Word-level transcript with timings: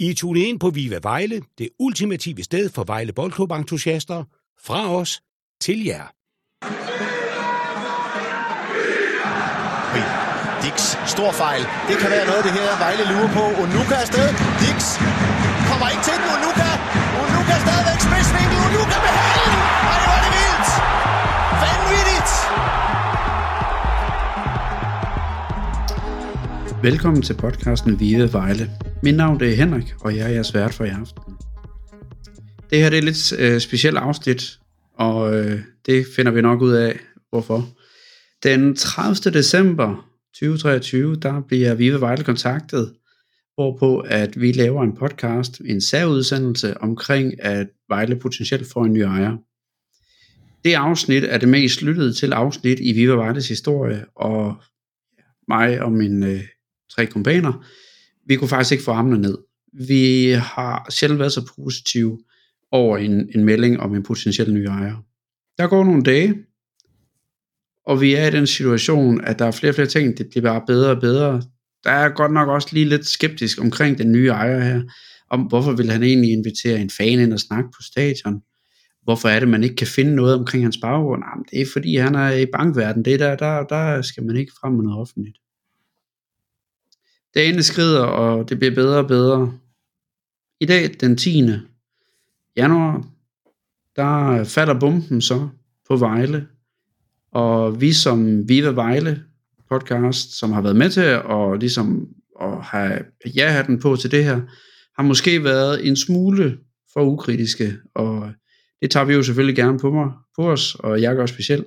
I 0.00 0.14
tune 0.14 0.40
ind 0.40 0.60
på 0.60 0.70
Viva 0.70 0.98
Vejle, 1.02 1.42
det 1.58 1.68
ultimative 1.78 2.42
sted 2.42 2.70
for 2.70 2.84
Vejle 2.84 3.12
Boldklub-entusiaster. 3.12 4.24
Fra 4.66 4.94
os 5.00 5.20
til 5.60 5.84
jer. 5.84 6.06
Dix, 10.64 10.78
stor 11.14 11.32
fejl. 11.42 11.62
Det 11.88 11.96
kan 12.02 12.10
være 12.10 12.26
noget, 12.30 12.42
det 12.46 12.52
her 12.52 12.78
Vejle 12.84 13.04
lurer 13.12 13.30
på. 13.38 13.44
Og 13.62 13.66
nu 13.74 13.80
kan 13.88 13.96
afsted. 14.04 14.28
Dix 14.62 14.78
kommer 15.68 15.86
ikke 15.92 16.04
til 16.08 16.15
Velkommen 26.86 27.22
til 27.22 27.34
podcasten 27.34 28.00
Vive 28.00 28.32
Vejle. 28.32 28.70
Mit 29.02 29.16
navn 29.16 29.40
det 29.40 29.50
er 29.52 29.56
Henrik, 29.56 29.94
og 30.00 30.16
jeg 30.16 30.26
er 30.26 30.28
jeres 30.28 30.54
vært 30.54 30.74
for 30.74 30.84
i 30.84 30.88
aften. 30.88 31.34
Det 32.70 32.78
her 32.78 32.90
det 32.90 32.96
er 32.96 32.98
et 32.98 33.04
lidt 33.04 33.32
øh, 33.38 33.60
specielt 33.60 33.96
afsnit, 33.96 34.58
og 34.94 35.34
øh, 35.34 35.60
det 35.86 36.06
finder 36.16 36.32
vi 36.32 36.40
nok 36.40 36.62
ud 36.62 36.72
af, 36.72 36.98
hvorfor. 37.30 37.68
Den 38.42 38.76
30. 38.76 39.32
december 39.32 40.08
2023, 40.34 41.16
der 41.16 41.40
bliver 41.48 41.74
Vive 41.74 42.00
Vejle 42.00 42.24
kontaktet, 42.24 42.94
hvorpå 43.54 43.98
at 43.98 44.40
vi 44.40 44.52
laver 44.52 44.82
en 44.82 44.96
podcast, 44.96 45.60
en 45.60 45.80
særudsendelse 45.80 46.80
omkring, 46.80 47.44
at 47.44 47.66
Vejle 47.88 48.16
potentielt 48.16 48.72
får 48.72 48.84
en 48.84 48.92
ny 48.92 49.00
ejer. 49.00 49.36
Det 50.64 50.74
afsnit 50.74 51.24
er 51.24 51.38
det 51.38 51.48
mest 51.48 51.82
lyttede 51.82 52.12
til 52.12 52.32
afsnit 52.32 52.78
i 52.80 52.92
Vive 52.92 53.16
Vejles 53.16 53.48
historie, 53.48 54.04
og 54.16 54.54
mig 55.48 55.82
og 55.82 55.92
min 55.92 56.22
øh, 56.22 56.40
tre 56.94 57.06
kompaner, 57.06 57.66
vi 58.26 58.36
kunne 58.36 58.48
faktisk 58.48 58.72
ikke 58.72 58.84
få 58.84 58.90
armene 58.90 59.18
ned. 59.18 59.38
Vi 59.86 60.28
har 60.30 60.86
sjældent 60.90 61.20
været 61.20 61.32
så 61.32 61.50
positive 61.56 62.18
over 62.70 62.98
en, 62.98 63.28
en 63.34 63.44
melding 63.44 63.80
om 63.80 63.94
en 63.94 64.02
potentiel 64.02 64.52
ny 64.52 64.64
ejer. 64.66 64.96
Der 65.58 65.66
går 65.66 65.84
nogle 65.84 66.02
dage, 66.02 66.34
og 67.86 68.00
vi 68.00 68.14
er 68.14 68.26
i 68.26 68.30
den 68.30 68.46
situation, 68.46 69.24
at 69.24 69.38
der 69.38 69.44
er 69.44 69.50
flere 69.50 69.70
og 69.70 69.74
flere 69.74 69.88
ting, 69.88 70.18
det 70.18 70.26
bliver 70.30 70.42
bare 70.42 70.62
bedre 70.66 70.90
og 70.90 71.00
bedre. 71.00 71.42
Der 71.84 71.90
er 71.90 72.08
godt 72.08 72.32
nok 72.32 72.48
også 72.48 72.68
lige 72.72 72.88
lidt 72.88 73.06
skeptisk 73.06 73.60
omkring 73.60 73.98
den 73.98 74.12
nye 74.12 74.28
ejer 74.28 74.60
her, 74.60 74.82
om 75.30 75.40
hvorfor 75.40 75.72
vil 75.72 75.90
han 75.90 76.02
egentlig 76.02 76.32
invitere 76.32 76.80
en 76.80 76.90
fan 76.90 77.18
ind 77.18 77.32
og 77.32 77.40
snakke 77.40 77.70
på 77.70 77.82
stadion. 77.82 78.42
Hvorfor 79.02 79.28
er 79.28 79.40
det, 79.40 79.48
man 79.48 79.64
ikke 79.64 79.76
kan 79.76 79.86
finde 79.86 80.14
noget 80.14 80.34
omkring 80.34 80.64
hans 80.64 80.78
baggrund? 80.82 81.22
Jamen, 81.30 81.44
det 81.50 81.60
er 81.60 81.66
fordi, 81.72 81.96
han 81.96 82.14
er 82.14 82.32
i 82.32 82.46
bankverden. 82.46 83.04
Det 83.04 83.20
der, 83.20 83.36
der, 83.36 83.62
der 83.62 84.02
skal 84.02 84.24
man 84.24 84.36
ikke 84.36 84.52
frem 84.60 84.72
med 84.72 84.84
noget 84.84 85.00
offentligt. 85.00 85.36
Dagene 87.36 87.62
skrider, 87.62 88.02
og 88.02 88.48
det 88.48 88.58
bliver 88.58 88.74
bedre 88.74 88.98
og 88.98 89.08
bedre. 89.08 89.52
I 90.60 90.66
dag, 90.66 90.90
den 91.00 91.16
10. 91.16 91.42
januar, 92.56 93.06
der 93.96 94.44
falder 94.44 94.80
bomben 94.80 95.20
så 95.20 95.48
på 95.88 95.96
Vejle. 95.96 96.46
Og 97.32 97.80
vi 97.80 97.92
som 97.92 98.48
Viva 98.48 98.70
Vejle 98.70 99.22
podcast, 99.70 100.38
som 100.38 100.52
har 100.52 100.62
været 100.62 100.76
med 100.76 100.90
til 100.90 101.00
at, 101.00 101.60
ligesom, 101.60 102.08
at 102.40 102.62
have 102.62 102.98
ja-hatten 103.36 103.80
på 103.80 103.96
til 103.96 104.10
det 104.10 104.24
her, 104.24 104.40
har 104.96 105.02
måske 105.02 105.44
været 105.44 105.88
en 105.88 105.96
smule 105.96 106.58
for 106.92 107.04
ukritiske, 107.04 107.76
og 107.94 108.32
det 108.82 108.90
tager 108.90 109.04
vi 109.04 109.14
jo 109.14 109.22
selvfølgelig 109.22 109.56
gerne 109.56 109.78
på, 109.78 109.90
mig, 109.90 110.10
på 110.36 110.50
os, 110.50 110.74
og 110.74 111.02
jeg 111.02 111.16
gør 111.16 111.26
specielt. 111.26 111.66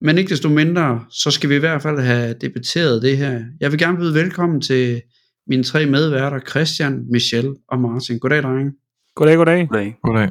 Men 0.00 0.18
ikke 0.18 0.30
desto 0.30 0.48
mindre, 0.48 1.04
så 1.10 1.30
skal 1.30 1.50
vi 1.50 1.54
i 1.54 1.58
hvert 1.58 1.82
fald 1.82 2.00
have 2.00 2.34
debatteret 2.40 3.02
det 3.02 3.16
her. 3.16 3.44
Jeg 3.60 3.70
vil 3.70 3.78
gerne 3.78 3.98
byde 3.98 4.14
velkommen 4.14 4.60
til 4.60 5.02
mine 5.46 5.62
tre 5.62 5.86
medværter, 5.86 6.40
Christian, 6.40 7.04
Michelle 7.10 7.54
og 7.68 7.78
Martin. 7.78 8.18
Goddag, 8.18 8.42
drenge. 8.42 8.72
Goddag, 9.14 9.36
goddag. 9.36 9.68
Goddag. 9.68 9.98
Goddag. 10.02 10.30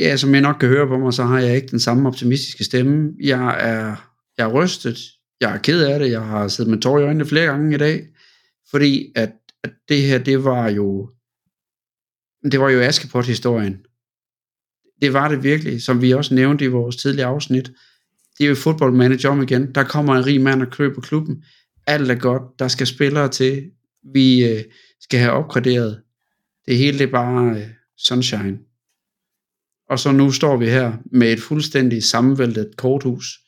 Ja, 0.00 0.16
som 0.16 0.34
jeg 0.34 0.40
nok 0.40 0.56
kan 0.60 0.68
høre 0.68 0.86
på 0.86 0.98
mig, 0.98 1.14
så 1.14 1.24
har 1.24 1.38
jeg 1.38 1.56
ikke 1.56 1.68
den 1.68 1.80
samme 1.80 2.08
optimistiske 2.08 2.64
stemme. 2.64 3.12
Jeg 3.22 3.56
er, 3.60 4.10
jeg 4.38 4.44
er 4.44 4.52
rystet. 4.52 4.98
Jeg 5.40 5.54
er 5.54 5.58
ked 5.58 5.84
af 5.84 5.98
det. 5.98 6.10
Jeg 6.10 6.22
har 6.22 6.48
siddet 6.48 6.70
med 6.70 6.80
tår 6.80 6.98
i 6.98 7.02
øjnene 7.02 7.24
flere 7.24 7.46
gange 7.46 7.74
i 7.74 7.78
dag. 7.78 8.06
Fordi 8.70 9.12
at, 9.16 9.32
at 9.64 9.70
det 9.88 10.02
her, 10.02 10.18
det 10.18 10.44
var 10.44 10.68
jo 10.68 11.10
det 12.52 12.60
var 12.60 12.70
jo 12.70 12.80
Askepot-historien. 12.80 13.76
Det 15.00 15.12
var 15.12 15.28
det 15.28 15.42
virkelig, 15.42 15.82
som 15.82 16.02
vi 16.02 16.12
også 16.12 16.34
nævnte 16.34 16.64
i 16.64 16.68
vores 16.68 16.96
tidlige 16.96 17.24
afsnit 17.24 17.70
det 18.38 18.44
er 18.44 18.48
jo 18.48 18.54
football 18.54 18.92
manager 18.92 19.28
om 19.28 19.42
igen. 19.42 19.74
Der 19.74 19.84
kommer 19.84 20.14
en 20.14 20.26
rig 20.26 20.40
mand 20.40 20.62
og 20.62 20.70
køber 20.70 21.00
klubben. 21.00 21.44
Alt 21.86 22.10
er 22.10 22.14
godt. 22.14 22.42
Der 22.58 22.68
skal 22.68 22.86
spillere 22.86 23.28
til. 23.28 23.70
Vi 24.14 24.44
øh, 24.44 24.64
skal 25.00 25.20
have 25.20 25.32
opgraderet. 25.32 26.02
Det 26.66 26.76
hele 26.76 26.98
det 26.98 27.06
er 27.06 27.10
bare 27.10 27.56
øh, 27.56 27.66
sunshine. 27.98 28.58
Og 29.90 29.98
så 29.98 30.12
nu 30.12 30.30
står 30.30 30.56
vi 30.56 30.66
her 30.66 30.92
med 31.12 31.32
et 31.32 31.40
fuldstændig 31.40 32.04
sammenvæltet 32.04 32.76
korthus, 32.76 33.38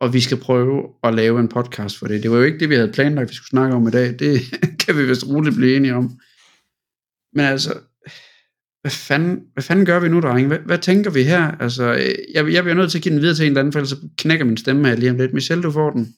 og 0.00 0.12
vi 0.12 0.20
skal 0.20 0.36
prøve 0.36 0.82
at 1.02 1.14
lave 1.14 1.40
en 1.40 1.48
podcast 1.48 1.98
for 1.98 2.06
det. 2.06 2.22
Det 2.22 2.30
var 2.30 2.36
jo 2.36 2.42
ikke 2.42 2.58
det, 2.58 2.68
vi 2.68 2.74
havde 2.74 2.92
planlagt, 2.92 3.30
vi 3.30 3.34
skulle 3.34 3.48
snakke 3.48 3.76
om 3.76 3.88
i 3.88 3.90
dag. 3.90 4.18
Det 4.18 4.40
kan 4.86 4.96
vi 4.96 5.04
vist 5.04 5.28
roligt 5.28 5.56
blive 5.56 5.76
enige 5.76 5.94
om. 5.94 6.18
Men 7.32 7.44
altså, 7.44 7.74
hvad 8.88 8.92
fanden, 8.92 9.40
hvad 9.52 9.62
fanden 9.62 9.86
gør 9.86 10.00
vi 10.00 10.08
nu, 10.08 10.20
drenge? 10.20 10.46
Hvad, 10.48 10.58
hvad 10.58 10.78
tænker 10.78 11.10
vi 11.10 11.22
her? 11.22 11.50
Altså, 11.60 11.92
jeg, 12.34 12.52
jeg 12.52 12.62
bliver 12.62 12.74
nødt 12.74 12.90
til 12.90 12.98
at 12.98 13.02
give 13.02 13.14
den 13.14 13.22
videre 13.22 13.36
til 13.36 13.44
en 13.44 13.50
eller 13.50 13.60
anden, 13.60 13.72
for 13.72 13.78
ellers 13.78 13.90
så 13.90 14.08
knækker 14.18 14.44
min 14.44 14.56
stemme 14.56 14.88
her 14.88 14.96
lige 14.96 15.10
om 15.10 15.16
lidt. 15.16 15.32
Michelle, 15.32 15.62
du 15.62 15.70
får 15.70 15.90
den. 15.90 16.14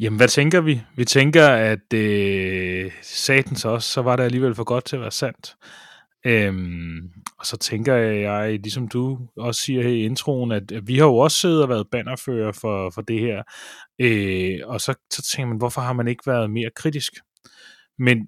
Jamen, 0.00 0.16
hvad 0.16 0.28
tænker 0.28 0.60
vi? 0.60 0.82
Vi 0.96 1.04
tænker, 1.04 1.48
at 1.48 1.92
øh, 1.94 2.90
satans 3.02 3.64
også, 3.64 3.90
så 3.90 4.02
var 4.02 4.16
det 4.16 4.24
alligevel 4.24 4.54
for 4.54 4.64
godt 4.64 4.84
til 4.84 4.96
at 4.96 5.02
være 5.02 5.10
sandt. 5.10 5.54
Øhm, 6.26 7.00
og 7.38 7.46
så 7.46 7.56
tænker 7.56 7.94
jeg, 7.94 8.52
ligesom 8.52 8.88
du 8.88 9.18
også 9.36 9.60
siger 9.60 9.82
her 9.82 9.90
i 9.90 10.04
introen, 10.04 10.52
at 10.52 10.72
vi 10.82 10.98
har 10.98 11.06
jo 11.06 11.16
også 11.16 11.36
siddet 11.38 11.62
og 11.62 11.68
været 11.68 11.86
bannerfører 11.92 12.52
for, 12.52 12.90
for 12.90 13.02
det 13.02 13.20
her. 13.20 13.42
Øh, 14.00 14.58
og 14.64 14.80
så, 14.80 14.94
så 15.12 15.22
tænker 15.22 15.48
man, 15.48 15.58
hvorfor 15.58 15.80
har 15.80 15.92
man 15.92 16.08
ikke 16.08 16.26
været 16.26 16.50
mere 16.50 16.70
kritisk? 16.76 17.12
Men 17.98 18.18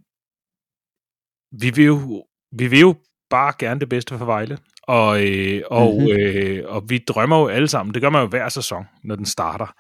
vi 1.61 1.71
vil 1.71 1.85
jo, 1.85 2.25
vi 2.59 2.67
vil 2.67 2.81
jo 2.81 2.95
bare 3.31 3.53
gerne 3.59 3.81
det 3.81 3.89
bedste 3.89 4.19
for 4.19 4.25
Vejle. 4.25 4.59
Og, 4.83 5.27
øh, 5.27 5.63
og, 5.71 5.95
mm-hmm. 5.95 6.21
øh, 6.21 6.63
og 6.67 6.83
vi 6.89 6.99
drømmer 6.99 7.39
jo 7.39 7.49
alle 7.49 7.69
sammen, 7.69 7.95
det 7.95 8.03
gør 8.03 8.11
man 8.11 8.23
jo 8.23 8.29
hver 8.29 8.49
sæson, 8.49 8.85
når 9.05 9.17
den 9.17 9.27
starter. 9.27 9.75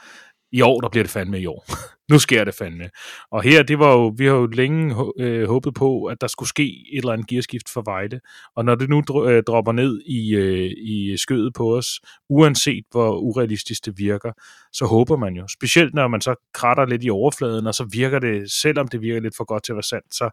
I 0.52 0.60
år, 0.60 0.80
der 0.80 0.88
bliver 0.88 1.04
det 1.04 1.10
fandme 1.10 1.40
i 1.40 1.46
år. 1.46 1.64
nu 2.12 2.18
sker 2.18 2.44
det 2.44 2.54
fandme. 2.54 2.90
Og 3.30 3.42
her, 3.42 3.62
det 3.62 3.78
var 3.78 3.92
jo, 3.92 4.14
vi 4.16 4.26
har 4.26 4.34
jo 4.34 4.46
længe 4.46 4.94
øh, 5.20 5.48
håbet 5.48 5.74
på, 5.74 6.04
at 6.04 6.20
der 6.20 6.26
skulle 6.26 6.48
ske 6.48 6.84
et 6.92 6.98
eller 6.98 7.12
andet 7.12 7.28
gearskift 7.28 7.68
for 7.68 7.82
Vejle. 7.86 8.20
Og 8.56 8.64
når 8.64 8.74
det 8.74 8.88
nu 8.88 9.02
dr- 9.10 9.28
øh, 9.28 9.42
dropper 9.46 9.72
ned 9.72 10.00
i, 10.06 10.34
øh, 10.34 10.70
i 10.76 11.16
skødet 11.16 11.54
på 11.54 11.76
os, 11.76 12.00
uanset 12.28 12.84
hvor 12.90 13.18
urealistisk 13.18 13.84
det 13.84 13.98
virker, 13.98 14.32
så 14.72 14.84
håber 14.84 15.16
man 15.16 15.34
jo. 15.34 15.46
Specielt 15.48 15.94
når 15.94 16.08
man 16.08 16.20
så 16.20 16.34
kratter 16.54 16.86
lidt 16.86 17.04
i 17.04 17.10
overfladen, 17.10 17.66
og 17.66 17.74
så 17.74 17.88
virker 17.92 18.18
det, 18.18 18.52
selvom 18.52 18.88
det 18.88 19.00
virker 19.00 19.20
lidt 19.20 19.36
for 19.36 19.44
godt 19.44 19.64
til 19.64 19.72
at 19.72 19.76
være 19.76 19.82
sandt, 19.82 20.14
så, 20.14 20.30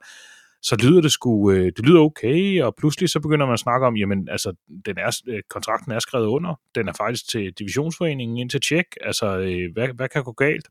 så 0.62 0.76
lyder 0.84 1.02
det 1.02 1.12
sgu, 1.12 1.52
øh, 1.52 1.66
det 1.66 1.86
lyder 1.86 2.00
okay, 2.00 2.62
og 2.62 2.76
pludselig 2.76 3.10
så 3.10 3.20
begynder 3.20 3.46
man 3.46 3.54
at 3.54 3.60
snakke 3.60 3.88
om, 3.88 3.96
jamen 3.96 4.30
altså, 4.30 4.54
den 4.86 4.98
er, 4.98 5.22
øh, 5.28 5.42
kontrakten 5.50 5.92
er 5.92 6.00
skrevet 6.00 6.26
under, 6.28 6.60
den 6.76 6.88
er 6.88 6.94
faktisk 6.94 7.30
til 7.30 7.54
divisionsforeningen 7.60 8.38
ind 8.38 8.50
til 8.50 8.62
tjek, 8.62 8.86
altså, 9.02 9.38
øh, 9.38 9.74
hvad, 9.74 9.88
hvad 9.96 10.10
kan 10.10 10.24
gå 10.24 10.32
galt? 10.32 10.68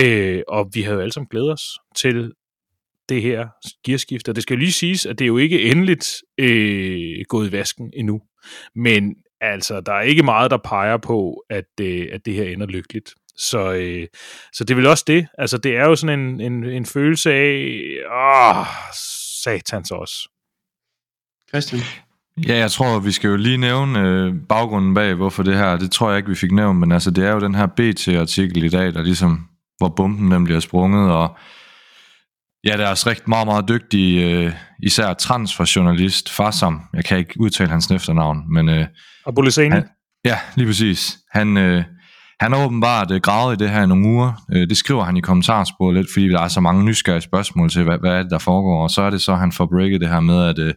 Øh, 0.00 0.42
og 0.48 0.70
vi 0.74 0.82
havde 0.82 0.94
jo 0.94 1.00
alle 1.00 1.12
sammen 1.12 1.28
glædet 1.30 1.52
os 1.52 1.62
til 1.96 2.32
det 3.08 3.22
her 3.22 3.48
gearskift, 3.86 4.28
og 4.28 4.34
det 4.34 4.42
skal 4.42 4.58
lige 4.58 4.72
siges, 4.72 5.06
at 5.06 5.18
det 5.18 5.24
er 5.24 5.28
jo 5.28 5.38
ikke 5.38 5.62
endeligt 5.62 6.22
øh, 6.38 7.24
gået 7.28 7.48
i 7.48 7.52
vasken 7.52 7.92
endnu, 7.96 8.20
men 8.74 9.14
altså, 9.40 9.80
der 9.80 9.92
er 9.92 10.02
ikke 10.02 10.22
meget, 10.22 10.50
der 10.50 10.58
peger 10.64 10.96
på, 10.96 11.44
at, 11.50 11.80
øh, 11.80 12.08
at 12.12 12.26
det 12.26 12.34
her 12.34 12.44
ender 12.44 12.66
lykkeligt. 12.66 13.14
Så, 13.38 13.72
øh, 13.72 14.06
så 14.52 14.64
det 14.64 14.70
er 14.70 14.76
vel 14.76 14.86
også 14.86 15.04
det. 15.06 15.26
Altså, 15.38 15.58
det 15.58 15.76
er 15.76 15.84
jo 15.84 15.96
sådan 15.96 16.20
en, 16.20 16.40
en, 16.40 16.64
en 16.64 16.86
følelse 16.86 17.32
af, 17.32 17.80
åh, 18.12 18.66
satans 19.44 19.90
også. 19.90 20.28
Christian? 21.48 21.82
Ja, 22.46 22.56
jeg 22.56 22.70
tror, 22.70 22.98
vi 22.98 23.12
skal 23.12 23.28
jo 23.28 23.36
lige 23.36 23.56
nævne 23.56 24.00
øh, 24.00 24.34
baggrunden 24.48 24.94
bag, 24.94 25.14
hvorfor 25.14 25.42
det 25.42 25.56
her, 25.56 25.76
det 25.76 25.90
tror 25.90 26.10
jeg 26.10 26.18
ikke, 26.18 26.28
vi 26.28 26.34
fik 26.34 26.52
nævnt, 26.52 26.78
men 26.78 26.92
altså, 26.92 27.10
det 27.10 27.24
er 27.24 27.32
jo 27.32 27.40
den 27.40 27.54
her 27.54 27.66
BT-artikel 27.66 28.64
i 28.64 28.68
dag, 28.68 28.94
der 28.94 29.02
ligesom, 29.02 29.48
hvor 29.78 29.88
bomben 29.88 30.30
den 30.30 30.44
bliver 30.44 30.60
sprunget, 30.60 31.12
og 31.12 31.36
ja, 32.64 32.76
der 32.76 32.86
er 32.86 32.90
også 32.90 33.10
rigtig 33.10 33.28
meget, 33.28 33.46
meget 33.46 33.68
dygtig, 33.68 34.22
øh, 34.22 34.52
især 34.82 35.14
transferjournalist, 35.14 36.30
Farsam, 36.30 36.80
jeg 36.94 37.04
kan 37.04 37.18
ikke 37.18 37.34
udtale 37.40 37.70
hans 37.70 37.90
efternavn, 37.90 38.52
men... 38.52 38.68
Øh, 38.68 38.86
Abulisani? 39.26 39.76
Ja, 40.24 40.38
lige 40.56 40.66
præcis. 40.66 41.18
Han, 41.32 41.56
øh, 41.56 41.84
han 42.40 42.52
har 42.52 42.64
åbenbart 42.64 43.10
øh, 43.10 43.20
gravet 43.20 43.54
i 43.54 43.64
det 43.64 43.70
her 43.70 43.82
i 43.82 43.86
nogle 43.86 44.08
uger. 44.08 44.32
Øh, 44.52 44.68
det 44.68 44.76
skriver 44.76 45.04
han 45.04 45.16
i 45.16 45.20
kommentarsporet 45.20 45.96
lidt, 45.96 46.12
fordi 46.12 46.28
der 46.28 46.40
er 46.40 46.48
så 46.48 46.60
mange 46.60 46.84
nysgerrige 46.84 47.20
spørgsmål 47.20 47.70
til, 47.70 47.84
hvad, 47.84 47.98
hvad 47.98 48.12
er 48.12 48.22
det, 48.22 48.30
der 48.30 48.38
foregår. 48.38 48.82
Og 48.82 48.90
så 48.90 49.02
er 49.02 49.10
det 49.10 49.22
så, 49.22 49.32
at 49.32 49.38
han 49.38 49.52
får 49.52 49.66
breaket 49.66 50.00
det 50.00 50.08
her 50.08 50.20
med, 50.20 50.44
at, 50.44 50.58
øh, 50.58 50.74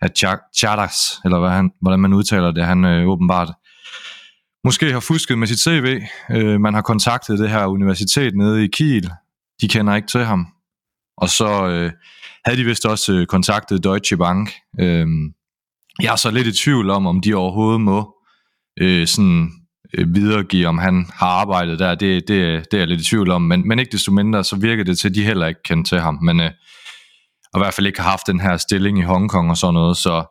at 0.00 0.18
Chadas, 0.56 0.96
eller 1.24 1.38
hvad 1.38 1.50
han, 1.50 1.70
hvordan 1.80 2.00
man 2.00 2.12
udtaler 2.12 2.50
det, 2.50 2.64
han 2.64 2.84
øh, 2.84 3.08
åbenbart 3.08 3.52
måske 4.64 4.92
har 4.92 5.00
fusket 5.00 5.38
med 5.38 5.46
sit 5.46 5.60
CV. 5.60 6.00
Øh, 6.30 6.60
man 6.60 6.74
har 6.74 6.82
kontaktet 6.82 7.38
det 7.38 7.50
her 7.50 7.66
universitet 7.66 8.34
nede 8.36 8.64
i 8.64 8.68
Kiel. 8.72 9.10
De 9.60 9.68
kender 9.68 9.94
ikke 9.94 10.08
til 10.08 10.24
ham. 10.24 10.46
og 11.16 11.28
så 11.28 11.66
øh, 11.66 11.92
havde 12.44 12.58
de 12.58 12.64
vist 12.64 12.86
også 12.86 13.12
øh, 13.12 13.26
kontaktet 13.26 13.84
Deutsche 13.84 14.16
Bank. 14.16 14.52
Øh, 14.80 15.06
jeg 16.02 16.12
er 16.12 16.16
så 16.16 16.30
lidt 16.30 16.46
i 16.46 16.62
tvivl 16.64 16.90
om, 16.90 17.06
om 17.06 17.20
de 17.20 17.34
overhovedet 17.34 17.80
må 17.80 18.14
øh, 18.80 19.06
sådan 19.06 19.63
Øh, 19.98 20.14
videregive, 20.14 20.66
om 20.66 20.78
han 20.78 21.06
har 21.12 21.26
arbejdet 21.26 21.78
der. 21.78 21.94
Det, 21.94 22.28
det, 22.28 22.64
det 22.70 22.74
er 22.74 22.78
jeg 22.78 22.88
lidt 22.88 23.00
i 23.00 23.04
tvivl 23.04 23.30
om, 23.30 23.42
men, 23.42 23.68
men 23.68 23.78
ikke 23.78 23.92
desto 23.92 24.12
mindre, 24.12 24.44
så 24.44 24.56
virker 24.56 24.84
det 24.84 24.98
til, 24.98 25.08
at 25.08 25.14
de 25.14 25.24
heller 25.24 25.46
ikke 25.46 25.62
kendte 25.64 25.90
til 25.90 26.00
ham. 26.00 26.18
Men 26.22 26.40
øh, 26.40 26.50
og 27.52 27.60
i 27.60 27.62
hvert 27.62 27.74
fald 27.74 27.86
ikke 27.86 28.00
har 28.00 28.10
haft 28.10 28.26
den 28.26 28.40
her 28.40 28.56
stilling 28.56 28.98
i 28.98 29.02
Hongkong 29.02 29.50
og 29.50 29.56
sådan 29.56 29.74
noget, 29.74 29.96
så 29.96 30.24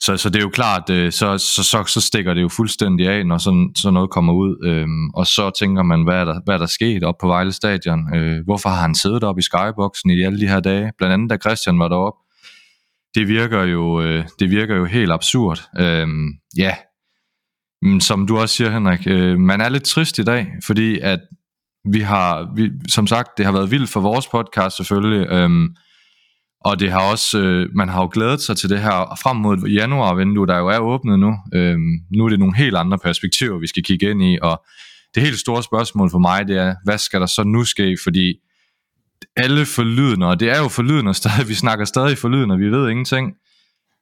så, 0.00 0.16
så 0.16 0.30
det 0.30 0.36
er 0.36 0.42
jo 0.42 0.50
klart, 0.50 0.90
øh, 0.90 1.12
så, 1.12 1.38
så, 1.38 1.62
så, 1.62 1.84
så 1.86 2.00
stikker 2.00 2.34
det 2.34 2.42
jo 2.42 2.48
fuldstændig 2.48 3.08
af, 3.08 3.26
når 3.26 3.38
sådan, 3.38 3.70
sådan 3.76 3.94
noget 3.94 4.10
kommer 4.10 4.32
ud. 4.32 4.66
øh, 4.66 4.86
og 5.14 5.26
så 5.26 5.50
tænker 5.58 5.82
man, 5.82 6.04
hvad 6.04 6.14
er 6.14 6.24
der, 6.24 6.40
hvad 6.44 6.54
er 6.54 6.58
der 6.58 6.66
sket 6.66 7.04
op 7.04 7.14
på 7.20 7.26
Vejle 7.26 7.52
Stadion? 7.52 8.14
Øh, 8.14 8.44
hvorfor 8.44 8.68
har 8.68 8.80
han 8.80 8.94
siddet 8.94 9.24
op 9.24 9.38
i 9.38 9.42
skyboxen 9.42 10.10
i 10.10 10.22
alle 10.22 10.40
de 10.40 10.48
her 10.48 10.60
dage? 10.60 10.92
Blandt 10.98 11.12
andet 11.12 11.30
da 11.30 11.36
Christian 11.36 11.78
var 11.78 11.88
deroppe. 11.88 12.18
Det 13.14 13.28
virker 13.28 13.62
jo, 13.62 14.02
øh, 14.02 14.24
det 14.38 14.50
virker 14.50 14.76
jo 14.76 14.84
helt 14.84 15.12
absurd. 15.12 15.68
Øhm, 15.78 16.28
ja, 16.58 16.74
som 18.00 18.26
du 18.26 18.38
også 18.38 18.54
siger, 18.54 18.70
Henrik, 18.70 19.06
øh, 19.06 19.38
man 19.38 19.60
er 19.60 19.68
lidt 19.68 19.84
trist 19.84 20.18
i 20.18 20.22
dag, 20.22 20.46
fordi 20.64 20.98
at 20.98 21.20
vi 21.92 22.00
har, 22.00 22.52
vi, 22.56 22.70
som 22.88 23.06
sagt, 23.06 23.38
det 23.38 23.44
har 23.44 23.52
været 23.52 23.70
vildt 23.70 23.90
for 23.90 24.00
vores 24.00 24.26
podcast 24.26 24.76
selvfølgelig, 24.76 25.26
øhm, 25.30 25.68
og 26.60 26.80
det 26.80 26.90
har 26.92 27.10
også, 27.10 27.38
øh, 27.38 27.68
man 27.74 27.88
har 27.88 28.00
jo 28.00 28.10
glædet 28.12 28.40
sig 28.40 28.56
til 28.56 28.70
det 28.70 28.78
her 28.78 29.18
frem 29.22 29.36
mod 29.36 29.58
januar-vindue, 29.58 30.46
der 30.46 30.58
jo 30.58 30.68
er 30.68 30.78
åbnet 30.78 31.18
nu. 31.18 31.34
Øhm, 31.54 31.98
nu 32.16 32.24
er 32.24 32.28
det 32.28 32.38
nogle 32.38 32.56
helt 32.56 32.76
andre 32.76 32.98
perspektiver, 32.98 33.58
vi 33.58 33.66
skal 33.66 33.82
kigge 33.82 34.10
ind 34.10 34.22
i, 34.22 34.38
og 34.42 34.64
det 35.14 35.22
helt 35.22 35.38
store 35.38 35.62
spørgsmål 35.62 36.10
for 36.10 36.18
mig, 36.18 36.48
det 36.48 36.56
er, 36.58 36.74
hvad 36.84 36.98
skal 36.98 37.20
der 37.20 37.26
så 37.26 37.42
nu 37.44 37.64
ske? 37.64 37.96
Fordi 38.02 38.34
alle 39.36 39.66
forlydende, 39.66 40.26
og 40.26 40.40
det 40.40 40.50
er 40.50 40.58
jo 40.58 40.68
forlydende 40.68 41.14
stadig, 41.22 41.48
vi 41.48 41.54
snakker 41.54 41.84
stadig 41.84 42.18
forlydende, 42.18 42.58
vi 42.58 42.70
ved 42.70 42.88
ingenting, 42.88 43.32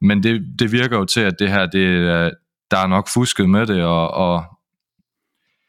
men 0.00 0.22
det, 0.22 0.42
det 0.58 0.72
virker 0.72 0.98
jo 0.98 1.04
til, 1.04 1.20
at 1.20 1.34
det 1.38 1.48
her, 1.48 1.66
det, 1.66 2.32
der 2.70 2.78
er 2.78 2.86
nok 2.86 3.08
fusket 3.08 3.50
med 3.50 3.66
det, 3.66 3.84
og, 3.84 4.10
og 4.10 4.44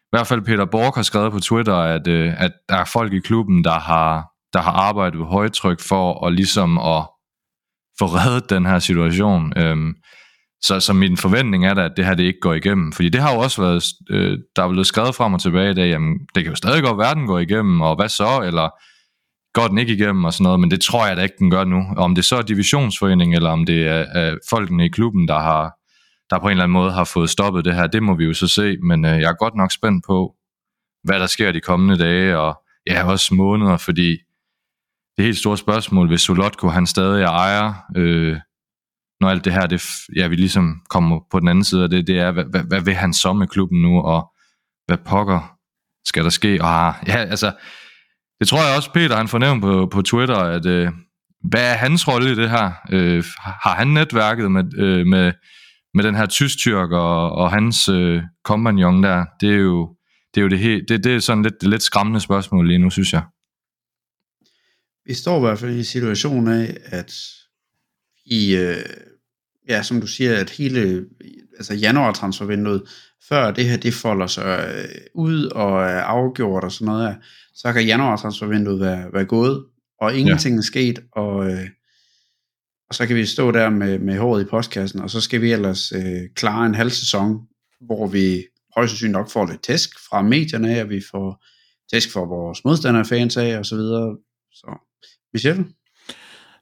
i 0.07 0.09
hvert 0.11 0.27
fald 0.27 0.41
Peter 0.41 0.65
Borg 0.65 0.95
har 0.95 1.01
skrevet 1.01 1.31
på 1.31 1.39
Twitter, 1.39 1.75
at, 1.75 2.07
øh, 2.07 2.33
at 2.37 2.51
der 2.69 2.75
er 2.75 2.85
folk 2.85 3.13
i 3.13 3.19
klubben, 3.19 3.63
der 3.63 3.79
har, 3.79 4.27
der 4.53 4.61
har 4.61 4.71
arbejdet 4.71 5.19
ved 5.19 5.25
højtryk 5.25 5.79
for 5.81 6.27
at 6.27 6.33
ligesom 6.33 6.77
at 6.77 7.03
få 7.99 8.05
reddet 8.05 8.49
den 8.49 8.65
her 8.65 8.79
situation. 8.79 9.53
Øhm, 9.57 9.93
så, 10.61 10.79
så 10.79 10.93
min 10.93 11.17
forventning 11.17 11.65
er 11.65 11.73
da, 11.73 11.85
at 11.85 11.93
det 11.97 12.05
her 12.05 12.13
det 12.13 12.23
ikke 12.23 12.39
går 12.41 12.53
igennem. 12.53 12.91
Fordi 12.91 13.09
det 13.09 13.21
har 13.21 13.33
jo 13.33 13.39
også 13.39 13.61
været, 13.61 13.83
øh, 14.09 14.39
der 14.55 14.63
er 14.63 14.69
blevet 14.69 14.87
skrevet 14.87 15.15
frem 15.15 15.33
og 15.33 15.41
tilbage 15.41 15.71
i 15.71 15.73
dag, 15.73 15.89
jamen 15.89 16.19
det 16.35 16.43
kan 16.43 16.51
jo 16.51 16.55
stadig 16.55 16.83
godt 16.83 16.97
være, 16.97 17.15
den 17.15 17.27
går 17.27 17.39
igennem, 17.39 17.81
og 17.81 17.95
hvad 17.95 18.09
så, 18.09 18.41
eller 18.45 18.69
går 19.53 19.67
den 19.67 19.77
ikke 19.77 19.93
igennem 19.93 20.23
og 20.23 20.33
sådan 20.33 20.43
noget, 20.43 20.59
men 20.59 20.71
det 20.71 20.81
tror 20.81 21.07
jeg 21.07 21.17
da 21.17 21.21
ikke, 21.21 21.35
den 21.39 21.51
gør 21.51 21.63
nu. 21.63 21.83
Om 21.97 22.15
det 22.15 22.25
så 22.25 22.35
er 22.35 22.41
divisionsforening, 22.41 23.35
eller 23.35 23.49
om 23.49 23.65
det 23.65 23.87
er, 23.87 24.05
er 24.13 24.37
folkene 24.49 24.85
i 24.85 24.89
klubben, 24.89 25.27
der 25.27 25.39
har 25.39 25.76
der 26.29 26.39
på 26.39 26.45
en 26.45 26.51
eller 26.51 26.63
anden 26.63 26.73
måde 26.73 26.91
har 26.91 27.03
fået 27.03 27.29
stoppet 27.29 27.65
det 27.65 27.75
her, 27.75 27.87
det 27.87 28.03
må 28.03 28.15
vi 28.15 28.25
jo 28.25 28.33
så 28.33 28.47
se, 28.47 28.77
men 28.77 29.05
øh, 29.05 29.19
jeg 29.19 29.29
er 29.29 29.43
godt 29.43 29.55
nok 29.55 29.71
spændt 29.71 30.05
på, 30.05 30.35
hvad 31.03 31.19
der 31.19 31.27
sker 31.27 31.51
de 31.51 31.61
kommende 31.61 32.03
dage, 32.03 32.37
og 32.37 32.61
ja, 32.87 33.03
også 33.09 33.33
måneder, 33.33 33.77
fordi 33.77 34.17
det 35.17 35.25
helt 35.25 35.37
store 35.37 35.57
spørgsmål, 35.57 36.07
hvis 36.07 36.21
Solotko 36.21 36.67
han 36.67 36.87
stadig 36.87 37.23
er 37.23 37.29
ejer, 37.29 37.73
øh, 37.95 38.37
når 39.21 39.29
alt 39.29 39.45
det 39.45 39.53
her, 39.53 39.67
det, 39.67 39.83
ja, 40.15 40.27
vi 40.27 40.35
ligesom 40.35 40.81
kommer 40.89 41.19
på 41.31 41.39
den 41.39 41.47
anden 41.47 41.63
side 41.63 41.83
af 41.83 41.89
det, 41.89 42.07
det 42.07 42.19
er, 42.19 42.31
hvad, 42.31 42.45
hvad, 42.45 42.63
hvad 42.63 42.81
vil 42.81 42.93
han 42.93 43.13
så 43.13 43.33
med 43.33 43.47
klubben 43.47 43.81
nu, 43.81 44.01
og 44.01 44.33
hvad 44.87 44.97
pokker 44.97 45.57
skal 46.05 46.23
der 46.23 46.29
ske? 46.29 46.61
Og, 46.61 46.93
ja, 47.07 47.17
altså, 47.17 47.53
det 48.39 48.47
tror 48.47 48.67
jeg 48.67 48.75
også, 48.75 48.91
Peter 48.93 49.17
han 49.17 49.27
fornævnt 49.27 49.61
på, 49.61 49.87
på 49.91 50.01
Twitter, 50.01 50.37
at 50.37 50.65
øh, 50.65 50.91
hvad 51.43 51.73
er 51.73 51.77
hans 51.77 52.07
rolle 52.07 52.31
i 52.31 52.35
det 52.35 52.49
her? 52.49 52.71
Øh, 52.91 53.23
har 53.63 53.75
han 53.75 53.87
netværket 53.87 54.51
med, 54.51 54.63
øh, 54.77 55.05
med, 55.05 55.33
med 55.93 56.03
den 56.03 56.15
her 56.15 56.25
tysk-tyrk 56.25 56.91
og, 56.91 57.31
og 57.31 57.51
hans 57.51 57.89
øh, 57.89 58.21
kompagnon 58.43 59.03
der? 59.03 59.25
Det 59.41 59.49
er 59.49 59.57
jo 59.57 59.95
det, 60.35 60.41
er 60.41 60.43
jo 60.43 60.49
det, 60.49 60.59
helt, 60.59 60.89
det, 60.89 61.03
det 61.03 61.15
er 61.15 61.19
sådan 61.19 61.43
lidt, 61.43 61.63
lidt 61.63 61.83
skræmmende 61.83 62.19
spørgsmål 62.19 62.67
lige 62.67 62.79
nu, 62.79 62.89
synes 62.89 63.13
jeg. 63.13 63.23
Vi 65.05 65.13
står 65.13 65.37
i 65.37 65.39
hvert 65.39 65.59
fald 65.59 65.75
i 65.75 65.77
en 65.77 65.83
situation 65.83 66.47
af, 66.47 66.77
at 66.85 67.13
i, 68.25 68.55
øh, 68.55 68.75
ja, 69.69 69.83
som 69.83 70.01
du 70.01 70.07
siger, 70.07 70.35
at 70.35 70.49
hele 70.49 71.05
altså 71.57 71.73
januar 71.73 72.11
transfervinduet, 72.11 72.83
før 73.29 73.51
det 73.51 73.65
her 73.65 73.77
det 73.77 73.93
folder 73.93 74.27
sig 74.27 74.75
øh, 74.75 74.95
ud 75.15 75.45
og 75.45 75.81
er 75.83 76.01
afgjort 76.01 76.63
og 76.63 76.71
sådan 76.71 76.85
noget 76.85 77.17
så 77.57 77.73
kan 77.73 77.85
januar 77.85 78.15
transfervinduet 78.15 78.79
være, 78.79 79.13
være 79.13 79.25
gået, 79.25 79.65
og 80.01 80.15
ingenting 80.15 80.55
ja. 80.55 80.57
er 80.57 80.63
sket, 80.63 80.99
og, 81.11 81.51
øh, 81.51 81.67
og 82.89 82.95
så 82.95 83.07
kan 83.07 83.15
vi 83.15 83.25
stå 83.25 83.51
der 83.51 83.69
med, 83.69 83.99
med 83.99 84.17
håret 84.17 84.41
i 84.41 84.45
postkassen, 84.45 84.99
og 84.99 85.09
så 85.09 85.21
skal 85.21 85.41
vi 85.41 85.51
ellers 85.51 85.91
øh, 85.91 86.21
klare 86.35 86.65
en 86.65 86.75
halv 86.75 86.89
sæson, 86.89 87.39
hvor 87.81 88.07
vi 88.07 88.43
højst 88.75 88.91
sandsynligt 88.91 89.17
nok 89.17 89.31
får 89.31 89.45
lidt 89.45 89.63
tæsk 89.63 89.89
fra 90.09 90.21
medierne 90.21 90.75
af, 90.75 90.83
og 90.83 90.89
vi 90.89 91.01
får 91.11 91.43
tæsk 91.93 92.13
fra 92.13 92.19
vores 92.19 92.65
modstandere 92.65 93.05
fans 93.05 93.37
af, 93.37 93.57
og 93.57 93.65
så 93.65 93.75
videre. 93.75 94.17
Så, 94.51 94.77
Michel? 95.33 95.65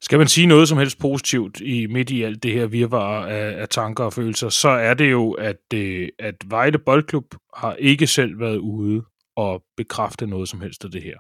Skal 0.02 0.18
man 0.18 0.28
sige 0.28 0.48
noget 0.48 0.70
som 0.70 0.78
helst 0.78 1.00
positivt 1.00 1.62
i 1.62 1.88
midt 1.88 2.10
i 2.10 2.24
alt 2.24 2.44
det 2.44 2.52
her 2.52 2.66
virvar 2.66 3.26
af, 3.26 3.62
af 3.62 3.70
tanker 3.70 4.04
og 4.04 4.14
følelser, 4.14 4.50
så 4.50 4.70
er 4.70 4.94
det 4.94 5.12
jo, 5.12 5.32
at, 5.32 5.74
øh, 5.74 6.10
at 6.20 6.36
Vejle 6.46 6.80
Boldklub 6.80 7.36
har 7.58 7.74
ikke 7.74 8.08
selv 8.08 8.40
været 8.40 8.58
ude 8.58 9.04
og 9.36 9.64
bekræfte 9.78 10.28
noget 10.28 10.50
som 10.50 10.62
helst 10.62 10.86
af 10.86 10.92
det 10.92 11.04
her. 11.04 11.18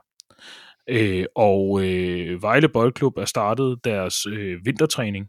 Øh, 0.89 1.25
og 1.35 1.83
øh, 1.83 2.41
Vejle 2.41 2.69
Boldklub 2.69 3.17
er 3.17 3.25
startet 3.25 3.79
deres 3.83 4.25
øh, 4.25 4.65
vintertræning 4.65 5.27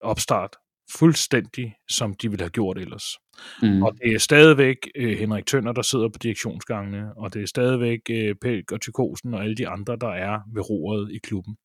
opstart 0.00 0.56
fuldstændig, 0.98 1.74
som 1.90 2.14
de 2.14 2.30
ville 2.30 2.42
have 2.42 2.50
gjort 2.50 2.78
ellers. 2.78 3.04
Mm. 3.62 3.82
Og 3.82 3.94
det 4.02 4.14
er 4.14 4.18
stadigvæk 4.18 4.76
øh, 4.96 5.18
Henrik 5.18 5.46
Tønder, 5.46 5.72
der 5.72 5.82
sidder 5.82 6.08
på 6.08 6.18
direktionsgangene, 6.22 7.12
og 7.16 7.34
det 7.34 7.42
er 7.42 7.46
stadigvæk 7.46 8.00
øh, 8.10 8.34
Pelk 8.42 8.72
og 8.72 8.80
Tykosen 8.80 9.34
og 9.34 9.42
alle 9.42 9.56
de 9.56 9.68
andre, 9.68 9.96
der 10.00 10.08
er 10.08 10.40
ved 10.54 10.70
roret 10.70 11.10
i 11.12 11.18
klubben. 11.18 11.56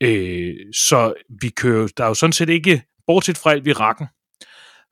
Øh, 0.00 0.54
så 0.74 1.14
vi 1.40 1.48
kører, 1.48 1.88
der 1.96 2.04
er 2.04 2.08
jo 2.08 2.14
sådan 2.14 2.32
set 2.32 2.48
ikke, 2.48 2.82
bortset 3.06 3.38
fra 3.38 3.50
alt 3.50 3.64
vi 3.64 3.72
rakken, 3.72 4.06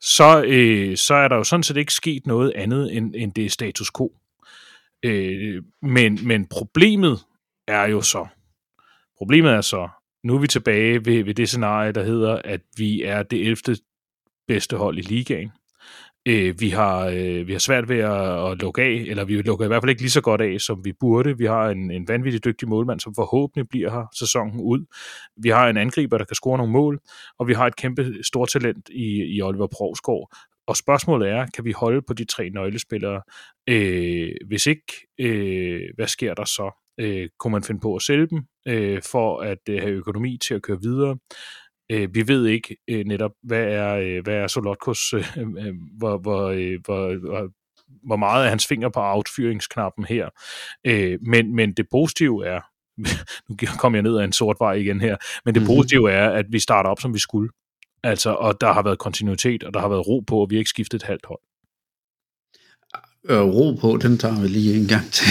så, 0.01 0.43
øh, 0.47 0.97
så 0.97 1.13
er 1.13 1.27
der 1.27 1.35
jo 1.35 1.43
sådan 1.43 1.63
set 1.63 1.77
ikke 1.77 1.93
sket 1.93 2.27
noget 2.27 2.51
andet, 2.55 2.97
end, 2.97 3.15
end 3.17 3.33
det 3.33 3.51
status 3.51 3.91
quo. 3.97 4.11
Øh, 5.03 5.63
men, 5.81 6.27
men 6.27 6.47
problemet 6.47 7.19
er 7.67 7.87
jo 7.87 8.01
så, 8.01 8.27
problemet 9.17 9.51
er 9.51 9.61
så, 9.61 9.89
nu 10.23 10.35
er 10.35 10.39
vi 10.39 10.47
tilbage 10.47 11.05
ved, 11.05 11.23
ved 11.23 11.33
det 11.33 11.49
scenarie, 11.49 11.91
der 11.91 12.03
hedder, 12.03 12.41
at 12.43 12.61
vi 12.77 13.03
er 13.03 13.23
det 13.23 13.47
11. 13.47 13.77
bedste 14.47 14.77
hold 14.77 14.97
i 14.97 15.01
ligaen. 15.01 15.51
Øh, 16.27 16.59
vi, 16.59 16.69
har, 16.69 17.05
øh, 17.05 17.47
vi 17.47 17.51
har 17.51 17.59
svært 17.59 17.89
ved 17.89 17.99
at, 17.99 18.51
at 18.51 18.61
lukke 18.61 18.81
af, 18.81 19.05
eller 19.07 19.25
vi 19.25 19.41
lukker 19.41 19.65
i 19.65 19.67
hvert 19.67 19.83
fald 19.83 19.89
ikke 19.89 20.01
lige 20.01 20.11
så 20.11 20.21
godt 20.21 20.41
af, 20.41 20.61
som 20.61 20.85
vi 20.85 20.93
burde. 20.99 21.37
Vi 21.37 21.45
har 21.45 21.69
en, 21.69 21.91
en 21.91 22.07
vanvittig 22.07 22.45
dygtig 22.45 22.69
målmand, 22.69 22.99
som 22.99 23.15
forhåbentlig 23.15 23.69
bliver 23.69 23.91
her 23.91 24.05
sæsonen 24.19 24.59
ud. 24.61 24.85
Vi 25.37 25.49
har 25.49 25.69
en 25.69 25.77
angriber, 25.77 26.17
der 26.17 26.25
kan 26.25 26.35
score 26.35 26.57
nogle 26.57 26.73
mål, 26.73 26.99
og 27.39 27.47
vi 27.47 27.53
har 27.53 27.67
et 27.67 27.75
kæmpe 27.75 28.13
stort 28.23 28.49
talent 28.49 28.89
i, 28.89 29.35
i 29.35 29.41
Oliver 29.41 29.67
Provsgaard. 29.67 30.35
Og 30.67 30.77
spørgsmålet 30.77 31.29
er, 31.29 31.45
kan 31.55 31.65
vi 31.65 31.71
holde 31.71 32.01
på 32.01 32.13
de 32.13 32.25
tre 32.25 32.49
nøglespillere? 32.49 33.21
Øh, 33.67 34.31
hvis 34.47 34.65
ikke, 34.65 35.07
øh, 35.19 35.81
hvad 35.95 36.07
sker 36.07 36.33
der 36.33 36.45
så? 36.45 36.84
Øh, 36.97 37.29
kunne 37.39 37.51
man 37.51 37.63
finde 37.63 37.81
på 37.81 37.95
at 37.95 38.01
sælge 38.01 38.27
dem 38.27 38.43
øh, 38.67 39.01
for 39.01 39.39
at 39.39 39.59
øh, 39.69 39.81
have 39.81 39.93
økonomi 39.93 40.37
til 40.37 40.53
at 40.53 40.61
køre 40.61 40.81
videre? 40.81 41.17
Øh, 41.91 42.15
vi 42.15 42.27
ved 42.27 42.45
ikke 42.45 42.77
øh, 42.87 43.05
netop, 43.05 43.31
hvad 43.43 43.63
er, 43.63 43.95
øh, 43.95 44.23
hvad 44.23 44.35
er 44.35 44.47
Solotkos, 44.47 45.13
øh, 45.13 45.37
øh, 45.37 45.73
hvor, 45.97 46.17
hvor, 46.17 46.47
øh, 46.47 46.79
hvor, 46.85 47.19
hvor, 47.19 47.49
hvor 48.07 48.15
meget 48.15 48.45
er 48.45 48.49
hans 48.49 48.67
finger 48.67 48.89
på 48.89 48.99
affyringsknappen 48.99 50.05
her. 50.05 50.29
Øh, 50.85 51.19
men, 51.21 51.55
men 51.55 51.73
det 51.73 51.85
positive 51.91 52.45
er, 52.45 52.61
nu 53.49 53.55
kommer 53.79 53.97
jeg 53.97 54.03
ned 54.03 54.17
ad 54.17 54.23
en 54.23 54.33
sort 54.33 54.57
vej 54.59 54.73
igen 54.73 55.01
her, 55.01 55.17
men 55.45 55.55
det 55.55 55.61
mm-hmm. 55.61 55.75
positive 55.75 56.11
er, 56.11 56.29
at 56.29 56.45
vi 56.49 56.59
starter 56.59 56.89
op, 56.89 56.99
som 56.99 57.13
vi 57.13 57.19
skulle. 57.19 57.49
Altså, 58.03 58.29
og 58.29 58.61
der 58.61 58.73
har 58.73 58.83
været 58.83 58.99
kontinuitet, 58.99 59.63
og 59.63 59.73
der 59.73 59.79
har 59.79 59.89
været 59.89 60.07
ro 60.07 60.19
på, 60.19 60.41
og 60.41 60.49
vi 60.49 60.55
har 60.55 60.59
ikke 60.59 60.69
skiftet 60.69 61.01
et 61.01 61.03
halvt 61.03 61.25
hold. 61.25 61.41
Øh, 63.29 63.41
ro 63.41 63.77
på, 63.81 63.97
den 63.97 64.17
tager 64.17 64.41
vi 64.41 64.47
lige 64.47 64.81
en 64.81 64.87
gang 64.87 65.11
til. 65.11 65.27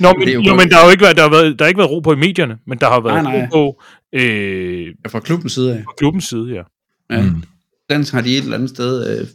Nå, 0.00 0.14
men, 0.18 0.28
jo, 0.28 0.54
men 0.54 0.68
der 0.70 0.76
har 0.76 0.84
jo 0.84 0.90
ikke 0.90 1.02
været, 1.02 1.16
der 1.16 1.22
har 1.22 1.30
været, 1.30 1.58
der 1.58 1.64
har 1.64 1.68
ikke 1.68 1.78
været 1.78 1.90
ro 1.90 2.00
på 2.00 2.12
i 2.12 2.16
medierne, 2.16 2.58
men 2.66 2.78
der 2.78 2.88
har 2.88 3.00
været 3.00 3.22
nej, 3.22 3.36
nej. 3.36 3.48
ro 3.52 3.72
på... 3.72 3.82
Øh, 4.12 4.86
ja, 4.86 5.08
fra 5.08 5.20
klubbens 5.20 5.52
side 5.52 5.74
af. 5.74 5.82
Fra 5.84 5.94
klubbens 5.98 6.24
side, 6.24 6.54
ja. 6.54 6.62
ja. 7.10 7.22
Mm. 7.22 7.42
Den 7.90 8.04
har 8.12 8.20
de 8.20 8.36
et 8.36 8.42
eller 8.42 8.54
andet 8.54 8.70
sted. 8.70 9.20
Øh, 9.20 9.26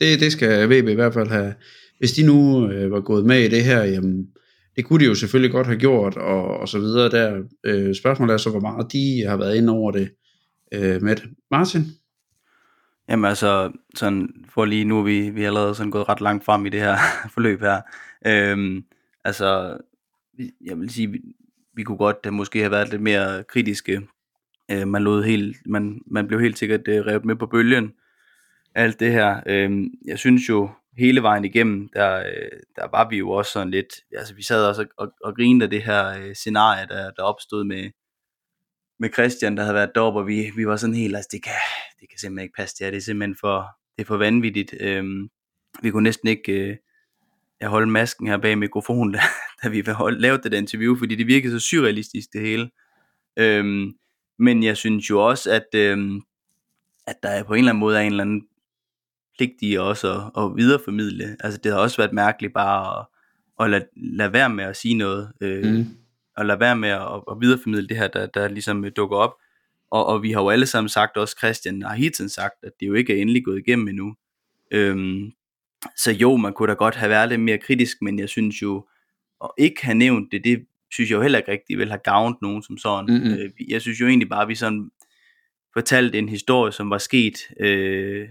det, 0.00 0.20
det 0.20 0.32
skal 0.32 0.68
VB 0.68 0.88
i 0.88 0.94
hvert 0.94 1.14
fald 1.14 1.28
have. 1.28 1.54
Hvis 1.98 2.12
de 2.12 2.26
nu 2.26 2.68
øh, 2.70 2.90
var 2.90 3.00
gået 3.00 3.26
med 3.26 3.40
i 3.44 3.48
det 3.48 3.64
her, 3.64 3.84
jamen, 3.84 4.26
det 4.76 4.84
kunne 4.84 5.00
de 5.00 5.04
jo 5.04 5.14
selvfølgelig 5.14 5.52
godt 5.52 5.66
have 5.66 5.78
gjort, 5.78 6.16
og, 6.16 6.60
og 6.60 6.68
så 6.68 6.78
videre 6.78 7.10
der. 7.10 7.42
Øh, 7.64 7.94
spørgsmålet 7.94 8.34
er 8.34 8.38
så, 8.38 8.50
hvor 8.50 8.60
meget 8.60 8.92
de 8.92 9.24
har 9.28 9.36
været 9.36 9.56
inde 9.56 9.72
over 9.72 9.90
det 9.90 10.10
øh, 10.72 11.02
med 11.02 11.16
det. 11.16 11.24
Martin? 11.50 11.82
Jamen 13.08 13.24
altså, 13.24 13.72
sådan, 13.94 14.28
for 14.54 14.64
lige 14.64 14.84
nu 14.84 14.98
er 14.98 15.02
vi, 15.02 15.30
vi 15.30 15.42
er 15.42 15.46
allerede 15.46 15.74
sådan 15.74 15.90
gået 15.90 16.08
ret 16.08 16.20
langt 16.20 16.44
frem 16.44 16.66
i 16.66 16.68
det 16.68 16.80
her 16.80 16.96
forløb 17.34 17.60
her. 17.60 17.80
Øhm, 18.26 18.82
altså, 19.24 19.76
jeg 20.64 20.80
vil 20.80 20.90
sige, 20.90 21.22
vi 21.74 21.82
kunne 21.82 21.98
godt 21.98 22.16
øh, 22.26 22.32
måske 22.32 22.58
have 22.58 22.70
været 22.70 22.90
lidt 22.90 23.02
mere 23.02 23.44
kritiske. 23.44 24.08
Øh, 24.70 24.88
man, 24.88 25.02
lod 25.02 25.24
helt, 25.24 25.56
man, 25.66 26.00
man 26.06 26.26
blev 26.26 26.40
helt 26.40 26.58
sikkert 26.58 26.88
øh, 26.88 27.06
revet 27.06 27.24
med 27.24 27.36
på 27.36 27.46
bølgen. 27.46 27.92
Alt 28.74 29.00
det 29.00 29.12
her. 29.12 29.40
Øh, 29.46 29.70
jeg 30.06 30.18
synes 30.18 30.48
jo, 30.48 30.70
hele 30.98 31.22
vejen 31.22 31.44
igennem, 31.44 31.88
der, 31.88 32.18
øh, 32.18 32.60
der 32.76 32.88
var 32.90 33.08
vi 33.08 33.16
jo 33.16 33.30
også 33.30 33.52
sådan 33.52 33.70
lidt, 33.70 33.94
altså 34.16 34.34
vi 34.34 34.42
sad 34.42 34.64
også 34.66 34.82
og, 34.82 34.88
og, 35.06 35.12
og 35.24 35.36
grinede 35.36 35.64
af 35.64 35.70
det 35.70 35.82
her 35.82 36.08
øh, 36.08 36.34
scenarie, 36.34 36.86
der, 36.86 37.10
der 37.10 37.22
opstod 37.22 37.64
med, 37.64 37.90
med 38.98 39.12
Christian, 39.12 39.56
der 39.56 39.62
havde 39.62 39.74
været 39.74 39.92
deroppe, 39.94 40.20
og 40.20 40.26
vi, 40.26 40.50
vi 40.56 40.66
var 40.66 40.76
sådan 40.76 40.94
helt, 40.94 41.16
altså 41.16 41.28
det 41.32 41.42
kan, 41.42 41.52
det 42.00 42.08
kan 42.10 42.18
simpelthen 42.18 42.44
ikke 42.44 42.56
passe, 42.56 42.76
det 42.78 42.86
er, 42.86 42.90
det 42.90 42.96
er 42.96 43.02
simpelthen 43.02 43.36
for, 43.40 43.66
det 43.96 44.02
er 44.02 44.06
for 44.06 44.16
vanvittigt. 44.16 44.74
Øhm, 44.80 45.28
vi 45.82 45.90
kunne 45.90 46.02
næsten 46.02 46.28
ikke 46.28 46.52
øh, 47.62 47.68
holde 47.68 47.90
masken 47.90 48.26
her 48.26 48.38
bag 48.38 48.58
mikrofonen, 48.58 49.14
der, 49.14 49.20
da 49.62 49.68
vi 49.68 49.82
lavede 50.10 50.42
det 50.42 50.52
der 50.52 50.58
interview, 50.58 50.96
fordi 50.98 51.14
det 51.14 51.26
virkede 51.26 51.60
så 51.60 51.66
surrealistisk 51.66 52.28
det 52.32 52.40
hele. 52.40 52.70
Øhm, 53.36 53.92
men 54.38 54.62
jeg 54.62 54.76
synes 54.76 55.10
jo 55.10 55.26
også, 55.28 55.50
at, 55.50 55.66
øhm, 55.74 56.22
at 57.06 57.16
der 57.22 57.28
er 57.28 57.42
på 57.42 57.54
en 57.54 57.58
eller 57.58 57.70
anden 57.70 57.80
måde 57.80 57.96
er 57.96 58.00
en 58.00 58.12
eller 58.12 58.24
anden 58.24 58.42
pligt 59.36 59.56
i 59.62 59.74
også 59.74 60.12
at, 60.12 60.44
at 60.44 60.56
videreformidle. 60.56 61.36
Altså 61.40 61.60
det 61.64 61.72
har 61.72 61.78
også 61.78 61.96
været 61.96 62.12
mærkeligt 62.12 62.54
bare 62.54 63.00
at, 63.00 63.06
at 63.64 63.70
lade, 63.70 63.86
lade 63.96 64.32
være 64.32 64.50
med 64.50 64.64
at 64.64 64.76
sige 64.76 64.94
noget. 64.94 65.32
Øh, 65.40 65.64
mm 65.64 65.86
at 66.36 66.46
lade 66.46 66.60
være 66.60 66.76
med 66.76 66.88
at, 66.88 67.22
at 67.30 67.36
videreformidle 67.40 67.88
det 67.88 67.96
her, 67.96 68.08
der, 68.08 68.26
der 68.26 68.48
ligesom 68.48 68.84
dukker 68.96 69.16
op. 69.16 69.34
Og, 69.90 70.06
og 70.06 70.22
vi 70.22 70.32
har 70.32 70.42
jo 70.42 70.48
alle 70.48 70.66
sammen 70.66 70.88
sagt, 70.88 71.16
også 71.16 71.36
Christian 71.38 71.82
har 71.82 71.94
hele 71.94 72.28
sagt, 72.28 72.54
at 72.62 72.72
det 72.80 72.86
jo 72.86 72.94
ikke 72.94 73.16
er 73.16 73.22
endelig 73.22 73.44
gået 73.44 73.58
igennem 73.58 73.88
endnu. 73.88 74.14
Øhm, 74.70 75.32
så 75.96 76.12
jo, 76.12 76.36
man 76.36 76.52
kunne 76.52 76.68
da 76.68 76.74
godt 76.74 76.94
have 76.94 77.10
været 77.10 77.28
lidt 77.28 77.40
mere 77.40 77.58
kritisk, 77.58 77.96
men 78.02 78.18
jeg 78.18 78.28
synes 78.28 78.62
jo, 78.62 78.86
at 79.44 79.50
ikke 79.58 79.84
have 79.84 79.98
nævnt 79.98 80.32
det, 80.32 80.44
det 80.44 80.66
synes 80.92 81.10
jeg 81.10 81.16
jo 81.16 81.22
heller 81.22 81.38
ikke 81.38 81.52
rigtig 81.52 81.78
vil 81.78 81.88
have 81.88 82.00
gavnet 82.04 82.38
nogen 82.42 82.62
som 82.62 82.78
sådan. 82.78 83.14
Mm-hmm. 83.14 83.32
Øh, 83.32 83.50
jeg 83.70 83.82
synes 83.82 84.00
jo 84.00 84.06
egentlig 84.06 84.28
bare, 84.28 84.42
at 84.42 84.48
vi 84.48 84.54
sådan 84.54 84.90
fortalte 85.72 86.18
en 86.18 86.28
historie, 86.28 86.72
som 86.72 86.90
var 86.90 86.98
sket, 86.98 87.38
øh, 87.60 88.28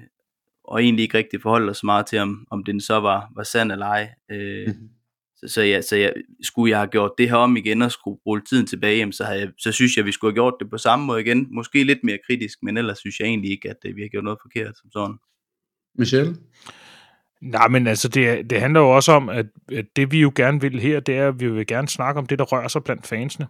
og 0.63 0.83
egentlig 0.83 1.03
ikke 1.03 1.17
rigtig 1.17 1.41
forholdt 1.41 1.69
os 1.69 1.83
meget 1.83 2.05
til, 2.05 2.19
om, 2.19 2.47
om 2.51 2.63
den 2.63 2.81
så 2.81 2.99
var, 2.99 3.31
var 3.35 3.43
sand 3.43 3.71
eller 3.71 3.85
ej. 3.85 4.09
Øh, 4.31 4.67
mm-hmm. 4.67 4.89
Så, 5.37 5.47
så, 5.47 5.61
ja, 5.61 5.81
så 5.81 5.95
jeg, 5.95 6.13
skulle 6.41 6.71
jeg 6.71 6.79
have 6.79 6.87
gjort 6.87 7.11
det 7.17 7.29
her 7.29 7.35
om 7.35 7.57
igen 7.57 7.81
og 7.81 7.91
skulle 7.91 8.19
rulle 8.25 8.43
tiden 8.49 8.67
tilbage, 8.67 8.97
jamen, 8.97 9.13
så, 9.13 9.23
havde 9.23 9.39
jeg, 9.39 9.49
så 9.57 9.71
synes 9.71 9.95
jeg, 9.95 10.01
at 10.01 10.05
vi 10.05 10.11
skulle 10.11 10.31
have 10.31 10.35
gjort 10.35 10.53
det 10.59 10.69
på 10.69 10.77
samme 10.77 11.05
måde 11.05 11.21
igen. 11.21 11.47
Måske 11.51 11.83
lidt 11.83 12.03
mere 12.03 12.17
kritisk, 12.27 12.63
men 12.63 12.77
ellers 12.77 12.97
synes 12.97 13.19
jeg 13.19 13.27
egentlig 13.27 13.51
ikke, 13.51 13.69
at 13.69 13.77
øh, 13.85 13.95
vi 13.95 14.01
har 14.01 14.09
gjort 14.09 14.23
noget 14.23 14.39
forkert 14.41 14.77
som 14.77 14.91
sådan. 14.91 15.15
Michelle? 15.95 16.35
Nej, 17.45 17.67
men 17.67 17.87
altså, 17.87 18.07
det, 18.07 18.49
det 18.49 18.59
handler 18.59 18.79
jo 18.79 18.89
også 18.89 19.11
om, 19.11 19.29
at, 19.29 19.45
at 19.71 19.85
det 19.95 20.11
vi 20.11 20.21
jo 20.21 20.31
gerne 20.35 20.61
vil 20.61 20.79
her, 20.79 20.99
det 20.99 21.17
er, 21.17 21.27
at 21.27 21.39
vi 21.39 21.51
vil 21.51 21.67
gerne 21.67 21.87
snakke 21.87 22.19
om 22.19 22.25
det, 22.25 22.39
der 22.39 22.45
rører 22.45 22.67
sig 22.67 22.83
blandt 22.83 23.07
fansene. 23.07 23.47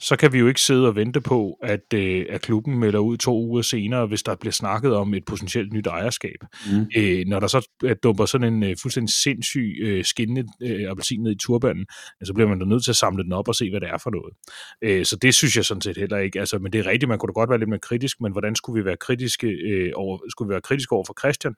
Så 0.00 0.16
kan 0.16 0.32
vi 0.32 0.38
jo 0.38 0.48
ikke 0.48 0.60
sidde 0.60 0.88
og 0.88 0.96
vente 0.96 1.20
på, 1.20 1.58
at, 1.62 1.94
øh, 1.94 2.26
at 2.28 2.42
klubben 2.42 2.78
melder 2.78 2.98
ud 2.98 3.16
to 3.16 3.38
uger 3.38 3.62
senere, 3.62 4.06
hvis 4.06 4.22
der 4.22 4.34
bliver 4.34 4.52
snakket 4.52 4.94
om 4.96 5.14
et 5.14 5.24
potentielt 5.24 5.72
nyt 5.72 5.86
ejerskab. 5.86 6.36
Mm. 6.72 6.86
Øh, 6.96 7.24
når 7.26 7.40
der 7.40 7.46
så 7.46 7.68
øh, 7.84 7.96
dumper 8.02 8.24
sådan 8.24 8.54
en 8.54 8.62
øh, 8.62 8.76
fuldstændig 8.82 9.14
sindssyg 9.14 9.76
øh, 9.82 10.04
skinnende 10.04 10.44
øh, 10.62 10.90
appelsin 10.90 11.22
ned 11.22 11.32
i 11.32 11.38
turbanen, 11.38 11.86
så 12.24 12.34
bliver 12.34 12.48
man 12.48 12.58
da 12.58 12.64
nødt 12.64 12.84
til 12.84 12.92
at 12.92 12.96
samle 12.96 13.24
den 13.24 13.32
op 13.32 13.48
og 13.48 13.54
se, 13.54 13.70
hvad 13.70 13.80
det 13.80 13.88
er 13.88 13.98
for 13.98 14.10
noget. 14.10 14.34
Øh, 14.82 15.04
så 15.04 15.16
det 15.16 15.34
synes 15.34 15.56
jeg 15.56 15.64
sådan 15.64 15.80
set 15.80 15.96
heller 15.96 16.18
ikke. 16.18 16.40
Altså, 16.40 16.58
men 16.58 16.72
det 16.72 16.78
er 16.78 16.86
rigtigt, 16.86 17.08
man 17.08 17.18
kunne 17.18 17.28
da 17.28 17.32
godt 17.32 17.50
være 17.50 17.58
lidt 17.58 17.70
mere 17.70 17.80
kritisk, 17.80 18.20
men 18.20 18.32
hvordan 18.32 18.54
skulle 18.56 18.82
vi 18.82 18.86
være 18.86 18.96
kritiske 18.96 19.46
øh, 19.46 19.92
over, 19.94 20.18
skulle 20.30 20.48
vi 20.48 20.52
være 20.52 20.60
kritiske 20.60 20.92
over 20.92 21.04
for 21.06 21.14
Christian? 21.20 21.54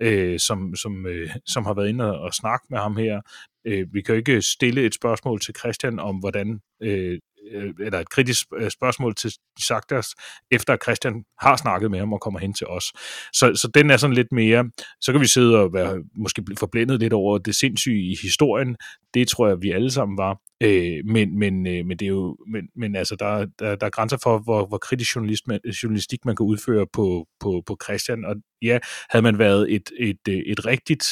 Øh, 0.00 0.38
som, 0.38 0.74
som, 0.76 1.06
øh, 1.06 1.30
som 1.46 1.64
har 1.64 1.74
været 1.74 1.88
inde 1.88 2.12
og, 2.12 2.20
og 2.20 2.34
snakke 2.34 2.66
med 2.70 2.78
ham 2.78 2.96
her. 2.96 3.20
Øh, 3.64 3.94
vi 3.94 4.02
kan 4.02 4.14
jo 4.14 4.18
ikke 4.18 4.42
stille 4.42 4.86
et 4.86 4.94
spørgsmål 4.94 5.40
til 5.40 5.54
Christian 5.58 5.98
om, 5.98 6.16
hvordan 6.16 6.60
øh, 6.82 7.18
Øh, 7.52 7.74
eller 7.80 7.98
et 7.98 8.10
kritisk 8.10 8.46
øh, 8.56 8.70
spørgsmål 8.70 9.14
til 9.14 9.32
Saktas, 9.66 10.06
efter 10.50 10.72
at 10.72 10.82
Christian 10.82 11.24
har 11.40 11.56
snakket 11.56 11.90
med 11.90 11.98
ham 11.98 12.12
og 12.12 12.20
kommer 12.20 12.40
hen 12.40 12.54
til 12.54 12.66
os. 12.66 12.84
Så, 13.32 13.54
så 13.54 13.70
den 13.74 13.90
er 13.90 13.96
sådan 13.96 14.16
lidt 14.16 14.32
mere, 14.32 14.70
så 15.00 15.12
kan 15.12 15.20
vi 15.20 15.26
sidde 15.26 15.58
og 15.58 15.72
være, 15.72 16.02
måske 16.16 16.42
forblændet 16.58 17.00
lidt 17.00 17.12
over 17.12 17.38
det 17.38 17.54
sindssyge 17.54 18.02
i 18.02 18.16
historien. 18.22 18.76
Det 19.14 19.28
tror 19.28 19.48
jeg, 19.48 19.62
vi 19.62 19.70
alle 19.70 19.90
sammen 19.90 20.18
var. 20.18 20.38
Øh, 20.62 21.04
men, 21.04 21.38
men, 21.38 21.66
øh, 21.66 21.86
men 21.86 21.98
det 21.98 22.02
er 22.02 22.08
jo, 22.08 22.36
men, 22.52 22.68
men 22.76 22.96
altså, 22.96 23.16
der, 23.16 23.46
der, 23.58 23.76
der 23.76 23.86
er 23.86 23.90
grænser 23.90 24.18
for, 24.22 24.38
hvor, 24.38 24.66
hvor 24.66 24.78
kritisk 24.78 25.16
journalist 25.16 25.48
man, 25.48 25.60
journalistik 25.82 26.24
man 26.24 26.36
kan 26.36 26.46
udføre 26.46 26.86
på, 26.92 27.26
på, 27.40 27.62
på 27.66 27.76
Christian, 27.84 28.24
og 28.24 28.36
ja, 28.62 28.78
havde 29.10 29.22
man 29.22 29.38
været 29.38 29.74
et, 29.74 29.90
et, 29.98 30.28
øh, 30.28 30.42
et 30.46 30.66
rigtigt 30.66 31.04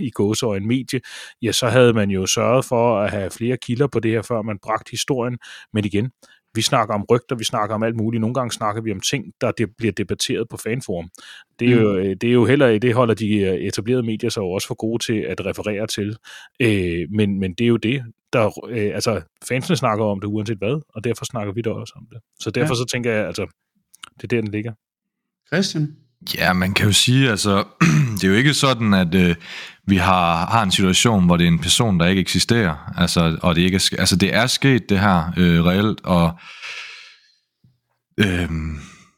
i 0.00 0.12
en 0.56 0.66
medie, 0.66 1.00
ja, 1.42 1.52
så 1.52 1.68
havde 1.68 1.92
man 1.92 2.10
jo 2.10 2.26
sørget 2.26 2.64
for 2.64 3.00
at 3.00 3.10
have 3.10 3.30
flere 3.30 3.56
kilder 3.56 3.86
på 3.86 4.00
det 4.00 4.10
her, 4.10 4.22
før 4.22 4.42
man 4.42 4.58
bragte 4.62 4.90
historien. 4.90 5.38
Men 5.72 5.84
igen, 5.84 6.10
vi 6.54 6.62
snakker 6.62 6.94
om 6.94 7.04
rygter, 7.10 7.36
vi 7.36 7.44
snakker 7.44 7.74
om 7.74 7.82
alt 7.82 7.96
muligt. 7.96 8.20
Nogle 8.20 8.34
gange 8.34 8.52
snakker 8.52 8.82
vi 8.82 8.92
om 8.92 9.00
ting, 9.00 9.24
der 9.40 9.50
det 9.50 9.68
bliver 9.78 9.92
debatteret 9.92 10.48
på 10.48 10.56
fanforum. 10.56 11.08
Det 11.58 11.72
er, 11.72 11.76
mm. 11.76 11.82
jo, 11.82 12.14
det 12.14 12.24
er 12.24 12.32
jo 12.32 12.44
heller, 12.44 12.78
det 12.78 12.94
holder 12.94 13.14
de 13.14 13.36
øh, 13.36 13.54
etablerede 13.54 14.02
medier 14.02 14.30
så 14.30 14.40
også 14.40 14.68
for 14.68 14.74
gode 14.74 15.04
til 15.04 15.18
at 15.18 15.46
referere 15.46 15.86
til. 15.86 16.16
Øh, 16.60 17.06
men, 17.10 17.40
men 17.40 17.54
det 17.54 17.64
er 17.64 17.68
jo 17.68 17.76
det, 17.76 18.02
der, 18.32 18.68
øh, 18.68 18.94
altså 18.94 19.22
fansene 19.48 19.76
snakker 19.76 20.04
om 20.04 20.20
det 20.20 20.26
uanset 20.26 20.58
hvad, 20.58 20.80
og 20.88 21.04
derfor 21.04 21.24
snakker 21.24 21.52
vi 21.52 21.62
da 21.62 21.70
også 21.70 21.92
om 21.96 22.06
det. 22.12 22.18
Så 22.40 22.50
derfor 22.50 22.74
ja. 22.74 22.78
så 22.78 22.84
tænker 22.92 23.12
jeg, 23.12 23.26
altså, 23.26 23.46
det 24.16 24.24
er 24.24 24.28
der, 24.28 24.40
den 24.40 24.50
ligger. 24.50 24.72
Christian? 25.46 25.96
Ja, 26.38 26.52
man 26.52 26.74
kan 26.74 26.86
jo 26.86 26.92
sige, 26.92 27.30
altså, 27.30 27.64
det 28.24 28.30
er 28.30 28.34
jo 28.34 28.38
ikke 28.38 28.54
sådan, 28.54 28.94
at 28.94 29.14
øh, 29.14 29.34
vi 29.86 29.96
har, 29.96 30.46
har 30.46 30.62
en 30.62 30.70
situation, 30.70 31.26
hvor 31.26 31.36
det 31.36 31.44
er 31.44 31.48
en 31.48 31.58
person, 31.58 32.00
der 32.00 32.06
ikke 32.06 32.20
eksisterer. 32.20 32.92
Altså, 32.96 33.38
og 33.42 33.54
det, 33.54 33.62
ikke 33.62 33.76
er, 33.76 33.96
altså, 33.98 34.16
det 34.16 34.34
er 34.34 34.46
sket 34.46 34.88
det 34.88 35.00
her 35.00 35.32
øh, 35.36 35.64
reelt, 35.64 36.00
og 36.04 36.38
øh, 38.20 38.48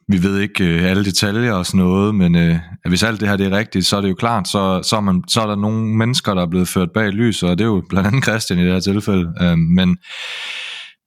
vi 0.09 0.23
ved 0.23 0.41
ikke 0.41 0.65
øh, 0.65 0.91
alle 0.91 1.05
detaljer 1.05 1.53
og 1.53 1.67
sådan 1.67 1.79
noget, 1.79 2.15
men 2.15 2.35
øh, 2.37 2.59
hvis 2.89 3.03
alt 3.03 3.21
det 3.21 3.29
her 3.29 3.37
det 3.37 3.47
er 3.47 3.59
rigtigt, 3.59 3.87
så 3.87 3.97
er 3.97 4.01
det 4.01 4.09
jo 4.09 4.15
klart, 4.15 4.49
så, 4.49 4.83
så, 4.83 4.97
er 4.97 5.01
man, 5.01 5.25
så 5.29 5.41
er 5.41 5.47
der 5.47 5.57
nogle 5.57 5.97
mennesker, 5.97 6.35
der 6.35 6.43
er 6.43 6.51
blevet 6.51 6.69
ført 6.69 6.91
bag 6.95 7.11
lys, 7.11 7.43
og 7.43 7.59
det 7.59 7.65
er 7.65 7.69
jo 7.69 7.83
blandt 7.89 8.07
andet 8.07 8.25
Christian 8.25 8.59
i 8.59 8.65
det 8.65 8.73
her 8.73 8.81
tilfælde. 8.81 9.33
Øh, 9.41 9.59
men, 9.59 9.99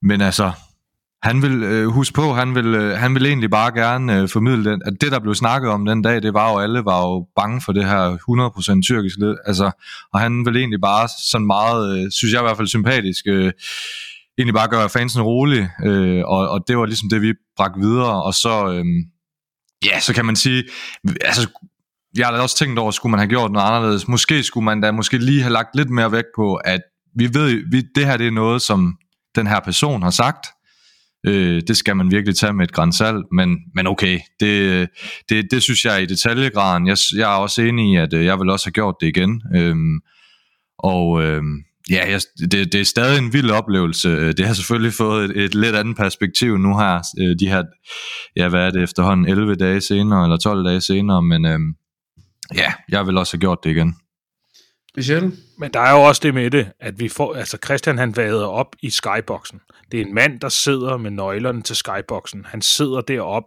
men 0.01 0.21
altså, 0.21 0.51
han 1.23 1.41
vil 1.41 1.63
øh, 1.63 1.87
huske 1.87 2.13
på, 2.13 2.33
han 2.33 2.55
vil, 2.55 2.65
øh, 2.65 2.97
han 2.97 3.15
vil 3.15 3.25
egentlig 3.25 3.49
bare 3.49 3.73
gerne 3.73 4.21
øh, 4.21 4.29
formidle 4.29 4.71
den, 4.71 4.81
at 4.85 4.93
det, 5.01 5.11
der 5.11 5.19
blev 5.19 5.35
snakket 5.35 5.69
om 5.71 5.85
den 5.85 6.01
dag, 6.01 6.21
det 6.21 6.33
var 6.33 6.51
jo, 6.51 6.59
alle 6.59 6.85
var 6.85 7.01
jo 7.01 7.27
bange 7.35 7.61
for 7.61 7.71
det 7.71 7.85
her 7.85 8.17
100% 8.77 8.81
tyrkisk 8.81 9.17
led, 9.17 9.35
altså, 9.45 9.71
og 10.13 10.19
han 10.19 10.45
vil 10.45 10.57
egentlig 10.57 10.81
bare 10.81 11.09
sådan 11.31 11.47
meget, 11.47 11.97
øh, 11.97 12.11
synes 12.11 12.33
jeg 12.33 12.41
i 12.41 12.43
hvert 12.43 12.57
fald 12.57 12.67
sympatisk, 12.67 13.25
øh, 13.27 13.51
egentlig 14.37 14.53
bare 14.53 14.67
gøre 14.67 14.89
fansen 14.89 15.21
rolig, 15.21 15.69
øh, 15.85 16.23
og, 16.25 16.49
og 16.49 16.63
det 16.67 16.77
var 16.77 16.85
ligesom 16.85 17.09
det, 17.09 17.21
vi 17.21 17.33
bragte 17.57 17.79
videre, 17.79 18.23
og 18.23 18.33
så, 18.33 18.67
øh, 18.73 18.85
ja, 19.85 19.99
så 19.99 20.13
kan 20.13 20.25
man 20.25 20.35
sige, 20.35 20.63
altså, 21.21 21.47
jeg 22.17 22.27
har 22.27 22.33
da 22.33 22.41
også 22.41 22.57
tænkt 22.57 22.79
over, 22.79 22.91
skulle 22.91 23.11
man 23.11 23.19
have 23.19 23.29
gjort 23.29 23.51
noget 23.51 23.67
anderledes, 23.67 24.07
måske 24.07 24.43
skulle 24.43 24.65
man 24.65 24.81
da 24.81 24.91
måske 24.91 25.17
lige 25.17 25.41
have 25.41 25.53
lagt 25.53 25.75
lidt 25.75 25.89
mere 25.89 26.11
vægt 26.11 26.27
på, 26.35 26.55
at 26.55 26.81
vi 27.15 27.29
ved, 27.33 27.71
vi, 27.71 27.83
det 27.95 28.05
her 28.05 28.17
det 28.17 28.27
er 28.27 28.31
noget, 28.31 28.61
som 28.61 28.97
den 29.35 29.47
her 29.47 29.59
person 29.59 30.01
har 30.01 30.09
sagt, 30.09 30.47
Øh, 31.27 31.61
det 31.67 31.77
skal 31.77 31.95
man 31.95 32.11
virkelig 32.11 32.35
tage 32.35 32.53
med 32.53 32.65
et 32.65 32.73
grænsalt, 32.73 33.25
men, 33.31 33.57
men 33.75 33.87
okay, 33.87 34.19
det, 34.39 34.89
det, 35.29 35.51
det 35.51 35.63
synes 35.63 35.85
jeg 35.85 35.95
er 35.95 35.99
i 35.99 36.05
detaljegraden. 36.05 36.87
Jeg, 36.87 36.97
jeg 37.15 37.33
er 37.33 37.37
også 37.37 37.61
enig 37.61 37.93
i, 37.93 37.95
at 37.95 38.13
øh, 38.13 38.25
jeg 38.25 38.39
vil 38.39 38.49
også 38.49 38.65
have 38.65 38.73
gjort 38.73 38.95
det 39.01 39.07
igen. 39.07 39.41
Øh, 39.55 39.75
og 40.79 41.23
øh, 41.23 41.41
ja, 41.89 42.11
jeg, 42.11 42.21
det, 42.51 42.73
det 42.73 42.81
er 42.81 42.85
stadig 42.85 43.19
en 43.19 43.33
vild 43.33 43.51
oplevelse. 43.51 44.09
Øh, 44.09 44.33
det 44.37 44.47
har 44.47 44.53
selvfølgelig 44.53 44.93
fået 44.93 45.25
et, 45.25 45.43
et 45.43 45.55
lidt 45.55 45.75
andet 45.75 45.97
perspektiv 45.97 46.57
nu 46.57 46.77
her, 46.77 47.01
øh, 47.19 47.35
de 47.39 47.47
her, 47.47 47.63
ja 48.35 48.49
hvad 48.49 48.67
er 48.67 48.71
det 48.71 48.83
efterhånden, 48.83 49.27
11 49.27 49.55
dage 49.55 49.81
senere, 49.81 50.23
eller 50.23 50.37
12 50.37 50.65
dage 50.65 50.81
senere, 50.81 51.21
men 51.21 51.45
øhm, 51.45 51.73
ja, 52.55 52.73
jeg 52.89 53.07
vil 53.07 53.17
også 53.17 53.33
have 53.33 53.41
gjort 53.41 53.59
det 53.63 53.69
igen 53.69 53.95
speciel. 55.03 55.31
Men 55.57 55.73
der 55.73 55.79
er 55.79 55.91
jo 55.91 56.01
også 56.01 56.19
det 56.23 56.33
med 56.33 56.51
det, 56.51 56.71
at 56.79 56.99
vi 56.99 57.09
får, 57.09 57.35
altså 57.35 57.57
Christian 57.65 57.97
han 57.97 58.15
vader 58.15 58.45
op 58.45 58.75
i 58.81 58.89
skyboxen. 58.89 59.61
Det 59.91 60.01
er 60.01 60.05
en 60.05 60.13
mand, 60.13 60.39
der 60.39 60.49
sidder 60.49 60.97
med 60.97 61.11
nøglerne 61.11 61.61
til 61.61 61.75
skyboxen. 61.75 62.45
Han 62.45 62.61
sidder 62.61 63.01
derop. 63.01 63.43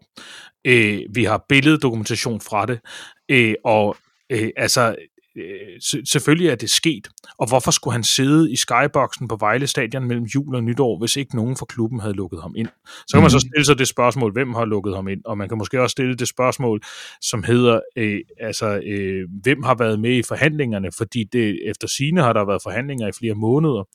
Øh, 0.65 1.01
vi 1.15 1.25
har 1.25 1.45
billeddokumentation 1.49 2.41
fra 2.41 2.67
det. 2.67 2.81
Øh, 3.29 3.55
og 3.65 3.97
øh, 4.31 4.51
altså, 4.57 4.97
øh, 5.37 6.05
selvfølgelig 6.05 6.49
er 6.49 6.55
det 6.55 6.71
sket, 6.71 7.09
og 7.39 7.49
hvorfor 7.49 7.71
skulle 7.71 7.93
han 7.93 8.05
sidde 8.05 8.53
i 8.53 8.57
skyboxen 8.57 9.29
på 9.29 9.37
Vejle 9.41 9.67
Stadion 9.67 10.05
mellem 10.05 10.25
jul 10.25 10.55
og 10.55 10.65
nytår, 10.65 10.99
hvis 10.99 11.17
ikke 11.17 11.37
nogen 11.37 11.57
fra 11.57 11.67
klubben 11.67 12.01
havde 12.01 12.15
lukket 12.15 12.43
ham 12.43 12.55
ind? 12.57 12.69
Så 12.87 13.15
kan 13.15 13.21
man 13.23 13.31
så 13.31 13.37
mhm. 13.37 13.49
stille 13.51 13.65
sig 13.65 13.79
det 13.79 13.89
spørgsmål, 13.89 14.33
hvem 14.33 14.55
har 14.55 14.65
lukket 14.65 14.95
ham 14.95 15.09
ind, 15.09 15.21
og 15.25 15.39
man 15.39 15.49
kan 15.49 15.59
måske 15.59 15.83
også 15.83 15.93
stille 15.93 16.15
det 16.15 16.29
spørgsmål, 16.29 16.81
som 17.21 17.43
hedder, 17.43 17.81
øh, 17.97 18.21
altså, 18.41 18.81
øh, 18.87 19.29
hvem 19.43 19.63
har 19.63 19.75
været 19.75 20.01
med 20.01 20.17
i 20.17 20.23
forhandlingerne, 20.23 20.93
fordi 20.99 21.25
det, 21.25 21.71
efter 21.71 21.89
sine 21.89 22.23
har 22.23 22.33
der 22.33 22.45
været 22.45 22.63
forhandlinger 22.63 23.09
i 23.09 23.13
flere 23.19 23.35
måneder. 23.35 23.89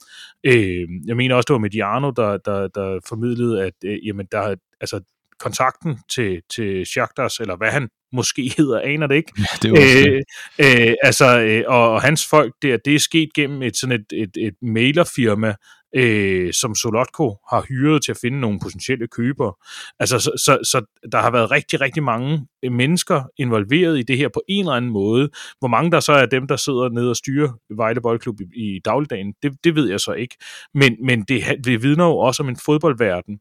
Øh, 0.44 0.88
jeg 1.08 1.18
mener 1.18 1.36
også, 1.36 1.48
det 1.48 1.54
var 1.54 1.60
Mediano, 1.60 2.12
der, 2.12 2.38
der, 2.38 2.68
der 2.68 3.00
formidlede, 3.10 3.64
at 3.64 3.74
øh, 3.86 4.08
jamen, 4.08 4.28
der, 4.32 4.56
altså, 4.82 5.02
kontakten 5.40 6.00
til, 6.10 6.42
til 6.56 6.86
Shakhtas, 6.86 7.40
eller 7.40 7.58
hvad 7.58 7.72
han 7.72 7.90
måske 8.14 8.54
hedder, 8.58 8.80
aner 8.80 9.08
det 9.08 9.16
ikke. 9.16 9.32
Ja, 9.38 9.44
det 9.62 10.08
øh, 10.08 10.22
øh, 10.60 10.94
altså, 11.04 11.40
øh, 11.40 11.64
og, 11.68 11.92
og 11.92 12.02
hans 12.02 12.26
folk 12.30 12.54
der, 12.62 12.78
det 12.86 12.96
er 12.96 13.00
sket 13.00 13.30
gennem 13.36 13.62
et 13.62 13.78
sådan 13.78 14.00
et, 14.00 14.22
et, 14.22 14.48
et 14.48 14.54
mailerfirma, 14.62 15.54
øh, 15.96 16.54
som 16.54 16.76
Solotko 16.76 17.38
har 17.50 17.66
hyret 17.70 18.04
til 18.04 18.12
at 18.12 18.18
finde 18.22 18.40
nogle 18.40 18.60
potentielle 18.60 19.08
købere. 19.08 19.54
Altså, 20.00 20.20
så, 20.20 20.32
så, 20.46 20.58
så 20.64 21.08
der 21.12 21.18
har 21.18 21.32
været 21.32 21.52
rigtig, 21.52 21.82
rigtig 21.82 22.04
mange 22.04 22.48
øh, 22.64 22.72
mennesker 22.72 23.24
involveret 23.38 24.00
i 24.00 24.04
det 24.04 24.18
her 24.18 24.30
på 24.30 24.42
en 24.50 24.66
eller 24.66 24.74
anden 24.74 24.92
måde. 24.92 25.30
Hvor 25.60 25.68
mange 25.68 25.92
der 25.92 26.00
så 26.00 26.12
er 26.12 26.26
dem, 26.26 26.48
der 26.48 26.56
sidder 26.56 26.90
nede 26.90 27.10
og 27.10 27.16
styrer 27.16 27.50
Vejle 27.76 28.02
Boldklub 28.02 28.42
i, 28.42 28.76
i 28.76 28.80
dagligdagen, 28.86 29.34
det, 29.44 29.54
det 29.64 29.76
ved 29.76 29.90
jeg 29.90 30.00
så 30.00 30.12
ikke. 30.12 30.36
Men, 30.74 30.96
men 31.06 31.22
det, 31.22 31.44
det 31.64 31.84
vidner 31.84 32.06
jo 32.06 32.18
også 32.18 32.44
om 32.44 32.50
en 32.50 32.58
fodboldverden, 32.66 33.40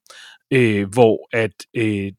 øh, 0.51 0.89
hvor 0.93 1.29
at 1.33 1.55
øh, 1.77 2.13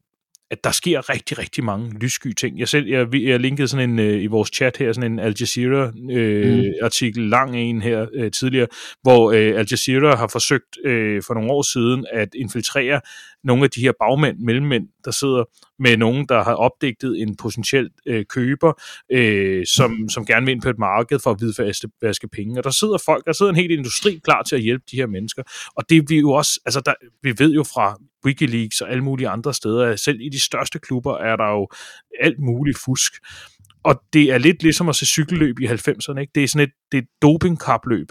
at 0.51 0.63
der 0.63 0.71
sker 0.71 1.09
rigtig, 1.09 1.37
rigtig 1.37 1.63
mange 1.63 1.99
lyssky 2.01 2.33
ting. 2.33 2.59
Jeg 2.59 2.67
selv, 2.67 2.87
jeg, 2.87 3.15
jeg 3.15 3.39
linkede 3.39 3.67
sådan 3.67 3.89
en, 3.89 3.99
øh, 3.99 4.23
i 4.23 4.27
vores 4.27 4.49
chat 4.53 4.77
her, 4.77 4.93
sådan 4.93 5.11
en 5.11 5.19
Al 5.19 5.35
Jazeera 5.39 5.91
øh, 6.11 6.57
mm. 6.57 6.63
artikel, 6.83 7.23
lang 7.23 7.55
en 7.55 7.81
her 7.81 8.07
øh, 8.13 8.31
tidligere, 8.31 8.67
hvor 9.01 9.31
øh, 9.31 9.59
Al 9.59 9.67
Jazeera 9.71 10.15
har 10.15 10.27
forsøgt 10.27 10.77
øh, 10.85 11.23
for 11.27 11.33
nogle 11.33 11.51
år 11.51 11.61
siden 11.61 12.05
at 12.13 12.29
infiltrere 12.35 13.01
nogle 13.47 13.63
af 13.63 13.69
de 13.69 13.81
her 13.81 13.91
bagmænd, 13.99 14.39
mellemmænd, 14.39 14.87
der 15.05 15.11
sidder 15.11 15.43
med 15.79 15.97
nogen, 15.97 16.25
der 16.29 16.43
har 16.43 16.53
opdigtet 16.53 17.21
en 17.21 17.35
potentiel 17.35 17.89
øh, 18.05 18.25
køber, 18.25 18.73
øh, 19.11 19.65
som, 19.65 20.09
som 20.09 20.25
gerne 20.25 20.45
vil 20.45 20.51
ind 20.51 20.61
på 20.61 20.69
et 20.69 20.79
marked 20.79 21.19
for 21.19 21.31
at 21.31 21.39
hvidvaske 21.39 22.27
penge. 22.27 22.59
Og 22.59 22.63
der 22.63 22.69
sidder 22.69 22.97
folk, 23.05 23.25
der 23.25 23.33
sidder 23.33 23.51
en 23.51 23.55
hel 23.55 23.71
industri 23.71 24.19
klar 24.23 24.43
til 24.43 24.55
at 24.55 24.61
hjælpe 24.61 24.83
de 24.91 24.95
her 24.95 25.07
mennesker. 25.07 25.43
Og 25.75 25.89
det 25.89 26.09
vi 26.09 26.19
jo 26.19 26.31
også, 26.31 26.59
altså 26.65 26.81
der, 26.85 26.93
vi 27.23 27.33
ved 27.37 27.53
jo 27.53 27.63
fra 27.63 27.97
Wikileaks 28.25 28.81
og 28.81 28.91
alle 28.91 29.03
mulige 29.03 29.29
andre 29.29 29.53
steder, 29.53 29.85
at 29.85 29.99
selv 29.99 30.21
i 30.21 30.29
de 30.29 30.39
største 30.43 30.79
klubber 30.79 31.17
er 31.17 31.35
der 31.35 31.49
jo 31.49 31.67
alt 32.19 32.39
muligt 32.39 32.77
fusk. 32.85 33.13
Og 33.83 34.01
det 34.13 34.31
er 34.31 34.37
lidt 34.37 34.63
ligesom 34.63 34.89
at 34.89 34.95
se 34.95 35.05
cykelløb 35.05 35.59
i 35.59 35.65
90'erne. 35.65 36.19
Ikke? 36.19 36.31
Det 36.35 36.43
er 36.43 36.47
sådan 36.47 36.67
et, 36.67 36.73
det 36.91 36.97
er 36.97 37.01
et 37.01 37.07
dopingkapløb, 37.21 38.07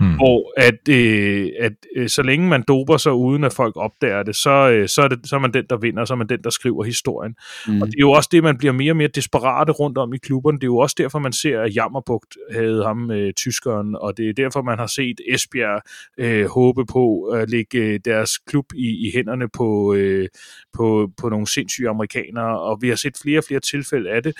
hmm. 0.00 0.14
hvor 0.14 0.52
at, 0.56 0.88
øh, 0.88 1.48
at 1.60 1.72
øh, 1.96 2.08
så 2.08 2.22
længe 2.22 2.48
man 2.48 2.64
doper 2.68 2.96
sig 2.96 3.12
uden 3.12 3.44
at 3.44 3.52
folk 3.52 3.76
opdager 3.76 4.22
det, 4.22 4.36
så, 4.36 4.70
øh, 4.70 4.88
så, 4.88 5.02
er 5.02 5.08
det, 5.08 5.18
så 5.24 5.36
er 5.36 5.40
man 5.40 5.52
den, 5.52 5.64
der 5.70 5.76
vinder, 5.76 6.04
så 6.04 6.14
er 6.14 6.16
man 6.16 6.28
den, 6.28 6.42
der 6.44 6.50
skriver 6.50 6.84
historien. 6.84 7.34
Hmm. 7.66 7.82
Og 7.82 7.86
det 7.86 7.94
er 7.94 8.00
jo 8.00 8.10
også 8.10 8.28
det, 8.32 8.42
man 8.42 8.58
bliver 8.58 8.72
mere 8.72 8.92
og 8.92 8.96
mere 8.96 9.08
desperate 9.08 9.72
rundt 9.72 9.98
om 9.98 10.14
i 10.14 10.18
klubberne. 10.18 10.58
Det 10.58 10.64
er 10.64 10.66
jo 10.66 10.78
også 10.78 10.96
derfor, 10.98 11.18
man 11.18 11.32
ser, 11.32 11.60
at 11.60 11.74
Jammerbugt 11.76 12.36
havde 12.52 12.84
ham, 12.84 13.10
øh, 13.10 13.32
tyskeren, 13.32 13.96
og 14.00 14.16
det 14.16 14.28
er 14.28 14.32
derfor, 14.32 14.62
man 14.62 14.78
har 14.78 14.86
set 14.86 15.20
Esbjerg 15.28 15.82
øh, 16.18 16.46
håbe 16.46 16.86
på 16.86 17.22
at 17.22 17.50
lægge 17.50 17.78
øh, 17.78 18.00
deres 18.04 18.38
klub 18.38 18.64
i, 18.74 19.08
i 19.08 19.10
hænderne 19.14 19.48
på, 19.48 19.94
øh, 19.94 20.28
på, 20.76 21.10
på 21.20 21.28
nogle 21.28 21.46
sindssyge 21.46 21.88
amerikanere, 21.88 22.60
og 22.60 22.78
vi 22.80 22.88
har 22.88 22.96
set 22.96 23.16
flere 23.22 23.38
og 23.38 23.44
flere 23.48 23.60
tilfælde 23.60 24.10
af 24.10 24.22
det, 24.22 24.34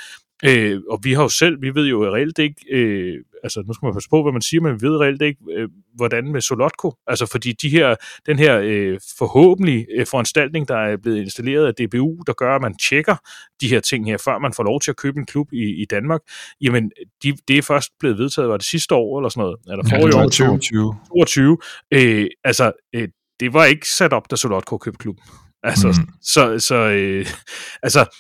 Øh, 0.45 0.81
og 0.91 1.01
vi 1.03 1.13
har 1.13 1.23
jo 1.23 1.29
selv, 1.29 1.63
vi 1.63 1.75
ved 1.75 1.87
jo 1.87 2.15
reelt 2.15 2.39
ikke, 2.39 2.55
øh, 2.71 3.25
altså 3.43 3.63
nu 3.67 3.73
skal 3.73 3.87
man 3.87 3.95
passe 3.95 4.09
på, 4.11 4.23
hvad 4.23 4.33
man 4.33 4.43
siger, 4.43 4.61
men 4.61 4.81
vi 4.81 4.87
ved 4.87 4.97
reelt 4.97 5.23
ikke, 5.23 5.41
øh, 5.51 5.69
hvordan 5.95 6.33
med 6.33 6.41
Solotko, 6.41 6.95
altså 7.07 7.27
fordi 7.27 7.53
de 7.53 7.69
her, 7.69 7.95
den 8.27 8.39
her 8.39 8.61
øh, 8.63 8.99
forhåbentlig 9.19 9.87
øh, 9.97 10.07
foranstaltning, 10.07 10.69
der 10.69 10.77
er 10.77 10.97
blevet 10.97 11.19
installeret 11.19 11.67
af 11.67 11.75
DBU, 11.75 12.17
der 12.27 12.33
gør, 12.33 12.55
at 12.55 12.63
man 12.63 12.75
tjekker 12.77 13.17
de 13.61 13.69
her 13.69 13.81
ting 13.81 14.07
her, 14.07 14.19
før 14.25 14.39
man 14.39 14.53
får 14.53 14.63
lov 14.63 14.81
til 14.81 14.91
at 14.91 14.97
købe 14.97 15.19
en 15.19 15.27
klub 15.27 15.53
i, 15.53 15.83
i 15.83 15.85
Danmark, 15.85 16.21
jamen 16.61 16.91
de, 17.23 17.37
det 17.49 17.59
er 17.59 17.63
først 17.63 17.91
blevet 18.01 18.19
vedtaget, 18.19 18.49
var 18.49 18.57
det 18.57 18.67
sidste 18.67 18.95
år 18.95 19.19
eller 19.19 19.29
sådan 19.29 19.41
noget, 19.41 19.57
eller 19.71 19.85
forrige 19.89 20.19
ja, 20.19 20.25
år? 20.25 20.29
22. 20.29 20.95
22. 21.09 21.59
Øh, 21.91 22.27
altså, 22.45 22.73
øh, 22.95 23.09
det 23.41 23.55
var 23.55 23.65
ikke 23.65 23.89
sat 23.89 24.13
op, 24.13 24.31
da 24.31 24.37
Solotko 24.37 24.79
købte 24.79 24.99
klubben. 24.99 25.25
Altså, 25.63 25.89
mm. 25.89 26.09
så, 26.23 26.59
så 26.59 26.75
øh, 26.75 27.27
altså, 27.83 28.17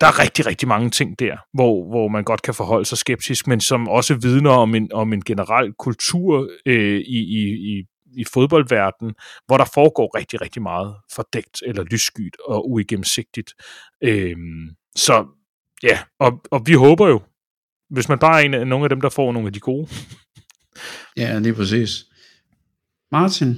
der 0.00 0.06
er 0.06 0.18
rigtig, 0.18 0.46
rigtig 0.46 0.68
mange 0.68 0.90
ting 0.90 1.18
der, 1.18 1.36
hvor, 1.52 1.88
hvor 1.88 2.08
man 2.08 2.24
godt 2.24 2.42
kan 2.42 2.54
forholde 2.54 2.84
sig 2.84 2.98
skeptisk, 2.98 3.46
men 3.46 3.60
som 3.60 3.88
også 3.88 4.14
vidner 4.14 4.50
om 4.50 4.74
en, 4.74 4.92
om 4.92 5.12
en 5.12 5.24
generel 5.24 5.72
kultur 5.72 6.50
øh, 6.66 7.00
i, 7.00 7.18
i, 7.18 7.76
i, 7.78 7.84
i 8.16 8.24
fodboldverdenen, 8.24 9.14
hvor 9.46 9.56
der 9.56 9.64
foregår 9.74 10.18
rigtig, 10.18 10.40
rigtig 10.40 10.62
meget 10.62 10.96
fordækt 11.12 11.62
eller 11.66 11.84
lysskyt 11.84 12.36
og 12.44 12.70
uigennemsigtigt. 12.70 13.54
Øh, 14.02 14.36
så 14.96 15.26
ja, 15.82 15.98
og, 16.18 16.42
og 16.50 16.62
vi 16.66 16.72
håber 16.72 17.08
jo, 17.08 17.20
hvis 17.90 18.08
man 18.08 18.18
bare 18.18 18.40
er 18.40 18.44
en 18.44 18.54
af, 18.54 18.66
nogle 18.66 18.84
af 18.84 18.88
dem, 18.88 19.00
der 19.00 19.08
får 19.08 19.32
nogle 19.32 19.46
af 19.46 19.52
de 19.52 19.60
gode. 19.60 19.88
Ja, 21.16 21.38
lige 21.38 21.54
præcis. 21.54 22.04
Martin? 23.12 23.54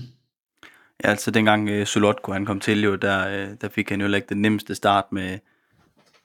Ja, 1.05 1.09
altså 1.11 1.31
dengang 1.31 1.70
uh, 1.70 1.85
Solotko 1.87 2.33
han 2.33 2.46
kom 2.46 2.61
til 2.61 2.83
jo, 2.83 2.94
der, 2.94 3.44
uh, 3.44 3.55
der 3.61 3.68
fik 3.68 3.88
han 3.88 4.01
jo 4.01 4.14
ikke 4.14 4.27
den 4.29 4.42
nemmeste 4.42 4.74
start 4.74 5.05
med, 5.12 5.38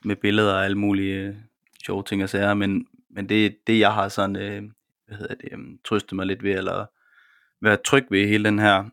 med 0.04 0.16
billeder 0.16 0.52
og 0.52 0.64
alle 0.64 0.78
mulige 0.78 1.14
øh, 1.14 1.34
sjove 1.84 2.02
ting 2.02 2.22
og 2.22 2.28
sager, 2.28 2.54
men, 2.54 2.86
men 3.10 3.28
det, 3.28 3.56
det 3.66 3.78
jeg 3.78 3.94
har 3.94 4.08
sådan, 4.08 4.36
øh, 4.36 4.62
hvad 5.06 5.16
hedder 5.18 5.34
det, 5.34 5.52
um, 5.54 5.78
trøstet 5.84 6.16
mig 6.16 6.26
lidt 6.26 6.42
ved, 6.42 6.58
eller 6.58 6.86
været 7.62 7.82
tryg 7.82 8.06
ved 8.10 8.26
hele 8.26 8.44
den 8.44 8.58
her 8.58 8.84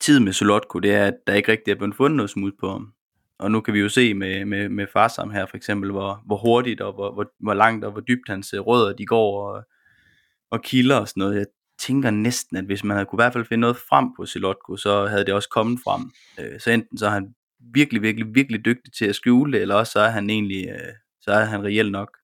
tid 0.00 0.20
med 0.20 0.32
Solotko, 0.32 0.78
det 0.78 0.94
er, 0.94 1.06
at 1.06 1.14
der 1.26 1.34
ikke 1.34 1.52
rigtig 1.52 1.72
er 1.72 1.76
blevet 1.76 1.96
fundet 1.96 2.16
noget 2.16 2.30
smut 2.30 2.52
på 2.60 2.70
ham. 2.70 2.92
Og 3.38 3.50
nu 3.50 3.60
kan 3.60 3.74
vi 3.74 3.80
jo 3.80 3.88
se 3.88 4.14
med, 4.14 4.44
med, 4.44 4.68
med 4.68 4.86
Farsam 4.92 5.30
her 5.30 5.46
for 5.46 5.56
eksempel, 5.56 5.90
hvor, 5.90 6.22
hvor 6.26 6.36
hurtigt 6.36 6.80
og 6.80 6.92
hvor, 6.92 7.12
hvor, 7.12 7.32
hvor 7.40 7.54
langt 7.54 7.84
og 7.84 7.92
hvor 7.92 8.00
dybt 8.00 8.28
hans 8.28 8.52
øh, 8.54 8.60
rødder 8.60 8.92
de 8.96 9.06
går 9.06 9.50
og, 9.50 9.64
og 10.50 10.62
kilder 10.62 10.96
og 10.96 11.08
sådan 11.08 11.20
noget. 11.20 11.36
Jeg 11.36 11.46
tænker 11.78 12.10
næsten, 12.10 12.56
at 12.56 12.64
hvis 12.64 12.84
man 12.84 12.94
havde 12.94 13.06
kunne 13.06 13.16
i 13.16 13.22
hvert 13.22 13.32
fald 13.32 13.44
finde 13.44 13.60
noget 13.60 13.76
frem 13.76 14.14
på 14.16 14.26
Silotko, 14.26 14.76
så 14.76 15.06
havde 15.06 15.24
det 15.24 15.34
også 15.34 15.48
kommet 15.48 15.80
frem. 15.84 16.10
Øh, 16.40 16.60
så 16.60 16.70
enten 16.70 16.98
så 16.98 17.06
har 17.06 17.14
han 17.14 17.34
virkelig, 17.60 18.02
virkelig, 18.02 18.34
virkelig 18.34 18.64
dygtig 18.64 18.92
til 18.92 19.04
at 19.04 19.14
skjule 19.14 19.52
det, 19.52 19.62
eller 19.62 19.74
også 19.74 19.92
så 19.92 20.00
er 20.00 20.10
han 20.10 20.30
egentlig, 20.30 20.68
øh, 20.68 20.92
så 21.20 21.30
er 21.30 21.44
han 21.44 21.64
reelt 21.64 21.92
nok. 21.92 22.16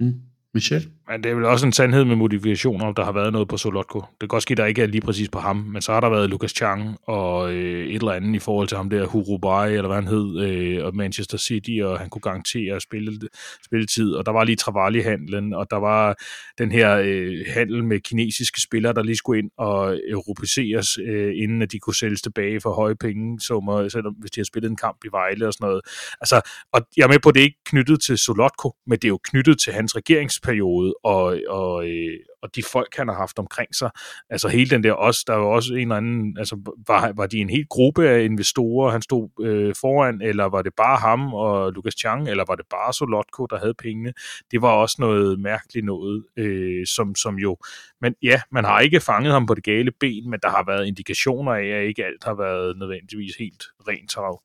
Mm. 0.00 0.14
Michel? 0.54 0.90
Men 1.08 1.22
det 1.22 1.30
er 1.30 1.34
vel 1.34 1.44
også 1.44 1.66
en 1.66 1.72
sandhed 1.72 2.04
med 2.04 2.16
modifikationer, 2.16 2.86
om 2.86 2.94
der 2.94 3.04
har 3.04 3.12
været 3.12 3.32
noget 3.32 3.48
på 3.48 3.56
Solotko. 3.56 3.98
Det 4.00 4.20
kan 4.20 4.28
godt 4.28 4.42
ske, 4.42 4.54
der 4.54 4.66
ikke 4.66 4.82
er 4.82 4.86
lige 4.86 5.00
præcis 5.00 5.28
på 5.28 5.38
ham, 5.38 5.56
men 5.56 5.82
så 5.82 5.92
har 5.92 6.00
der 6.00 6.08
været 6.08 6.30
Lucas 6.30 6.50
Chang 6.50 6.96
og 7.02 7.52
øh, 7.52 7.86
et 7.86 7.94
eller 7.94 8.12
andet 8.12 8.34
i 8.34 8.38
forhold 8.38 8.68
til 8.68 8.76
ham 8.76 8.90
der, 8.90 9.06
Hurubai, 9.06 9.74
eller 9.74 9.86
hvad 9.86 9.96
han 9.96 10.06
hed, 10.06 10.40
øh, 10.40 10.84
og 10.84 10.96
Manchester 10.96 11.38
City, 11.38 11.80
og 11.82 11.98
han 11.98 12.08
kunne 12.08 12.22
garantere 12.22 12.80
spille, 12.80 13.20
spilletid. 13.64 14.12
Og 14.12 14.26
der 14.26 14.32
var 14.32 14.44
lige 14.44 14.56
Travali-handlen, 14.56 15.54
og 15.54 15.66
der 15.70 15.76
var 15.76 16.16
den 16.58 16.72
her 16.72 16.96
øh, 17.04 17.38
handel 17.48 17.84
med 17.84 18.00
kinesiske 18.00 18.60
spillere, 18.60 18.92
der 18.92 19.02
lige 19.02 19.16
skulle 19.16 19.38
ind 19.38 19.50
og 19.58 20.00
europæiseres, 20.08 20.98
øh, 20.98 21.32
inden 21.42 21.62
at 21.62 21.72
de 21.72 21.78
kunne 21.78 21.94
sælges 21.94 22.22
tilbage 22.22 22.60
for 22.60 22.74
høje 22.74 22.96
penge, 22.96 23.40
som, 23.40 23.88
selvom 23.88 24.14
hvis 24.14 24.30
de 24.30 24.40
har 24.40 24.44
spillet 24.44 24.70
en 24.70 24.76
kamp 24.76 24.98
i 25.04 25.08
Vejle 25.12 25.46
og 25.46 25.52
sådan 25.52 25.66
noget. 25.66 25.80
Altså, 26.20 26.40
og 26.72 26.80
jeg 26.96 27.04
er 27.04 27.08
med 27.08 27.18
på, 27.18 27.28
at 27.28 27.34
det 27.34 27.40
er 27.40 27.44
ikke 27.44 27.64
knyttet 27.66 28.00
til 28.00 28.18
Solotko, 28.18 28.74
men 28.86 28.98
det 28.98 29.04
er 29.04 29.08
jo 29.08 29.18
knyttet 29.24 29.58
til 29.58 29.72
hans 29.72 29.96
regeringsperiode, 29.96 30.93
og, 31.02 31.40
og, 31.48 31.88
øh, 31.88 32.18
og 32.42 32.56
de 32.56 32.62
folk, 32.72 32.96
han 32.96 33.08
har 33.08 33.14
haft 33.14 33.38
omkring 33.38 33.74
sig. 33.74 33.90
Altså 34.30 34.48
hele 34.48 34.70
den 34.70 34.84
der 34.84 34.92
også, 34.92 35.24
der 35.26 35.34
var 35.34 35.46
også 35.46 35.74
en 35.74 35.80
eller 35.80 35.96
anden, 35.96 36.38
altså 36.38 36.74
var, 36.86 37.12
var 37.16 37.26
de 37.26 37.38
en 37.38 37.50
helt 37.50 37.68
gruppe 37.68 38.08
af 38.08 38.24
investorer, 38.24 38.90
han 38.90 39.02
stod 39.02 39.28
øh, 39.40 39.74
foran, 39.80 40.20
eller 40.22 40.44
var 40.44 40.62
det 40.62 40.72
bare 40.76 40.96
ham 40.96 41.34
og 41.34 41.72
Lucas 41.72 41.94
Chang, 41.94 42.28
eller 42.28 42.44
var 42.48 42.54
det 42.54 42.66
bare 42.70 42.92
Solotko, 42.92 43.46
der 43.46 43.58
havde 43.58 43.74
pengene? 43.74 44.12
Det 44.50 44.62
var 44.62 44.70
også 44.70 44.96
noget 44.98 45.40
mærkeligt 45.40 45.86
noget, 45.86 46.24
øh, 46.36 46.86
som, 46.86 47.14
som 47.14 47.38
jo, 47.38 47.56
men 48.00 48.14
ja, 48.22 48.40
man 48.52 48.64
har 48.64 48.80
ikke 48.80 49.00
fanget 49.00 49.32
ham 49.32 49.46
på 49.46 49.54
det 49.54 49.64
gale 49.64 49.90
ben, 50.00 50.30
men 50.30 50.40
der 50.42 50.50
har 50.50 50.64
været 50.66 50.86
indikationer 50.86 51.52
af, 51.52 51.66
at 51.66 51.84
ikke 51.84 52.04
alt 52.04 52.24
har 52.24 52.34
været 52.34 52.78
nødvendigvis 52.78 53.36
helt 53.36 53.64
rent 53.88 54.10
trav. 54.10 54.42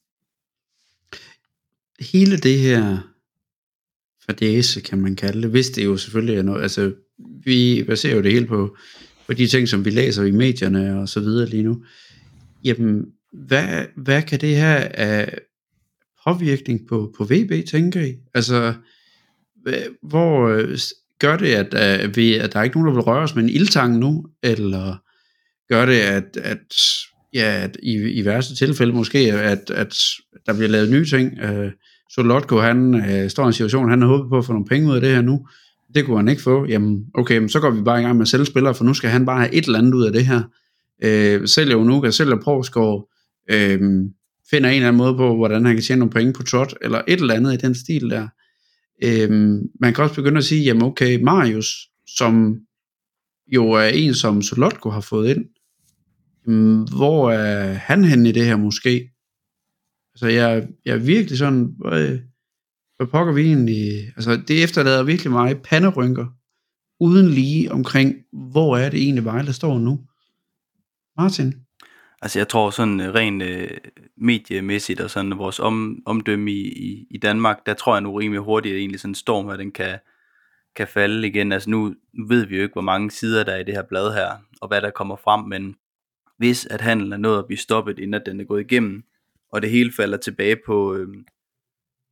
Hele 1.99 2.37
det 2.37 2.59
her 2.59 2.97
fadese, 4.29 4.81
kan 4.81 5.01
man 5.01 5.15
kalde 5.15 5.41
det, 5.41 5.49
hvis 5.49 5.69
det 5.69 5.85
jo 5.85 5.97
selvfølgelig 5.97 6.37
er 6.37 6.41
noget, 6.41 6.61
altså 6.61 6.93
vi 7.45 7.83
baserer 7.87 8.15
jo 8.15 8.21
det 8.21 8.31
hele 8.31 8.45
på, 8.45 8.77
på 9.27 9.33
de 9.33 9.47
ting, 9.47 9.67
som 9.67 9.85
vi 9.85 9.89
læser 9.89 10.23
i 10.23 10.31
medierne 10.31 10.99
og 10.99 11.09
så 11.09 11.19
videre 11.19 11.49
lige 11.49 11.63
nu. 11.63 11.83
Jamen, 12.63 13.05
hvad, 13.33 13.85
hvad 13.95 14.21
kan 14.21 14.41
det 14.41 14.55
her 14.55 14.87
af 14.93 15.37
påvirkning 16.27 16.87
på, 16.89 17.13
på 17.17 17.23
VB, 17.23 17.67
tænker 17.67 18.01
I? 18.01 18.15
Altså, 18.33 18.73
hvor 20.03 20.47
øh, 20.47 20.77
gør 21.19 21.37
det, 21.37 21.47
at, 21.47 21.73
at, 21.73 22.17
vi, 22.17 22.33
at 22.35 22.53
der 22.53 22.59
er 22.59 22.63
ikke 22.63 22.77
nogen, 22.77 22.87
der 22.87 22.93
vil 22.93 23.03
røre 23.03 23.23
os 23.23 23.35
med 23.35 23.43
en 23.43 23.49
ildtang 23.49 23.97
nu, 23.97 24.25
eller 24.43 24.97
gør 25.69 25.85
det, 25.85 25.99
at, 25.99 26.37
at, 26.43 26.75
ja, 27.33 27.63
at 27.63 27.77
i, 27.83 27.93
i 27.93 28.25
værste 28.25 28.55
tilfælde 28.55 28.93
måske, 28.93 29.19
at, 29.33 29.69
at 29.69 29.95
der 30.45 30.53
bliver 30.53 30.69
lavet 30.69 30.91
nye 30.91 31.05
ting, 31.05 31.39
øh, 31.39 31.71
Solotko, 32.09 32.57
han 32.57 32.95
øh, 32.95 33.29
står 33.29 33.43
i 33.43 33.47
en 33.47 33.53
situation, 33.53 33.89
han 33.89 34.01
har 34.01 34.09
håbet 34.09 34.29
på 34.29 34.37
at 34.37 34.45
få 34.45 34.53
nogle 34.53 34.65
penge 34.65 34.89
ud 34.89 34.95
af 34.95 35.01
det 35.01 35.09
her 35.09 35.21
nu. 35.21 35.47
Det 35.95 36.05
kunne 36.05 36.17
han 36.17 36.27
ikke 36.27 36.41
få. 36.41 36.65
Jamen, 36.65 37.05
okay, 37.13 37.47
så 37.47 37.59
går 37.59 37.71
vi 37.71 37.81
bare 37.81 37.99
i 37.99 38.03
gang 38.03 38.15
med 38.15 38.21
at 38.21 38.27
sælge 38.27 38.45
spillere, 38.45 38.75
for 38.75 38.83
nu 38.83 38.93
skal 38.93 39.09
han 39.09 39.25
bare 39.25 39.39
have 39.39 39.53
et 39.53 39.65
eller 39.65 39.79
andet 39.79 39.93
ud 39.93 40.05
af 40.05 40.11
det 40.11 40.25
her. 40.25 40.41
Øh, 41.03 41.47
sælger 41.47 41.75
Unuka, 41.75 42.11
sælger 42.11 42.41
Porsgaard, 42.43 43.09
øh, 43.51 43.79
finder 44.49 44.69
en 44.69 44.75
eller 44.75 44.87
anden 44.87 44.97
måde 44.97 45.15
på, 45.15 45.35
hvordan 45.35 45.65
han 45.65 45.75
kan 45.75 45.83
tjene 45.83 45.99
nogle 45.99 46.11
penge 46.11 46.33
på 46.33 46.43
trot, 46.43 46.73
eller 46.81 47.01
et 47.07 47.19
eller 47.19 47.33
andet 47.33 47.53
i 47.53 47.57
den 47.57 47.75
stil 47.75 48.09
der. 48.09 48.27
Øh, 49.03 49.29
man 49.81 49.93
kan 49.93 50.03
også 50.03 50.15
begynde 50.15 50.37
at 50.37 50.43
sige, 50.43 50.63
jamen 50.63 50.83
okay, 50.83 51.21
Marius, 51.23 51.89
som 52.17 52.57
jo 53.47 53.71
er 53.71 53.87
en, 53.87 54.13
som 54.13 54.41
Solotko 54.41 54.89
har 54.89 55.01
fået 55.01 55.29
ind, 55.29 55.45
mm, 56.47 56.83
hvor 56.83 57.31
er 57.31 57.73
han 57.73 58.03
henne 58.03 58.29
i 58.29 58.31
det 58.31 58.45
her 58.45 58.57
måske? 58.57 59.09
Altså, 60.21 60.27
jeg, 60.27 60.67
jeg 60.85 60.95
er 60.95 60.99
virkelig 60.99 61.37
sådan, 61.37 61.75
hvad, 61.77 62.19
hvad 62.97 63.07
pokker 63.07 63.33
vi 63.33 63.41
egentlig? 63.41 64.13
Altså, 64.15 64.41
det 64.47 64.63
efterlader 64.63 65.03
virkelig 65.03 65.31
mig 65.31 65.61
panderynker, 65.61 66.25
uden 66.99 67.29
lige 67.29 67.71
omkring, 67.71 68.15
hvor 68.51 68.77
er 68.77 68.89
det 68.89 69.03
egentlig 69.03 69.25
Vejle 69.25 69.53
står 69.53 69.79
nu? 69.79 69.99
Martin? 71.17 71.53
Altså 72.21 72.39
jeg 72.39 72.47
tror 72.47 72.69
sådan 72.69 72.99
øh, 72.99 73.13
rent 73.13 73.43
øh, 73.43 73.69
mediemæssigt 74.17 75.01
og 75.01 75.09
sådan 75.09 75.37
vores 75.37 75.59
om, 75.59 75.99
omdømme 76.05 76.51
i, 76.51 76.67
i, 76.67 77.07
i 77.11 77.17
Danmark, 77.17 77.65
der 77.65 77.73
tror 77.73 77.95
jeg 77.95 78.01
nu 78.01 78.15
rimelig 78.15 78.41
hurtigt, 78.41 78.73
at 78.73 78.79
egentlig 78.79 78.99
sådan 78.99 79.11
en 79.11 79.15
storm 79.15 79.45
her, 79.45 79.57
den 79.57 79.71
kan, 79.71 79.99
kan 80.75 80.87
falde 80.87 81.27
igen. 81.27 81.51
Altså 81.51 81.69
nu, 81.69 81.95
nu 82.13 82.27
ved 82.27 82.45
vi 82.45 82.55
jo 82.55 82.63
ikke, 82.63 82.73
hvor 82.73 82.81
mange 82.81 83.11
sider 83.11 83.43
der 83.43 83.51
er 83.51 83.59
i 83.59 83.63
det 83.63 83.73
her 83.73 83.83
blad 83.89 84.13
her, 84.13 84.29
og 84.61 84.67
hvad 84.67 84.81
der 84.81 84.89
kommer 84.89 85.15
frem, 85.15 85.45
men 85.45 85.75
hvis 86.37 86.65
at 86.65 86.81
handlen 86.81 87.13
er 87.13 87.17
nået 87.17 87.39
at 87.39 87.45
blive 87.45 87.57
stoppet, 87.57 87.99
inden 87.99 88.13
at 88.13 88.25
den 88.25 88.39
er 88.39 88.43
gået 88.43 88.61
igennem, 88.61 89.03
og 89.51 89.61
det 89.61 89.69
hele 89.69 89.91
falder 89.91 90.17
tilbage 90.17 90.57
på, 90.65 90.95
øh, 90.95 91.07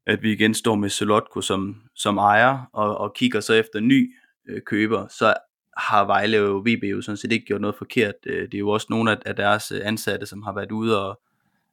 at 0.06 0.24
vi 0.24 0.32
igen 0.32 0.54
står 0.54 0.76
med 0.76 0.90
Solotko 0.90 1.42
som, 1.42 1.82
som 1.96 2.18
ejer, 2.18 2.70
og, 2.74 2.98
og 2.98 3.14
kigger 3.16 3.40
så 3.40 3.54
efter 3.54 3.80
ny 3.80 4.16
øh, 4.50 4.62
køber, 4.62 5.08
så 5.08 5.34
har 5.78 6.06
Vejle 6.06 6.42
og 6.42 6.66
VB 6.66 6.84
jo 6.84 7.02
sådan 7.02 7.18
set 7.18 7.32
ikke 7.32 7.46
gjort 7.46 7.62
noget 7.62 7.76
forkert. 7.76 8.16
Øh, 8.26 8.42
det 8.42 8.54
er 8.54 8.60
jo 8.60 8.70
også 8.70 8.88
nogle 8.90 9.28
af 9.28 9.36
deres 9.36 9.72
øh, 9.72 9.82
ansatte, 9.84 10.26
som 10.26 10.44
har 10.44 10.54
været 10.54 10.72
ude 10.72 11.08
og, 11.08 11.22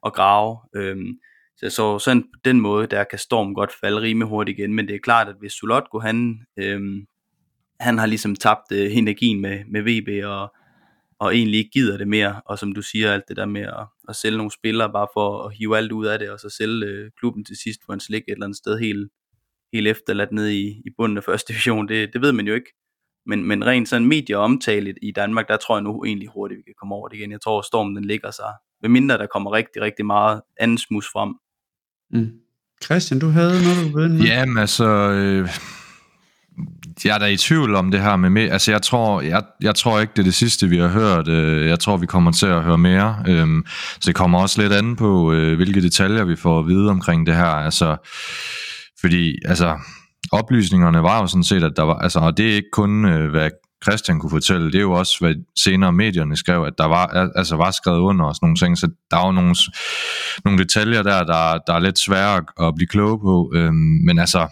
og 0.01 0.13
grave. 0.13 0.57
Øh, 0.75 0.97
så, 1.57 1.69
så 1.69 1.99
sådan 1.99 2.23
på 2.23 2.39
den 2.45 2.61
måde, 2.61 2.87
der 2.87 3.03
kan 3.03 3.19
Storm 3.19 3.53
godt 3.53 3.71
falde 3.81 4.01
rimelig 4.01 4.27
hurtigt 4.27 4.59
igen, 4.59 4.73
men 4.73 4.87
det 4.87 4.95
er 4.95 4.99
klart, 4.99 5.27
at 5.27 5.35
hvis 5.39 5.51
Solotko, 5.51 5.99
han, 5.99 6.45
øh, 6.57 6.81
han 7.79 7.97
har 7.97 8.05
ligesom 8.05 8.35
tabt 8.35 8.71
øh, 8.71 8.97
energien 8.97 9.41
med, 9.41 9.65
med 9.67 9.81
VB, 9.81 10.25
og, 10.25 10.53
og 11.19 11.35
egentlig 11.35 11.57
ikke 11.57 11.71
gider 11.73 11.97
det 11.97 12.07
mere, 12.07 12.41
og 12.45 12.59
som 12.59 12.71
du 12.71 12.81
siger, 12.81 13.13
alt 13.13 13.23
det 13.27 13.37
der 13.37 13.45
med 13.45 13.61
at, 13.61 13.87
at 14.09 14.15
sælge 14.15 14.37
nogle 14.37 14.51
spillere, 14.51 14.91
bare 14.91 15.07
for 15.13 15.43
at 15.43 15.55
hive 15.57 15.77
alt 15.77 15.91
ud 15.91 16.05
af 16.05 16.19
det, 16.19 16.29
og 16.29 16.39
så 16.39 16.49
sælge 16.49 16.85
øh, 16.85 17.11
klubben 17.19 17.45
til 17.45 17.57
sidst, 17.63 17.79
hvor 17.85 17.93
han 17.93 17.99
slik 17.99 18.21
et 18.21 18.31
eller 18.31 18.45
andet 18.45 18.57
sted 18.57 18.79
helt, 18.79 19.11
helt 19.73 19.87
efterladt 19.87 20.31
ned 20.31 20.49
i, 20.49 20.67
i 20.67 20.89
bunden 20.97 21.17
af 21.17 21.23
første 21.23 21.47
division, 21.53 21.87
det, 21.87 22.13
det 22.13 22.21
ved 22.21 22.31
man 22.31 22.47
jo 22.47 22.53
ikke. 22.53 22.73
Men, 23.25 23.43
men 23.43 23.65
rent 23.65 23.89
sådan 23.89 24.07
medieomtale 24.07 24.93
i 25.01 25.11
Danmark, 25.11 25.47
der 25.47 25.57
tror 25.57 25.75
jeg 25.75 25.83
nu 25.83 26.03
egentlig 26.03 26.29
hurtigt, 26.29 26.57
vi 26.57 26.63
kan 26.63 26.73
komme 26.79 26.95
over 26.95 27.07
det 27.07 27.17
igen. 27.17 27.31
Jeg 27.31 27.41
tror, 27.41 27.59
at 27.59 27.65
stormen 27.65 27.95
den 27.95 28.05
ligger 28.05 28.31
sig, 28.31 28.53
ved 28.81 28.89
mindre 28.89 29.17
der 29.17 29.27
kommer 29.27 29.53
rigtig, 29.53 29.81
rigtig 29.81 30.05
meget 30.05 30.41
anden 30.59 30.77
smus 30.77 31.07
frem. 31.13 31.35
Mm. 32.11 32.39
Christian, 32.83 33.19
du 33.19 33.27
havde 33.27 33.53
noget, 33.63 33.93
du 33.93 33.97
ved 33.99 34.09
med? 34.09 34.21
Jamen 34.21 34.57
altså, 34.57 34.85
øh, 34.85 35.49
jeg 37.03 37.15
er 37.15 37.17
da 37.17 37.25
i 37.25 37.37
tvivl 37.37 37.75
om 37.75 37.91
det 37.91 38.01
her 38.01 38.15
med, 38.15 38.29
med 38.29 38.49
altså 38.49 38.71
jeg 38.71 38.81
tror, 38.81 39.21
jeg, 39.21 39.43
jeg 39.61 39.75
tror 39.75 39.99
ikke, 39.99 40.11
det 40.15 40.19
er 40.19 40.23
det 40.23 40.33
sidste, 40.33 40.67
vi 40.67 40.77
har 40.77 40.87
hørt. 40.87 41.27
Øh, 41.27 41.67
jeg 41.67 41.79
tror, 41.79 41.97
vi 41.97 42.05
kommer 42.05 42.31
til 42.31 42.45
at 42.45 42.63
høre 42.63 42.77
mere. 42.77 43.23
Øhm, 43.27 43.65
så 43.93 44.03
det 44.05 44.15
kommer 44.15 44.39
også 44.39 44.61
lidt 44.61 44.73
an 44.73 44.95
på, 44.95 45.33
øh, 45.33 45.55
hvilke 45.55 45.81
detaljer 45.81 46.23
vi 46.23 46.35
får 46.35 46.59
at 46.59 46.67
vide 46.67 46.89
omkring 46.89 47.27
det 47.27 47.35
her. 47.35 47.45
Altså, 47.45 47.95
fordi, 49.01 49.35
altså, 49.45 49.77
oplysningerne 50.31 51.03
var 51.03 51.21
jo 51.21 51.27
sådan 51.27 51.43
set, 51.43 51.63
at 51.63 51.73
der 51.75 51.83
var, 51.83 51.95
altså, 51.95 52.19
og 52.19 52.37
det 52.37 52.51
er 52.51 52.55
ikke 52.55 52.71
kun, 52.71 53.05
øh, 53.05 53.29
hvad 53.29 53.49
Christian 53.83 54.19
kunne 54.19 54.29
fortælle, 54.29 54.65
det 54.65 54.75
er 54.75 54.81
jo 54.81 54.91
også, 54.91 55.17
hvad 55.19 55.35
senere 55.59 55.93
medierne 55.93 56.35
skrev, 56.35 56.63
at 56.63 56.73
der 56.77 56.85
var, 56.85 57.07
altså 57.35 57.55
var 57.55 57.71
skrevet 57.71 57.99
under 57.99 58.25
og 58.25 58.35
sådan 58.35 58.45
nogle 58.45 58.57
ting, 58.57 58.77
så 58.77 58.87
der 59.11 59.17
er 59.17 59.25
jo 59.25 59.31
nogle, 59.31 59.55
nogle 60.45 60.59
detaljer 60.63 61.03
der, 61.03 61.23
der, 61.23 61.57
der 61.67 61.73
er 61.73 61.79
lidt 61.79 61.99
svære 61.99 62.43
at 62.67 62.75
blive 62.75 62.87
kloge 62.87 63.19
på, 63.19 63.51
øhm, 63.55 63.99
men 64.05 64.19
altså, 64.19 64.47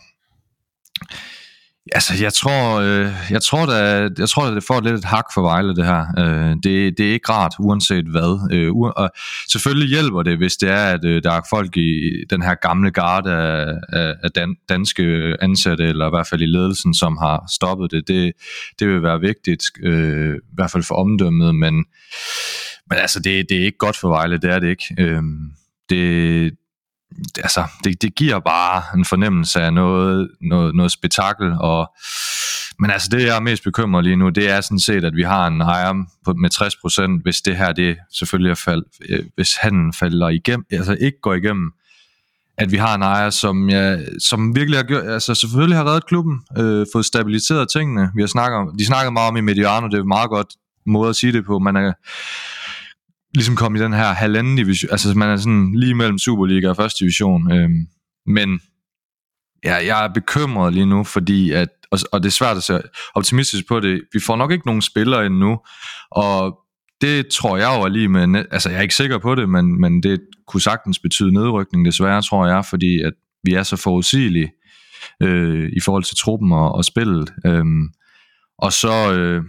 Altså, 1.91 2.13
jeg 2.23 2.33
tror, 2.33 2.79
øh, 2.79 3.11
jeg 3.29 3.41
tror, 3.41 3.65
da, 3.65 4.09
jeg 4.17 4.29
tror, 4.29 4.45
at 4.45 4.55
det 4.55 4.63
får 4.63 4.81
lidt 4.81 4.95
et 4.95 5.03
hak 5.03 5.25
for 5.33 5.41
Vejle, 5.41 5.75
det 5.75 5.85
her. 5.85 6.05
Øh, 6.17 6.55
det, 6.63 6.97
det 6.97 7.09
er 7.09 7.13
ikke 7.13 7.31
rart, 7.31 7.53
uanset 7.59 8.05
hvad. 8.05 8.49
Øh, 8.51 8.69
u- 8.69 8.93
og 8.95 9.09
selvfølgelig 9.51 9.89
hjælper 9.89 10.23
det, 10.23 10.37
hvis 10.37 10.57
det 10.57 10.69
er, 10.69 10.85
at 10.85 11.05
øh, 11.05 11.23
der 11.23 11.31
er 11.31 11.41
folk 11.49 11.77
i 11.77 12.11
den 12.29 12.41
her 12.41 12.55
gamle 12.55 12.91
garde 12.91 13.31
af, 13.31 13.73
af, 13.89 14.13
af 14.23 14.31
dan, 14.31 14.55
danske 14.69 15.35
ansatte, 15.41 15.83
eller 15.83 16.07
i 16.07 16.09
hvert 16.09 16.27
fald 16.27 16.41
i 16.41 16.45
ledelsen, 16.45 16.93
som 16.93 17.17
har 17.17 17.43
stoppet 17.51 17.91
det. 17.91 18.07
Det, 18.07 18.31
det 18.79 18.87
vil 18.87 19.03
være 19.03 19.19
vigtigt, 19.19 19.63
øh, 19.83 20.35
i 20.35 20.55
hvert 20.55 20.71
fald 20.71 20.83
for 20.83 20.95
omdømmet, 20.95 21.55
men, 21.55 21.73
men 22.89 22.97
altså, 22.97 23.19
det, 23.19 23.45
det 23.49 23.57
er 23.61 23.65
ikke 23.65 23.77
godt 23.77 23.97
for 23.97 24.07
Vejle, 24.09 24.37
det 24.37 24.51
er 24.51 24.59
det 24.59 24.69
ikke. 24.69 24.95
Øh, 24.99 25.21
det, 25.89 26.51
altså, 27.37 27.63
det, 27.83 28.01
det 28.01 28.15
giver 28.15 28.39
bare 28.39 28.83
en 28.95 29.05
fornemmelse 29.05 29.61
af 29.61 29.73
noget, 29.73 30.29
noget, 30.41 30.75
noget 30.75 30.91
spektakel, 30.91 31.53
og 31.59 31.93
men 32.79 32.91
altså 32.91 33.09
det 33.11 33.21
jeg 33.21 33.35
er 33.35 33.39
mest 33.39 33.63
bekymret 33.63 34.03
lige 34.03 34.15
nu, 34.15 34.29
det 34.29 34.49
er 34.49 34.61
sådan 34.61 34.79
set, 34.79 35.05
at 35.05 35.15
vi 35.15 35.23
har 35.23 35.47
en 35.47 35.61
ejer 35.61 35.93
på, 36.25 36.33
med 36.33 36.49
60%, 37.19 37.21
hvis 37.23 37.41
det 37.41 37.57
her, 37.57 37.73
det 37.73 37.97
selvfølgelig 38.11 38.51
er 38.51 38.55
fald, 38.55 38.83
øh, 39.09 39.25
hvis 39.35 39.55
han 39.55 39.93
falder 39.99 40.29
igennem, 40.29 40.65
altså 40.71 40.97
ikke 41.01 41.17
går 41.21 41.33
igennem, 41.33 41.71
at 42.57 42.71
vi 42.71 42.77
har 42.77 42.95
en 42.95 43.01
ejer, 43.01 43.29
som, 43.29 43.69
ja, 43.69 43.97
som 44.19 44.55
virkelig 44.55 44.79
har 44.79 44.83
gjort, 44.83 45.03
altså 45.03 45.35
selvfølgelig 45.35 45.77
har 45.77 45.85
reddet 45.85 46.05
klubben, 46.05 46.41
øh, 46.57 46.85
fået 46.93 47.05
stabiliseret 47.05 47.67
tingene. 47.69 48.11
Vi 48.15 48.21
har 48.21 48.27
snakket 48.27 48.57
om, 48.57 48.77
de 48.79 48.85
snakker 48.85 49.11
meget 49.11 49.29
om 49.29 49.37
i 49.37 49.41
Mediano, 49.41 49.87
det 49.87 49.93
er 49.93 50.01
en 50.01 50.07
meget 50.07 50.29
godt 50.29 50.47
måde 50.85 51.09
at 51.09 51.15
sige 51.15 51.33
det 51.33 51.45
på. 51.45 51.59
Man 51.59 51.75
er, 51.75 51.87
øh, 51.87 51.93
ligesom 53.33 53.55
komme 53.55 53.79
i 53.79 53.81
den 53.81 53.93
her 53.93 54.13
halvanden 54.13 54.55
division, 54.55 54.91
altså 54.91 55.13
man 55.17 55.29
er 55.29 55.37
sådan 55.37 55.73
lige 55.75 55.95
mellem 55.95 56.17
Superliga 56.17 56.69
og 56.69 56.75
første 56.75 57.03
division, 57.03 57.51
øhm, 57.51 57.87
men 58.25 58.59
ja, 59.63 59.75
jeg 59.75 60.05
er 60.05 60.13
bekymret 60.13 60.73
lige 60.73 60.85
nu, 60.85 61.03
fordi 61.03 61.51
at, 61.51 61.69
og, 61.91 61.99
og 62.11 62.23
det 62.23 62.29
er 62.29 62.31
svært 62.31 62.57
at 62.57 62.63
se 62.63 62.81
optimistisk 63.15 63.67
på 63.67 63.79
det, 63.79 64.01
vi 64.13 64.19
får 64.19 64.35
nok 64.35 64.51
ikke 64.51 64.65
nogen 64.65 64.81
spillere 64.81 65.25
endnu, 65.25 65.59
og 66.11 66.59
det 67.01 67.27
tror 67.27 67.57
jeg 67.57 67.77
jo 67.77 67.83
er 67.83 67.89
lige 67.89 68.07
med, 68.07 68.45
altså 68.51 68.69
jeg 68.69 68.77
er 68.77 68.81
ikke 68.81 68.95
sikker 68.95 69.17
på 69.17 69.35
det, 69.35 69.49
men, 69.49 69.81
men 69.81 70.03
det 70.03 70.21
kunne 70.47 70.61
sagtens 70.61 70.99
betyde 70.99 71.33
nedrykning 71.33 71.85
desværre, 71.85 72.21
tror 72.21 72.47
jeg, 72.47 72.65
fordi 72.65 73.01
at 73.01 73.13
vi 73.43 73.53
er 73.53 73.63
så 73.63 73.75
forudsigelige 73.75 74.51
øh, 75.21 75.69
i 75.77 75.79
forhold 75.79 76.03
til 76.03 76.17
truppen 76.17 76.51
og, 76.51 76.75
og 76.75 76.85
spillet. 76.85 77.33
Øhm, 77.45 77.89
og 78.57 78.73
så, 78.73 79.13
øh, 79.13 79.43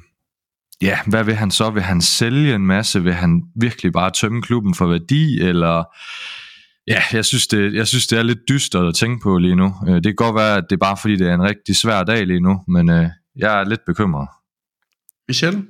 ja, 0.84 0.98
hvad 1.06 1.24
vil 1.24 1.34
han 1.34 1.50
så? 1.50 1.70
Vil 1.70 1.82
han 1.82 2.00
sælge 2.00 2.54
en 2.54 2.66
masse? 2.66 3.02
Vil 3.02 3.12
han 3.12 3.42
virkelig 3.60 3.92
bare 3.92 4.10
tømme 4.10 4.42
klubben 4.42 4.74
for 4.74 4.86
værdi? 4.86 5.40
Eller 5.40 5.84
ja, 6.86 7.02
jeg 7.12 7.24
synes, 7.24 7.46
det, 7.46 7.74
jeg 7.74 7.86
synes, 7.86 8.06
det 8.06 8.18
er 8.18 8.22
lidt 8.22 8.48
dystert 8.48 8.86
at 8.86 8.94
tænke 8.94 9.22
på 9.22 9.38
lige 9.38 9.56
nu. 9.56 9.74
Øh, 9.88 9.94
det 9.94 10.04
kan 10.04 10.14
godt 10.14 10.34
være, 10.36 10.56
at 10.56 10.64
det 10.70 10.76
er 10.76 10.86
bare 10.86 10.96
fordi, 10.96 11.16
det 11.16 11.28
er 11.28 11.34
en 11.34 11.42
rigtig 11.42 11.76
svær 11.76 12.02
dag 12.02 12.26
lige 12.26 12.40
nu, 12.40 12.60
men 12.68 12.90
øh, 12.90 13.08
jeg 13.36 13.60
er 13.60 13.64
lidt 13.64 13.80
bekymret. 13.86 14.28
Michel? 15.28 15.66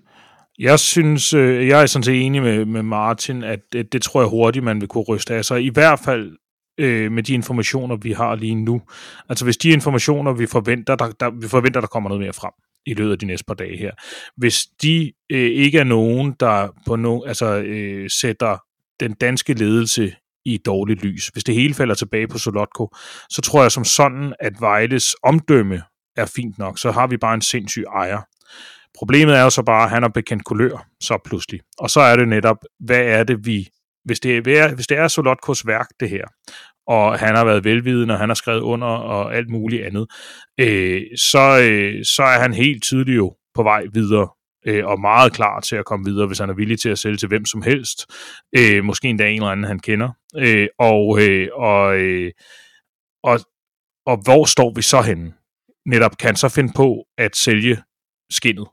Jeg 0.59 0.79
synes, 0.79 1.35
øh, 1.35 1.69
jeg 1.69 1.83
er 1.83 1.87
sådan 1.87 2.03
set 2.03 2.27
enig 2.27 2.43
med, 2.43 2.65
med 2.65 2.83
Martin, 2.83 3.45
at 3.45 3.59
det, 3.73 3.93
det 3.93 4.03
tror 4.03 4.21
jeg 4.21 4.29
hurtigt, 4.29 4.65
man 4.65 4.81
vil 4.81 4.89
kunne 4.89 5.05
ryste 5.05 5.35
af 5.35 5.45
sig. 5.45 5.65
I 5.65 5.69
hvert 5.69 6.01
fald 6.05 6.37
øh, 6.79 7.13
med 7.13 7.23
de 7.23 7.35
informationer, 7.35 7.97
vi 7.97 8.13
har 8.13 8.35
lige 8.35 8.55
nu. 8.55 8.83
Altså 9.29 9.45
hvis 9.45 9.57
de 9.57 9.69
informationer, 9.69 10.33
vi 10.33 10.47
forventer, 10.47 10.97
der, 10.97 11.11
der, 11.21 11.31
vi 11.41 11.49
forventer, 11.49 11.81
der 11.81 11.89
kommer 11.89 12.09
noget 12.11 12.23
mere 12.23 12.33
frem 12.33 12.53
i 12.87 12.95
løbet 12.95 13.13
af 13.13 13.19
de 13.19 13.27
næste 13.27 13.45
par 13.45 13.55
dage 13.55 13.77
her. 13.77 13.91
Hvis 14.37 14.67
de 14.83 15.13
øh, 15.33 15.51
ikke 15.51 15.79
er 15.79 15.85
nogen, 15.85 16.35
der 16.41 16.69
på 16.87 16.97
no, 16.97 17.23
altså, 17.23 17.47
øh, 17.47 18.11
sætter 18.11 18.59
den 19.01 19.15
danske 19.15 19.55
ledelse 19.55 20.15
i 20.45 20.59
dårligt 20.67 21.03
lys, 21.03 21.29
hvis 21.29 21.45
det 21.45 21.55
hele 21.55 21.75
falder 21.75 21.95
tilbage 21.95 22.29
på 22.29 22.39
Solotko, 22.39 22.95
så 23.31 23.43
tror 23.43 23.63
jeg 23.63 23.73
som 23.73 23.85
sådan, 23.85 24.35
at 24.41 24.53
Vejles 24.61 25.15
omdømme 25.23 25.83
er 26.17 26.27
fint 26.27 26.59
nok. 26.59 26.79
Så 26.79 26.91
har 26.91 27.07
vi 27.07 27.17
bare 27.17 27.35
en 27.35 27.43
sindssyg 27.43 27.85
ejer. 27.95 28.21
Problemet 28.99 29.37
er 29.37 29.43
jo 29.43 29.51
så 29.51 29.63
bare, 29.63 29.85
at 29.85 29.91
han 29.91 30.03
har 30.03 30.09
bekendt 30.09 30.45
kulør, 30.45 30.87
så 31.01 31.19
pludselig. 31.25 31.61
Og 31.79 31.91
så 31.91 32.01
er 32.01 32.17
det 32.17 32.29
netop, 32.29 32.57
hvad 32.81 33.01
er 33.01 33.25
det, 33.25 33.47
vi... 33.47 33.69
Hvis 34.05 34.21
det 34.21 34.37
er, 34.37 34.75
hvis 34.75 34.87
det 34.87 34.99
er 34.99 35.09
Solotkos 35.09 35.67
værk, 35.67 35.87
det 36.01 36.11
her, 36.11 36.25
og 36.87 37.19
han 37.19 37.37
har 37.37 37.45
været 37.45 37.65
velvidende, 37.65 38.15
og 38.15 38.21
han 38.21 38.29
har 38.29 38.35
skrevet 38.35 38.61
under, 38.61 38.87
og 38.87 39.37
alt 39.37 39.51
muligt 39.51 39.85
andet, 39.85 40.07
øh, 40.61 41.03
så, 41.17 41.61
øh, 41.63 42.05
så 42.05 42.23
er 42.23 42.39
han 42.39 42.55
helt 42.55 42.83
tydeligt 42.83 43.17
jo 43.17 43.35
på 43.55 43.63
vej 43.63 43.85
videre, 43.93 44.29
øh, 44.67 44.87
og 44.87 45.01
meget 45.01 45.33
klar 45.33 45.61
til 45.61 45.77
at 45.77 45.85
komme 45.85 46.05
videre, 46.05 46.27
hvis 46.27 46.39
han 46.39 46.51
er 46.51 46.55
villig 46.55 46.81
til 46.81 46.89
at 46.89 46.99
sælge 46.99 47.17
til 47.17 47.29
hvem 47.29 47.45
som 47.45 47.63
helst, 47.63 48.07
øh, 48.57 48.85
måske 48.85 49.09
endda 49.09 49.29
en 49.29 49.35
eller 49.35 49.49
anden, 49.49 49.67
han 49.67 49.79
kender, 49.79 50.11
øh, 50.37 50.69
og, 50.79 51.21
øh, 51.21 51.49
og, 51.53 51.97
øh, 51.97 52.33
og, 53.23 53.41
og 54.07 54.17
hvor 54.25 54.45
står 54.45 54.73
vi 54.77 54.83
så 54.83 55.03
henne? 55.03 55.33
Netop 55.87 56.19
kan 56.19 56.37
så 56.37 56.49
finde 56.49 56.73
på 56.77 57.05
at 57.19 57.37
sælge 57.37 57.83
skinnet 58.31 58.69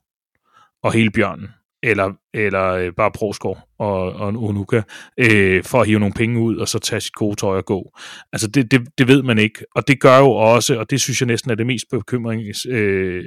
og 0.83 0.93
hele 0.93 1.11
bjørnen, 1.11 1.47
eller, 1.83 2.11
eller 2.33 2.67
øh, 2.67 2.93
bare 2.97 3.11
Prosgaard 3.11 3.67
og, 3.79 4.13
og 4.13 4.29
en 4.29 4.35
Unuka, 4.35 4.81
øh, 5.17 5.63
for 5.63 5.81
at 5.81 5.87
hive 5.87 5.99
nogle 5.99 6.13
penge 6.13 6.39
ud, 6.39 6.57
og 6.57 6.67
så 6.67 6.79
tage 6.79 7.01
sit 7.01 7.13
gode 7.13 7.35
tøj 7.35 7.57
og 7.57 7.65
gå. 7.65 7.91
Altså 8.33 8.47
det, 8.47 8.71
det, 8.71 8.81
det 8.97 9.07
ved 9.07 9.23
man 9.23 9.37
ikke, 9.37 9.65
og 9.75 9.87
det 9.87 9.99
gør 9.99 10.17
jo 10.17 10.31
også, 10.31 10.79
og 10.79 10.89
det 10.89 11.01
synes 11.01 11.21
jeg 11.21 11.27
næsten 11.27 11.51
er 11.51 11.55
det 11.55 11.65
mest 11.65 11.85
bekymring, 11.91 12.41
øh, 12.67 13.23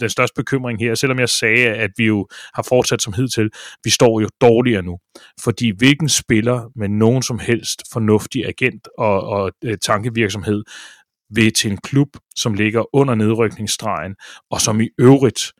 den 0.00 0.08
største 0.08 0.34
bekymring 0.36 0.80
her, 0.80 0.94
selvom 0.94 1.18
jeg 1.18 1.28
sagde, 1.28 1.66
at 1.66 1.90
vi 1.96 2.06
jo 2.06 2.26
har 2.54 2.66
fortsat 2.68 3.02
som 3.02 3.12
hidtil, 3.12 3.50
vi 3.84 3.90
står 3.90 4.20
jo 4.20 4.28
dårligere 4.40 4.82
nu, 4.82 4.98
fordi 5.40 5.72
hvilken 5.78 6.08
spiller 6.08 6.70
med 6.76 6.88
nogen 6.88 7.22
som 7.22 7.38
helst 7.38 7.82
fornuftig 7.92 8.46
agent 8.46 8.88
og, 8.98 9.22
og 9.22 9.52
øh, 9.64 9.78
tankevirksomhed 9.78 10.62
vil 11.34 11.52
til 11.52 11.70
en 11.70 11.76
klub, 11.76 12.08
som 12.36 12.54
ligger 12.54 12.96
under 12.96 13.14
nedrykningsstregen, 13.14 14.14
og 14.50 14.60
som 14.60 14.80
i 14.80 14.88
øvrigt 14.98 15.52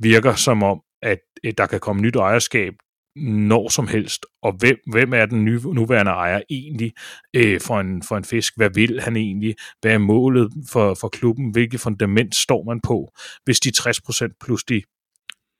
virker 0.00 0.34
som 0.34 0.62
om, 0.62 0.80
at 1.06 1.18
der 1.58 1.66
kan 1.66 1.80
komme 1.80 2.02
nyt 2.02 2.16
ejerskab 2.16 2.74
når 3.16 3.68
som 3.68 3.86
helst, 3.86 4.26
og 4.42 4.52
hvem, 4.52 4.76
hvem 4.92 5.12
er 5.12 5.26
den 5.26 5.44
nye, 5.44 5.60
nuværende 5.64 6.10
ejer 6.10 6.40
egentlig 6.50 6.92
øh, 7.36 7.60
for, 7.60 7.80
en, 7.80 8.02
for 8.02 8.16
en 8.16 8.24
fisk? 8.24 8.52
Hvad 8.56 8.70
vil 8.74 9.00
han 9.00 9.16
egentlig? 9.16 9.54
Hvad 9.80 9.92
er 9.92 9.98
målet 9.98 10.52
for, 10.70 10.94
for 10.94 11.08
klubben? 11.08 11.50
Hvilket 11.50 11.80
fundament 11.80 12.34
står 12.34 12.64
man 12.64 12.80
på, 12.80 13.12
hvis 13.44 13.60
de 13.60 13.72
60% 13.78 14.36
pludselig 14.40 14.82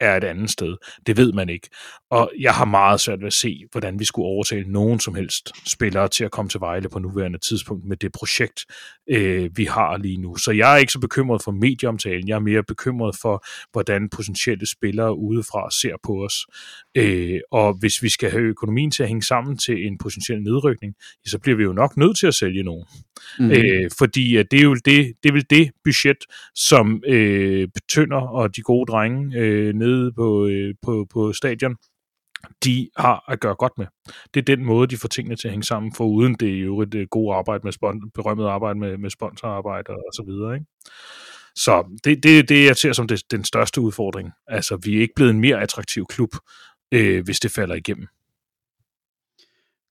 er 0.01 0.17
et 0.17 0.25
andet 0.25 0.51
sted. 0.51 0.77
Det 1.07 1.17
ved 1.17 1.33
man 1.33 1.49
ikke. 1.49 1.69
Og 2.11 2.33
jeg 2.41 2.55
har 2.55 2.65
meget 2.65 3.01
svært 3.01 3.21
ved 3.21 3.27
at 3.27 3.33
se, 3.33 3.65
hvordan 3.73 3.99
vi 3.99 4.05
skulle 4.05 4.27
overtale 4.27 4.73
nogen 4.73 5.01
som 5.01 5.15
helst 5.15 5.53
spillere 5.67 6.09
til 6.09 6.25
at 6.25 6.31
komme 6.31 6.49
til 6.49 6.61
Vejle 6.61 6.89
på 6.89 6.99
nuværende 6.99 7.39
tidspunkt 7.39 7.85
med 7.85 7.97
det 7.97 8.13
projekt, 8.13 8.61
øh, 9.11 9.51
vi 9.57 9.65
har 9.65 9.97
lige 9.97 10.17
nu. 10.17 10.37
Så 10.37 10.51
jeg 10.51 10.75
er 10.75 10.77
ikke 10.77 10.93
så 10.93 11.01
bekymret 11.01 11.43
for 11.43 11.53
medieomtalen. 11.53 12.29
Jeg 12.29 12.35
er 12.35 12.41
mere 12.41 12.63
bekymret 12.63 13.17
for, 13.23 13.45
hvordan 13.73 14.09
potentielle 14.09 14.71
spillere 14.71 15.19
udefra 15.19 15.71
ser 15.71 15.97
på 16.03 16.25
os. 16.25 16.47
Øh, 16.95 17.41
og 17.51 17.75
hvis 17.79 18.03
vi 18.03 18.09
skal 18.09 18.31
have 18.31 18.43
økonomien 18.43 18.91
til 18.91 19.03
at 19.03 19.09
hænge 19.09 19.23
sammen 19.23 19.59
til 19.59 19.87
en 19.87 19.99
potentiel 19.99 20.43
nedrykning, 20.43 20.95
så 21.27 21.39
bliver 21.39 21.57
vi 21.57 21.63
jo 21.63 21.73
nok 21.73 21.97
nødt 21.97 22.19
til 22.19 22.27
at 22.27 22.35
sælge 22.35 22.63
nogen. 22.63 22.87
Mm. 23.39 23.51
Øh, 23.51 23.91
fordi 23.99 24.37
at 24.37 24.51
det, 24.51 24.61
er 24.61 24.65
jo 24.65 24.75
det, 24.75 25.13
det 25.23 25.29
er 25.29 25.33
vel 25.33 25.47
det 25.51 25.71
budget, 25.85 26.19
som 26.55 27.03
øh, 27.07 27.69
Tønder 27.89 28.21
og 28.21 28.57
de 28.57 28.63
gode 28.63 28.87
drenge 28.93 29.39
øh, 29.39 29.75
nede 29.75 30.13
på, 30.13 30.47
øh, 30.47 30.75
på, 30.83 31.07
på 31.13 31.33
stadion, 31.33 31.77
de 32.65 32.89
har 32.97 33.25
at 33.33 33.41
gøre 33.41 33.55
godt 33.55 33.73
med. 33.79 33.87
Det 34.35 34.41
er 34.41 34.57
den 34.57 34.65
måde, 34.65 34.87
de 34.87 34.97
får 34.97 35.09
tingene 35.09 35.37
til 35.37 35.49
at 35.49 35.53
hænge 35.53 35.65
sammen, 35.65 35.95
for 35.95 36.05
uden 36.05 36.35
det 36.35 36.55
er 36.55 36.61
jo 36.61 36.81
et 36.81 37.07
godt 37.11 37.37
arbejde 37.37 37.61
med 37.65 37.73
spon- 37.73 38.11
berømmet 38.15 38.47
arbejde 38.47 38.79
med, 38.79 38.99
med 38.99 39.11
sponsorarbejde 39.11 39.91
og 39.91 40.13
så 40.13 40.25
videre. 40.27 40.55
Ikke? 40.55 40.67
Så 41.57 42.01
det 42.05 42.23
det, 42.23 42.49
det, 42.49 42.65
jeg 42.65 42.77
ser 42.77 42.93
som 42.93 43.09
det, 43.09 43.23
den 43.31 43.45
største 43.45 43.81
udfordring. 43.81 44.31
Altså, 44.47 44.77
vi 44.77 44.97
er 44.97 45.01
ikke 45.01 45.15
blevet 45.17 45.31
en 45.31 45.41
mere 45.41 45.61
attraktiv 45.61 46.07
klub, 46.07 46.31
øh, 46.93 47.25
hvis 47.25 47.41
det 47.41 47.51
falder 47.51 47.75
igennem. 47.75 48.07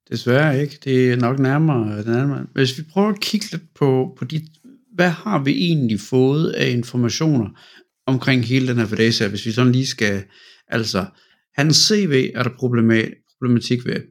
Desværre 0.10 0.62
ikke. 0.62 0.78
Det 0.84 1.12
er 1.12 1.16
nok 1.16 1.40
nærmere, 1.40 2.04
den 2.04 2.14
anden 2.14 2.48
Hvis 2.54 2.78
vi 2.78 2.84
prøver 2.92 3.10
at 3.10 3.20
kigge 3.22 3.52
lidt 3.52 3.74
på, 3.76 4.16
på 4.18 4.26
de, 4.26 4.48
hvad 4.94 5.10
har 5.10 5.44
vi 5.44 5.52
egentlig 5.52 6.00
fået 6.00 6.52
af 6.52 6.70
informationer 6.70 7.50
omkring 8.06 8.44
hele 8.44 8.68
den 8.68 8.78
her 8.78 8.86
fordage, 8.86 9.30
hvis 9.30 9.46
vi 9.46 9.52
sådan 9.52 9.72
lige 9.72 9.88
skal, 9.88 10.24
altså, 10.68 11.06
hans 11.58 11.78
CV 11.78 12.32
er 12.36 12.44
der 12.44 12.50
problematik 12.60 13.86
ved. 13.86 14.02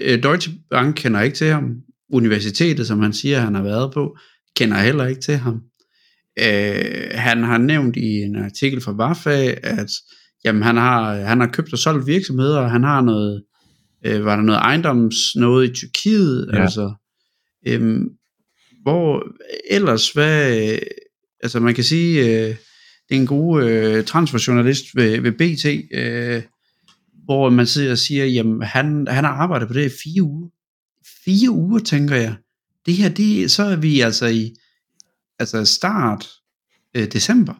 Øh, 0.00 0.22
Deutsche 0.22 0.52
Bank 0.70 0.96
kender 0.96 1.20
ikke 1.20 1.36
til 1.36 1.46
ham. 1.46 1.76
Universitetet, 2.12 2.86
som 2.86 3.00
han 3.00 3.12
siger, 3.12 3.40
han 3.40 3.54
har 3.54 3.62
været 3.62 3.92
på, 3.94 4.16
kender 4.56 4.76
heller 4.76 5.06
ikke 5.06 5.20
til 5.20 5.36
ham. 5.36 5.62
Øh, 6.38 7.10
han 7.14 7.42
har 7.42 7.58
nævnt 7.58 7.96
i 7.96 8.22
en 8.22 8.36
artikel 8.36 8.80
fra 8.80 8.92
Wafa, 8.92 9.54
at 9.62 9.90
jamen, 10.44 10.62
han, 10.62 10.76
har, 10.76 11.14
han 11.14 11.40
har 11.40 11.46
købt 11.46 11.72
og 11.72 11.78
solgt 11.78 12.06
virksomheder, 12.06 12.58
og 12.58 12.70
han 12.70 12.84
har 12.84 13.00
noget, 13.00 13.42
øh, 14.06 14.24
var 14.24 14.36
der 14.36 14.42
noget 14.42 14.58
ejendoms 14.58 15.16
noget 15.36 15.70
i 15.70 15.74
Tyrkiet, 15.74 16.50
ja. 16.52 16.62
altså, 16.62 16.94
øh, 17.66 18.00
hvor 18.82 19.26
ellers, 19.70 20.10
hvad, 20.10 20.78
altså 21.42 21.60
man 21.60 21.74
kan 21.74 21.84
sige, 21.84 22.20
øh, 22.20 22.56
det 23.08 23.16
er 23.16 23.20
en 23.20 23.26
god 23.26 23.64
øh, 23.64 24.04
transferjournalist 24.04 24.84
ved, 24.94 25.20
ved 25.20 25.32
BT, 25.32 25.94
øh, 25.94 26.42
hvor 27.30 27.50
man 27.50 27.66
sidder 27.66 27.90
og 27.90 27.98
siger, 27.98 28.24
jamen 28.24 28.62
han, 28.62 29.06
han 29.08 29.24
har 29.24 29.30
arbejdet 29.30 29.68
på 29.68 29.74
det 29.74 29.86
i 29.86 29.96
fire 30.04 30.22
uger. 30.22 30.48
Fire 31.24 31.50
uger, 31.50 31.78
tænker 31.78 32.16
jeg. 32.16 32.36
Det 32.86 32.94
her, 32.94 33.08
det, 33.08 33.50
så 33.50 33.62
er 33.62 33.76
vi 33.76 34.00
altså 34.00 34.26
i 34.26 34.54
altså 35.38 35.64
start 35.64 36.28
øh, 36.94 37.12
december. 37.12 37.54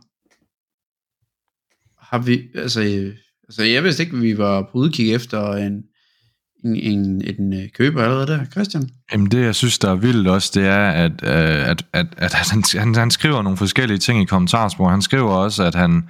Har 1.98 2.18
vi, 2.18 2.48
altså, 2.54 2.80
øh, 2.80 3.16
altså 3.48 3.62
jeg 3.62 3.84
vidste 3.84 4.02
ikke, 4.02 4.16
at 4.16 4.22
vi 4.22 4.38
var 4.38 4.62
på 4.62 4.78
udkig 4.78 5.14
efter 5.14 5.52
en, 5.52 5.82
en, 6.64 6.76
en, 6.76 7.22
en 7.38 7.52
øh, 7.52 7.68
køber 7.74 8.02
allerede 8.02 8.26
der, 8.26 8.44
Christian? 8.44 8.88
Jamen 9.12 9.30
det, 9.30 9.44
jeg 9.44 9.54
synes, 9.54 9.78
der 9.78 9.90
er 9.90 9.94
vildt 9.94 10.28
også, 10.28 10.50
det 10.54 10.66
er, 10.66 10.90
at, 10.90 11.12
øh, 11.22 11.68
at, 11.68 11.84
at, 11.92 12.06
at 12.16 12.34
han, 12.34 12.62
han, 12.78 12.94
han 12.94 13.10
skriver 13.10 13.42
nogle 13.42 13.56
forskellige 13.56 13.98
ting 13.98 14.22
i 14.22 14.24
kommentarspor. 14.24 14.88
Han 14.88 15.02
skriver 15.02 15.30
også, 15.30 15.64
at 15.64 15.74
han 15.74 16.02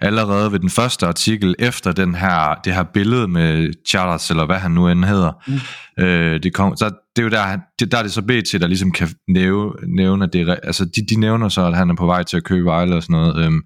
allerede 0.00 0.52
ved 0.52 0.58
den 0.58 0.70
første 0.70 1.06
artikel, 1.06 1.54
efter 1.58 1.92
den 1.92 2.14
her, 2.14 2.54
det 2.64 2.74
her 2.74 2.82
billede 2.82 3.28
med 3.28 3.72
Charles, 3.88 4.30
eller 4.30 4.46
hvad 4.46 4.58
han 4.58 4.70
nu 4.70 4.88
end 4.88 5.04
hedder, 5.04 5.32
mm. 5.46 6.04
øh, 6.04 6.42
det, 6.42 6.54
kom, 6.54 6.76
så 6.76 6.84
det 7.16 7.22
er 7.22 7.22
jo 7.22 7.30
der, 7.30 7.58
det, 7.78 7.92
der 7.92 7.98
er 7.98 8.02
det 8.02 8.12
så 8.12 8.22
BT, 8.22 8.60
der 8.60 8.66
ligesom 8.66 8.92
kan 8.92 9.08
nævne, 9.28 9.72
nævne 9.96 10.24
at 10.24 10.32
det 10.32 10.58
altså 10.62 10.84
de, 10.84 11.06
de 11.10 11.20
nævner 11.20 11.48
så, 11.48 11.66
at 11.66 11.76
han 11.76 11.90
er 11.90 11.94
på 11.94 12.06
vej 12.06 12.22
til 12.22 12.36
at 12.36 12.44
købe 12.44 12.64
Vejle 12.64 12.96
og 12.96 13.02
sådan 13.02 13.12
noget. 13.14 13.46
Øhm, 13.46 13.62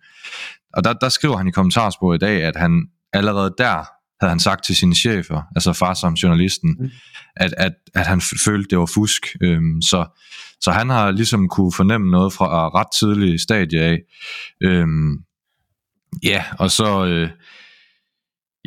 og 0.75 0.85
der, 0.85 0.93
der 0.93 1.09
skriver 1.09 1.37
han 1.37 1.49
i 1.49 1.51
kommentarspor 1.51 2.15
i 2.15 2.19
dag, 2.19 2.45
at 2.45 2.57
han 2.57 2.87
allerede 3.13 3.55
der 3.59 3.98
havde 4.21 4.31
han 4.31 4.41
sagt 4.41 4.65
til 4.65 4.77
sine 4.77 4.95
chefer, 4.95 5.43
altså 5.57 5.73
far 5.73 5.95
som 5.95 6.15
journalisten, 6.15 6.77
mm. 6.81 6.91
at, 7.37 7.55
at, 7.57 7.73
at 7.95 8.07
han 8.07 8.21
følte, 8.21 8.71
det 8.71 8.79
var 8.79 8.87
fusk. 8.87 9.27
Øhm, 9.43 9.83
så, 9.83 10.07
så 10.61 10.71
han 10.71 10.91
har 10.91 11.11
ligesom 11.11 11.49
kunne 11.49 11.73
fornemme 11.73 12.11
noget 12.11 12.33
fra 12.33 12.69
ret 12.69 12.89
tidlig 13.01 13.41
stadie 13.41 13.81
af. 13.81 13.99
Øhm, 14.61 15.17
ja, 16.23 16.45
og 16.59 16.71
så... 16.71 17.07
Øh, 17.07 17.31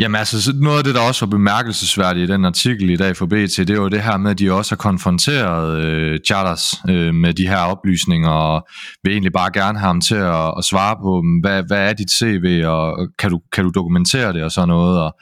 Jamen 0.01 0.15
altså, 0.15 0.53
noget 0.55 0.77
af 0.77 0.83
det, 0.83 0.95
der 0.95 1.01
også 1.01 1.25
var 1.25 1.29
bemærkelsesværdigt 1.29 2.29
i 2.29 2.33
den 2.33 2.45
artikel 2.45 2.89
i 2.89 2.95
dag 2.95 3.17
for 3.17 3.25
BT, 3.25 3.57
det 3.57 3.81
var 3.81 3.89
det 3.89 4.03
her 4.03 4.17
med, 4.17 4.31
at 4.31 4.39
de 4.39 4.51
også 4.51 4.71
har 4.71 4.77
konfronteret 4.77 5.77
øh, 5.83 6.19
Charters 6.25 6.73
øh, 6.89 7.13
med 7.15 7.33
de 7.33 7.47
her 7.47 7.57
oplysninger, 7.57 8.29
og 8.29 8.67
vil 9.03 9.11
egentlig 9.11 9.33
bare 9.33 9.51
gerne 9.51 9.79
have 9.79 9.87
ham 9.87 10.01
til 10.01 10.15
at, 10.15 10.53
at 10.57 10.63
svare 10.63 10.95
på, 10.95 11.23
hvad, 11.41 11.63
hvad 11.67 11.89
er 11.89 11.93
dit 11.93 12.11
CV, 12.11 12.63
og 12.65 13.09
kan 13.19 13.29
du, 13.29 13.41
kan 13.53 13.63
du 13.63 13.71
dokumentere 13.75 14.33
det, 14.33 14.43
og 14.43 14.51
sådan 14.51 14.67
noget, 14.67 14.99
og, 14.99 15.15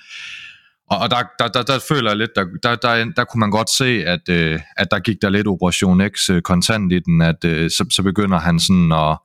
og, 0.89 0.97
og 0.97 1.09
der, 1.09 1.17
der, 1.39 1.47
der, 1.47 1.63
der 1.63 1.79
føler 1.89 2.09
jeg 2.09 2.17
lidt, 2.17 2.31
der, 2.35 2.45
der, 2.63 2.75
der, 2.75 3.05
der 3.15 3.23
kunne 3.23 3.39
man 3.39 3.51
godt 3.51 3.69
se, 3.69 4.03
at, 4.05 4.29
øh, 4.29 4.59
at 4.77 4.87
der 4.91 4.99
gik 4.99 5.17
der 5.21 5.29
lidt 5.29 5.47
Operation 5.47 6.01
X 6.01 6.29
øh, 6.29 6.41
kontant 6.41 6.93
i 6.93 6.99
den, 6.99 7.21
at 7.21 7.45
øh, 7.45 7.69
så, 7.69 7.85
så 7.91 8.03
begynder 8.03 8.39
han 8.39 8.59
sådan 8.59 8.91
at 8.91 9.17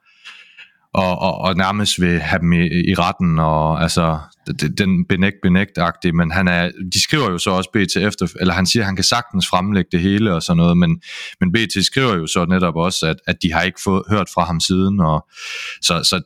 og, 0.95 1.19
og, 1.19 1.39
og 1.39 1.57
nærmest 1.57 2.01
vil 2.01 2.21
have 2.21 2.41
dem 2.41 2.53
i, 2.53 2.67
i 2.91 2.95
retten, 2.95 3.39
og 3.39 3.83
altså 3.83 4.19
den 4.79 5.07
benægt 5.07 5.37
benægt 5.43 5.79
men 6.15 6.31
han 6.31 6.49
er, 6.49 6.71
de 6.93 7.03
skriver 7.03 7.31
jo 7.31 7.39
så 7.39 7.51
også 7.51 7.71
BT 7.73 7.97
efter, 7.97 8.27
eller 8.41 8.55
han 8.55 8.67
siger, 8.67 8.83
at 8.83 8.87
han 8.87 8.97
kan 8.97 9.05
sagtens 9.05 9.49
fremlægge 9.49 9.89
det 9.93 10.01
hele 10.01 10.35
og 10.35 10.43
sådan 10.43 10.57
noget, 10.57 10.79
men, 10.79 11.01
men 11.41 11.53
BT 11.53 11.85
skriver 11.87 12.15
jo 12.15 12.27
så 12.27 12.47
netop 12.47 12.77
også, 12.77 13.07
at, 13.07 13.17
at 13.27 13.37
de 13.43 13.53
har 13.53 13.63
ikke 13.63 13.81
fået, 13.85 14.03
hørt 14.09 14.29
fra 14.35 14.45
ham 14.45 14.61
siden, 14.61 15.01
og 15.01 15.27
så, 15.83 16.03
så 16.03 16.23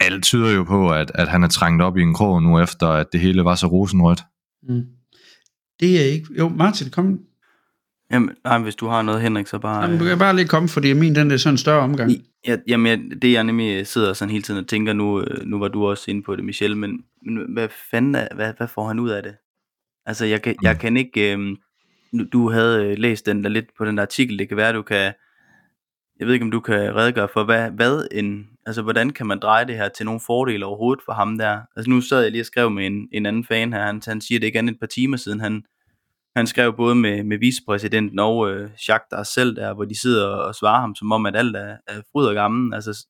alt 0.00 0.24
tyder 0.24 0.50
jo 0.50 0.64
på, 0.64 0.90
at, 0.90 1.10
at 1.14 1.28
han 1.28 1.44
er 1.44 1.48
trængt 1.48 1.82
op 1.82 1.96
i 1.96 2.02
en 2.02 2.14
krog 2.14 2.42
nu 2.42 2.60
efter, 2.60 2.88
at 2.88 3.06
det 3.12 3.20
hele 3.20 3.44
var 3.44 3.54
så 3.54 3.66
rosenrødt. 3.66 4.22
Mm. 4.68 4.82
Det 5.80 6.00
er 6.00 6.04
ikke... 6.04 6.26
Jo, 6.38 6.48
Martin, 6.48 6.90
kom. 6.90 7.18
Jamen, 8.12 8.30
nej, 8.44 8.58
hvis 8.58 8.74
du 8.74 8.86
har 8.86 9.02
noget, 9.02 9.22
Henrik, 9.22 9.46
så 9.46 9.58
bare... 9.58 9.82
Jamen, 9.82 9.98
du 9.98 10.04
kan 10.04 10.18
bare 10.18 10.36
lige 10.36 10.48
komme, 10.48 10.68
fordi 10.68 10.92
min 10.92 11.14
den 11.14 11.30
er 11.30 11.36
sådan 11.36 11.54
en 11.54 11.58
større 11.58 11.80
omgang. 11.80 12.10
Ja, 12.46 12.56
jamen, 12.66 13.10
det 13.22 13.32
jeg 13.32 13.44
nemlig 13.44 13.86
sidder 13.86 14.12
sådan 14.12 14.30
hele 14.30 14.42
tiden 14.42 14.60
og 14.60 14.66
tænker, 14.66 14.92
nu, 14.92 15.20
øh, 15.20 15.46
nu 15.46 15.58
var 15.58 15.68
du 15.68 15.86
også 15.86 16.10
inde 16.10 16.22
på 16.22 16.36
det, 16.36 16.44
Michelle, 16.44 16.78
men, 16.78 17.04
men 17.22 17.52
hvad 17.52 17.68
fanden 17.90 18.14
er, 18.14 18.28
hvad, 18.34 18.52
hvad 18.56 18.68
får 18.68 18.88
han 18.88 18.98
ud 18.98 19.10
af 19.10 19.22
det? 19.22 19.34
Altså, 20.06 20.24
jeg 20.24 20.42
kan, 20.42 20.56
jeg 20.62 20.78
kan 20.78 20.96
ikke... 20.96 21.36
Øh, 21.36 21.56
du 22.32 22.50
havde 22.50 22.84
øh, 22.84 22.98
læst 22.98 23.26
den 23.26 23.44
der 23.44 23.50
lidt 23.50 23.66
på 23.78 23.84
den 23.84 23.96
der 23.96 24.02
artikel, 24.02 24.38
det 24.38 24.48
kan 24.48 24.56
være, 24.56 24.72
du 24.72 24.82
kan... 24.82 25.12
Jeg 26.18 26.26
ved 26.26 26.34
ikke, 26.34 26.44
om 26.44 26.50
du 26.50 26.60
kan 26.60 26.96
redegøre 26.96 27.28
for, 27.32 27.44
hvad, 27.44 27.70
hvad 27.70 28.06
en, 28.12 28.46
altså, 28.66 28.82
hvordan 28.82 29.10
kan 29.10 29.26
man 29.26 29.38
dreje 29.38 29.66
det 29.66 29.76
her 29.76 29.88
til 29.88 30.06
nogle 30.06 30.20
fordele 30.26 30.66
overhovedet 30.66 31.04
for 31.04 31.12
ham 31.12 31.38
der? 31.38 31.60
Altså, 31.76 31.90
nu 31.90 32.00
sad 32.00 32.22
jeg 32.22 32.30
lige 32.30 32.42
og 32.42 32.46
skrev 32.46 32.70
med 32.70 32.86
en, 32.86 33.08
en 33.12 33.26
anden 33.26 33.44
fan 33.44 33.72
her, 33.72 33.86
han, 33.86 34.02
han 34.06 34.20
siger, 34.20 34.38
det 34.40 34.46
ikke 34.46 34.58
andet 34.58 34.72
et 34.72 34.80
par 34.80 34.86
timer 34.86 35.16
siden, 35.16 35.40
han, 35.40 35.62
han 36.36 36.46
skrev 36.46 36.76
både 36.76 36.94
med, 36.94 37.24
med 37.24 37.38
vicepræsidenten 37.38 38.18
og 38.18 38.50
øh, 38.50 38.70
Jacques 38.88 39.08
der 39.10 39.22
selv 39.22 39.56
der, 39.56 39.74
hvor 39.74 39.84
de 39.84 40.00
sidder 40.00 40.26
og 40.26 40.54
svarer 40.54 40.80
ham, 40.80 40.94
som 40.94 41.12
om 41.12 41.26
at 41.26 41.36
alt 41.36 41.56
er, 41.56 41.76
er 41.86 42.00
fryd 42.12 42.26
og 42.26 42.34
gammel. 42.34 42.74
Altså, 42.74 43.06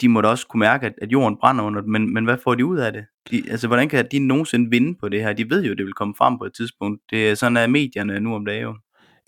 de, 0.00 0.08
må 0.08 0.20
da 0.20 0.28
også 0.28 0.46
kunne 0.46 0.60
mærke, 0.60 0.86
at, 0.86 0.92
at 1.02 1.12
jorden 1.12 1.36
brænder 1.36 1.64
under 1.64 1.80
dem, 1.80 1.90
men, 1.90 2.14
men 2.14 2.24
hvad 2.24 2.36
får 2.44 2.54
de 2.54 2.66
ud 2.66 2.78
af 2.78 2.92
det? 2.92 3.04
De, 3.30 3.50
altså, 3.50 3.66
hvordan 3.66 3.88
kan 3.88 4.08
de 4.12 4.18
nogensinde 4.18 4.70
vinde 4.70 4.98
på 5.00 5.08
det 5.08 5.22
her? 5.22 5.32
De 5.32 5.50
ved 5.50 5.64
jo, 5.64 5.72
at 5.72 5.78
det 5.78 5.86
vil 5.86 5.94
komme 5.94 6.14
frem 6.18 6.38
på 6.38 6.44
et 6.44 6.54
tidspunkt. 6.54 7.02
Det 7.10 7.30
er 7.30 7.34
sådan, 7.34 7.56
at 7.56 7.70
medierne 7.70 8.20
nu 8.20 8.34
om 8.34 8.46
dagen 8.46 8.62
jo. 8.62 8.76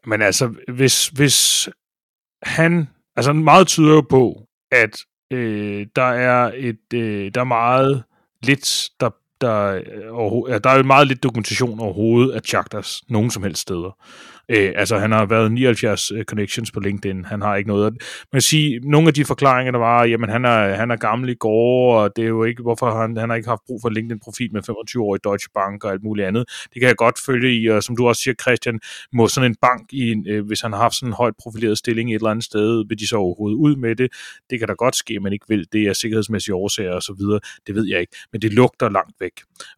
Men 0.06 0.22
altså, 0.22 0.54
hvis, 0.68 1.08
hvis 1.08 1.68
han... 2.42 2.88
Altså, 3.16 3.32
meget 3.32 3.66
tyder 3.66 3.94
jo 3.94 4.00
på, 4.00 4.46
at 4.72 4.96
øh, 5.32 5.86
der 5.96 6.02
er 6.02 6.52
et 6.54 6.94
øh, 6.94 7.30
der 7.34 7.40
er 7.40 7.44
meget 7.44 8.04
lidt, 8.42 8.90
der 9.00 9.10
der, 9.40 9.74
øh, 9.74 10.52
ja, 10.52 10.58
der 10.58 10.70
er 10.70 10.76
jo 10.76 10.82
meget 10.82 11.06
lidt 11.06 11.22
dokumentation 11.22 11.80
overhovedet 11.80 12.32
af 12.32 12.40
Chaktas 12.46 13.02
nogen 13.08 13.30
som 13.30 13.42
helst 13.42 13.62
steder. 13.62 13.96
Øh, 14.50 14.72
altså, 14.76 14.98
han 14.98 15.12
har 15.12 15.26
været 15.26 15.52
79 15.52 16.10
øh, 16.10 16.24
connections 16.24 16.70
på 16.70 16.80
LinkedIn. 16.80 17.24
Han 17.24 17.42
har 17.42 17.56
ikke 17.56 17.68
noget. 17.68 17.92
Man 17.92 18.00
kan 18.32 18.40
sige, 18.40 18.80
nogle 18.90 19.08
af 19.08 19.14
de 19.14 19.24
forklaringer, 19.24 19.72
der 19.72 19.78
var, 19.78 20.04
jamen, 20.04 20.30
han 20.30 20.44
er, 20.44 20.74
han 20.74 20.90
er 20.90 20.96
gammel 20.96 21.28
i 21.28 21.34
går, 21.34 21.96
og 21.96 22.16
det 22.16 22.24
er 22.24 22.28
jo 22.28 22.44
ikke, 22.44 22.62
hvorfor 22.62 23.00
han, 23.00 23.16
han 23.16 23.28
har 23.28 23.36
ikke 23.36 23.48
haft 23.48 23.60
brug 23.66 23.80
for 23.82 23.88
LinkedIn-profil 23.88 24.52
med 24.52 24.62
25 24.62 25.02
år 25.02 25.14
i 25.14 25.18
Deutsche 25.24 25.50
Bank 25.54 25.84
og 25.84 25.92
alt 25.92 26.02
muligt 26.02 26.26
andet. 26.26 26.44
Det 26.74 26.80
kan 26.80 26.88
jeg 26.88 26.96
godt 26.96 27.20
følge 27.26 27.60
i, 27.60 27.66
og 27.66 27.82
som 27.82 27.96
du 27.96 28.08
også 28.08 28.22
siger, 28.22 28.34
Christian, 28.40 28.80
må 29.12 29.28
sådan 29.28 29.50
en 29.50 29.56
bank, 29.62 29.92
i 29.92 30.12
en, 30.12 30.26
øh, 30.28 30.46
hvis 30.46 30.60
han 30.60 30.72
har 30.72 30.80
haft 30.80 30.94
sådan 30.94 31.08
en 31.08 31.14
højt 31.14 31.34
profileret 31.42 31.78
stilling 31.78 32.10
et 32.10 32.14
eller 32.14 32.30
andet 32.30 32.44
sted, 32.44 32.84
vil 32.88 32.98
de 32.98 33.08
så 33.08 33.16
overhovedet 33.16 33.56
ud 33.56 33.76
med 33.76 33.96
det. 33.96 34.12
Det 34.50 34.58
kan 34.58 34.68
da 34.68 34.74
godt 34.74 34.96
ske, 34.96 35.20
men 35.20 35.32
ikke 35.32 35.46
vil. 35.48 35.66
Det 35.72 35.82
er 35.82 35.92
sikkerhedsmæssige 35.92 36.54
årsager 36.54 36.92
og 36.92 37.02
så 37.02 37.14
videre. 37.18 37.40
Det 37.66 37.74
ved 37.74 37.86
jeg 37.88 38.00
ikke. 38.00 38.16
Men 38.32 38.42
det 38.42 38.52
lugter 38.52 38.88
langt 38.88 39.14
væk. 39.20 39.32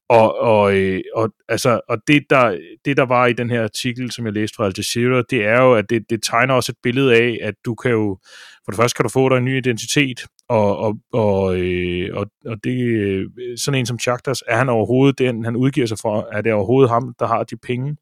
Og, 0.09 0.39
og, 0.39 0.77
øh, 0.77 1.01
og, 1.15 1.31
altså, 1.49 1.81
og 1.89 1.99
det, 2.07 2.23
der, 2.31 2.59
det, 2.85 2.97
der 2.97 3.07
var 3.07 3.27
i 3.27 3.33
den 3.33 3.51
her 3.51 3.63
artikel, 3.63 4.13
som 4.13 4.27
jeg 4.27 4.33
læste 4.33 4.57
fra 4.57 4.65
Al 4.65 4.73
Jazeera, 4.77 5.23
det 5.31 5.45
er 5.45 5.63
jo, 5.63 5.75
at 5.75 5.91
det, 5.91 6.03
det 6.11 6.23
tegner 6.23 6.55
også 6.55 6.73
et 6.73 6.79
billede 6.83 7.15
af, 7.15 7.39
at 7.43 7.55
du 7.65 7.75
kan 7.75 7.91
jo, 7.91 8.19
for 8.65 8.73
det 8.73 8.77
første 8.77 8.97
kan 8.97 9.03
du 9.03 9.09
få 9.09 9.29
dig 9.29 9.37
en 9.37 9.45
ny 9.45 9.57
identitet, 9.57 10.21
og, 10.49 10.79
og, 10.79 10.95
og, 11.13 11.57
øh, 11.61 12.09
og, 12.13 12.27
og 12.47 12.57
det, 12.65 12.79
øh, 12.85 13.27
sådan 13.57 13.79
en 13.79 13.87
som 13.87 13.99
Chaktas, 13.99 14.43
er 14.49 14.57
han 14.57 14.69
overhovedet 14.69 15.19
den, 15.19 15.45
han 15.45 15.57
udgiver 15.57 15.87
sig 15.87 15.99
for, 16.03 16.29
er 16.33 16.41
det 16.41 16.53
overhovedet 16.53 16.91
ham, 16.91 17.15
der 17.19 17.27
har 17.27 17.43
de 17.43 17.57
penge? 17.57 17.97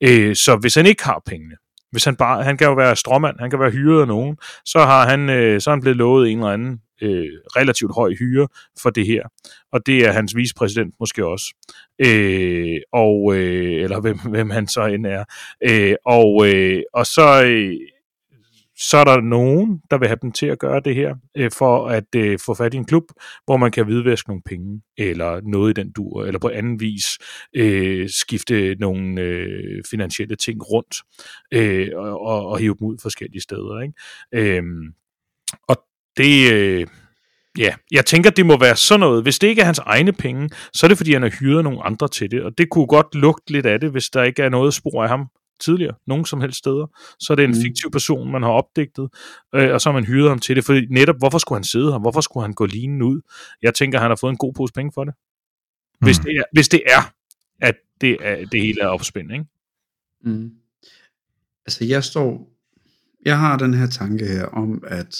Øh, 0.00 0.36
så 0.36 0.56
hvis 0.56 0.74
han 0.74 0.86
ikke 0.86 1.04
har 1.04 1.22
pengene, 1.26 1.54
hvis 1.92 2.04
han 2.04 2.16
bare, 2.16 2.44
han 2.44 2.56
kan 2.56 2.66
jo 2.66 2.74
være 2.74 2.96
stråmand, 2.96 3.36
han 3.40 3.50
kan 3.50 3.60
være 3.60 3.70
hyret 3.70 4.00
af 4.00 4.06
nogen, 4.06 4.36
så 4.64 4.78
har 4.78 5.08
han, 5.08 5.30
øh, 5.30 5.60
så 5.60 5.70
er 5.70 5.74
han 5.74 5.80
blevet 5.80 5.96
lovet 5.96 6.30
en 6.30 6.38
eller 6.38 6.50
anden 6.50 6.80
øh, 7.02 7.32
relativt 7.56 7.94
høj 7.94 8.14
hyre 8.18 8.48
for 8.82 8.90
det 8.90 9.06
her. 9.06 9.22
Og 9.72 9.86
det 9.86 10.06
er 10.06 10.12
hans 10.12 10.36
vicepræsident 10.36 10.94
måske 11.00 11.26
også. 11.26 11.54
Øh, 12.06 12.80
og, 12.92 13.36
øh, 13.36 13.82
eller 13.82 14.00
hvem, 14.00 14.18
hvem 14.34 14.50
han 14.50 14.68
så 14.68 14.84
end 14.84 15.06
er. 15.06 15.24
Øh, 15.70 15.94
og, 16.06 16.48
øh, 16.48 16.82
og 16.94 17.06
så, 17.06 17.44
øh, 17.44 17.76
så 18.80 18.96
er 18.96 19.04
der 19.04 19.20
nogen, 19.20 19.82
der 19.90 19.98
vil 19.98 20.08
have 20.08 20.18
dem 20.22 20.32
til 20.32 20.46
at 20.46 20.58
gøre 20.58 20.80
det 20.84 20.94
her, 20.94 21.14
øh, 21.36 21.50
for 21.58 21.86
at 21.88 22.14
øh, 22.16 22.38
få 22.46 22.54
fat 22.54 22.74
i 22.74 22.76
en 22.76 22.84
klub, 22.84 23.04
hvor 23.44 23.56
man 23.56 23.70
kan 23.70 23.84
hvidvaske 23.84 24.28
nogle 24.28 24.42
penge, 24.46 24.82
eller 24.98 25.40
noget 25.40 25.78
i 25.78 25.82
den 25.82 25.92
dur, 25.92 26.24
eller 26.24 26.38
på 26.38 26.48
anden 26.48 26.80
vis 26.80 27.04
øh, 27.56 28.08
skifte 28.08 28.74
nogle 28.74 29.20
øh, 29.20 29.82
finansielle 29.90 30.36
ting 30.36 30.62
rundt, 30.62 30.96
øh, 31.52 31.88
og, 31.94 32.46
og 32.46 32.58
hive 32.58 32.76
dem 32.78 32.86
ud 32.86 32.96
forskellige 33.02 33.42
steder. 33.42 33.80
Ikke? 33.80 34.56
Øh, 34.56 34.62
og 35.68 35.76
det... 36.18 36.52
Øh, 36.52 36.86
Ja, 37.58 37.74
jeg 37.90 38.06
tænker, 38.06 38.30
det 38.30 38.46
må 38.46 38.58
være 38.58 38.76
sådan 38.76 39.00
noget. 39.00 39.22
Hvis 39.22 39.38
det 39.38 39.48
ikke 39.48 39.62
er 39.62 39.66
hans 39.66 39.78
egne 39.78 40.12
penge, 40.12 40.50
så 40.72 40.86
er 40.86 40.88
det, 40.88 40.96
fordi 40.96 41.12
han 41.12 41.22
har 41.22 41.30
hyret 41.40 41.64
nogle 41.64 41.82
andre 41.82 42.08
til 42.08 42.30
det. 42.30 42.42
Og 42.42 42.58
det 42.58 42.70
kunne 42.70 42.86
godt 42.86 43.14
lugte 43.14 43.52
lidt 43.52 43.66
af 43.66 43.80
det, 43.80 43.90
hvis 43.90 44.10
der 44.10 44.22
ikke 44.22 44.42
er 44.42 44.48
noget 44.48 44.74
spor 44.74 45.02
af 45.02 45.08
ham 45.08 45.26
tidligere, 45.60 45.94
nogen 46.06 46.24
som 46.24 46.40
helst 46.40 46.58
steder. 46.58 46.86
Så 47.20 47.32
er 47.32 47.34
det 47.34 47.44
en 47.44 47.50
mm. 47.50 47.62
fiktiv 47.62 47.90
person, 47.90 48.32
man 48.32 48.42
har 48.42 48.50
opdigtet, 48.50 49.08
øh, 49.54 49.72
og 49.72 49.80
så 49.80 49.88
har 49.88 49.94
man 49.94 50.04
hyret 50.04 50.28
ham 50.28 50.38
til 50.38 50.56
det. 50.56 50.64
For 50.64 50.92
netop, 50.92 51.16
hvorfor 51.18 51.38
skulle 51.38 51.56
han 51.56 51.64
sidde 51.64 51.92
her? 51.92 51.98
Hvorfor 51.98 52.20
skulle 52.20 52.44
han 52.44 52.54
gå 52.54 52.66
lignende 52.66 53.06
ud? 53.06 53.20
Jeg 53.62 53.74
tænker, 53.74 53.98
han 53.98 54.10
har 54.10 54.16
fået 54.16 54.30
en 54.30 54.36
god 54.36 54.52
pose 54.54 54.72
penge 54.72 54.92
for 54.94 55.04
det. 55.04 55.14
Mm. 56.00 56.06
Hvis, 56.06 56.18
det 56.18 56.36
er, 56.36 56.42
hvis 56.52 56.68
det 56.68 56.82
er, 56.86 57.12
at 57.60 57.74
det, 58.00 58.16
er, 58.20 58.46
det 58.52 58.60
hele 58.60 58.80
er 58.80 58.86
opspændt, 58.86 59.32
ikke? 59.32 59.44
Mm. 60.24 60.50
Altså, 61.66 61.84
jeg 61.84 62.04
står... 62.04 62.50
Jeg 63.24 63.38
har 63.38 63.58
den 63.58 63.74
her 63.74 63.86
tanke 63.86 64.26
her 64.26 64.44
om, 64.44 64.82
at 64.86 65.16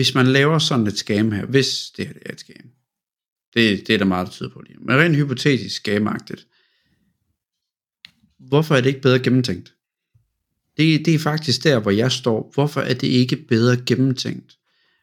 hvis 0.00 0.14
man 0.14 0.26
laver 0.26 0.58
sådan 0.58 0.86
et 0.86 0.98
skam 0.98 1.32
her, 1.32 1.46
hvis 1.46 1.90
det 1.96 2.06
her 2.06 2.14
er 2.26 2.32
et 2.32 2.40
skam, 2.40 2.70
det, 3.54 3.86
det 3.86 3.94
er 3.94 3.98
der 3.98 4.04
meget, 4.04 4.26
der 4.26 4.32
tyder 4.32 4.50
på 4.50 4.62
lige. 4.66 4.78
Men 4.80 4.96
rent 4.96 5.16
hypotetisk 5.16 5.76
skamagtigt, 5.76 6.46
hvorfor 8.38 8.74
er 8.74 8.80
det 8.80 8.88
ikke 8.88 9.00
bedre 9.00 9.18
gennemtænkt? 9.18 9.74
Det, 10.76 11.06
det 11.06 11.14
er 11.14 11.18
faktisk 11.18 11.64
der, 11.64 11.80
hvor 11.80 11.90
jeg 11.90 12.12
står. 12.12 12.50
Hvorfor 12.54 12.80
er 12.80 12.94
det 12.94 13.06
ikke 13.06 13.36
bedre 13.36 13.76
gennemtænkt? 13.86 14.58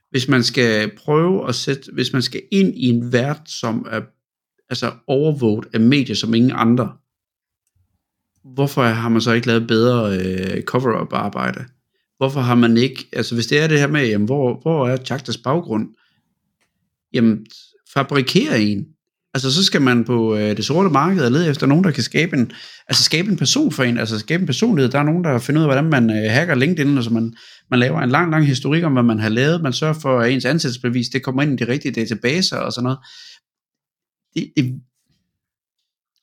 Hvis 0.10 0.28
man 0.28 0.44
skal 0.44 0.96
prøve 0.98 1.50
at 1.50 1.56
sætte, 1.56 1.92
hvis 1.92 2.14
man 2.14 2.22
skal 2.22 2.42
ind 2.52 2.78
i 2.78 2.86
en 2.90 3.14
vært, 3.14 3.42
som 3.50 3.88
er 3.90 4.02
altså 4.70 4.94
overvåget 5.08 5.68
af 5.74 5.80
medier 5.80 6.16
som 6.16 6.34
ingen 6.34 6.52
andre, 6.56 6.98
hvorfor 8.44 8.84
har 8.84 9.10
man 9.10 9.22
så 9.22 9.32
ikke 9.32 9.48
lavet 9.48 9.68
bedre 9.68 10.20
øh, 10.20 10.64
cover-up 10.64 11.14
arbejde? 11.14 11.66
Hvorfor 12.18 12.40
har 12.40 12.56
man 12.56 12.78
ikke, 12.78 13.08
altså 13.14 13.36
hvis 13.36 13.48
det 13.48 13.60
er 13.60 13.68
det 13.68 13.80
her 13.80 13.88
med, 13.88 14.08
jamen, 14.08 14.26
hvor, 14.26 14.60
hvor 14.62 14.88
er 14.88 14.98
Chaktas 14.98 15.38
baggrund? 15.38 15.88
Jamen, 17.14 17.46
fabrikere 17.94 18.62
en. 18.62 18.86
Altså, 19.34 19.54
så 19.54 19.64
skal 19.64 19.82
man 19.82 20.06
på 20.06 20.36
øh, 20.36 20.58
det 20.58 20.66
sorte 20.66 20.90
marked 20.90 21.26
og 21.26 21.32
lede 21.32 21.50
efter 21.50 21.68
nogen, 21.68 21.84
der 21.84 21.92
kan 21.92 22.04
skabe 22.04 22.38
en, 22.38 22.52
altså 22.88 23.04
skabe 23.04 23.30
en 23.30 23.38
person 23.38 23.72
for 23.72 23.84
en, 23.84 23.98
altså 23.98 24.20
skabe 24.20 24.42
en 24.42 24.46
personlighed. 24.48 24.92
Der 24.92 25.00
er 25.00 25.04
nogen, 25.04 25.24
der 25.24 25.40
finder 25.40 25.62
ud 25.62 25.64
af, 25.64 25.68
hvordan 25.68 25.90
man 25.90 26.10
øh, 26.10 26.32
hacker 26.32 26.56
LinkedIn, 26.56 26.96
altså 26.96 27.14
man, 27.14 27.34
man 27.72 27.80
laver 27.80 28.02
en 28.02 28.10
lang, 28.10 28.32
lang 28.32 28.46
historik 28.46 28.84
om, 28.84 28.94
hvad 28.94 29.04
man 29.04 29.20
har 29.20 29.30
lavet. 29.30 29.62
Man 29.62 29.74
sørger 29.74 29.94
for, 29.94 30.20
at 30.20 30.32
ens 30.32 30.46
ansættelsesbevis, 30.46 31.10
det 31.10 31.24
kommer 31.24 31.42
ind 31.42 31.62
i 31.62 31.66
de 31.66 31.72
rigtige 31.72 31.92
databaser 31.92 32.58
og 32.58 32.74
sådan 32.74 32.84
noget. 32.84 33.00
Det, 34.34 34.52
det, 34.56 34.82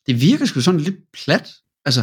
det 0.07 0.21
virker 0.21 0.45
sgu 0.45 0.61
sådan 0.61 0.81
lidt 0.81 0.97
plat. 1.13 1.49
Altså, 1.85 2.03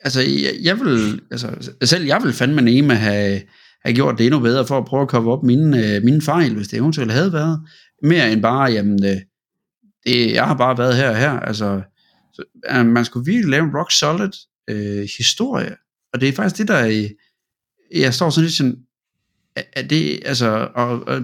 altså 0.00 0.20
jeg, 0.20 0.54
jeg 0.62 0.80
vil, 0.80 1.20
altså 1.30 1.72
selv 1.82 2.04
jeg 2.04 2.20
vil 2.22 2.32
fandme 2.32 2.62
nemme 2.62 2.94
have, 2.94 3.40
have 3.84 3.94
gjort 3.94 4.18
det 4.18 4.26
endnu 4.26 4.40
bedre, 4.40 4.66
for 4.66 4.78
at 4.78 4.84
prøve 4.84 5.02
at 5.02 5.08
komme 5.08 5.32
op 5.32 5.42
mine, 5.42 5.96
øh, 5.96 6.02
mine 6.02 6.22
fejl, 6.22 6.54
hvis 6.54 6.68
det 6.68 6.78
eventuelt 6.78 7.12
havde 7.12 7.32
været. 7.32 7.60
Mere 8.02 8.32
end 8.32 8.42
bare, 8.42 8.72
jamen, 8.72 9.04
øh, 9.04 9.16
det, 10.06 10.32
jeg 10.32 10.44
har 10.44 10.54
bare 10.54 10.78
været 10.78 10.96
her 10.96 11.10
og 11.10 11.16
her. 11.16 11.30
Altså, 11.30 11.82
så, 12.34 12.42
øh, 12.70 12.86
man 12.86 13.04
skulle 13.04 13.26
virkelig 13.26 13.50
lave 13.50 13.64
en 13.64 13.76
rock 13.76 13.92
solid 13.92 14.32
øh, 14.70 15.08
historie. 15.18 15.76
Og 16.12 16.20
det 16.20 16.28
er 16.28 16.32
faktisk 16.32 16.58
det, 16.58 16.68
der 16.68 16.74
er, 16.74 17.08
jeg 17.94 18.14
står 18.14 18.30
sådan 18.30 18.44
lidt 18.44 18.56
sådan, 18.56 18.76
er 19.72 19.82
det, 19.82 20.22
altså, 20.24 20.68
og, 20.74 21.08
og 21.08 21.22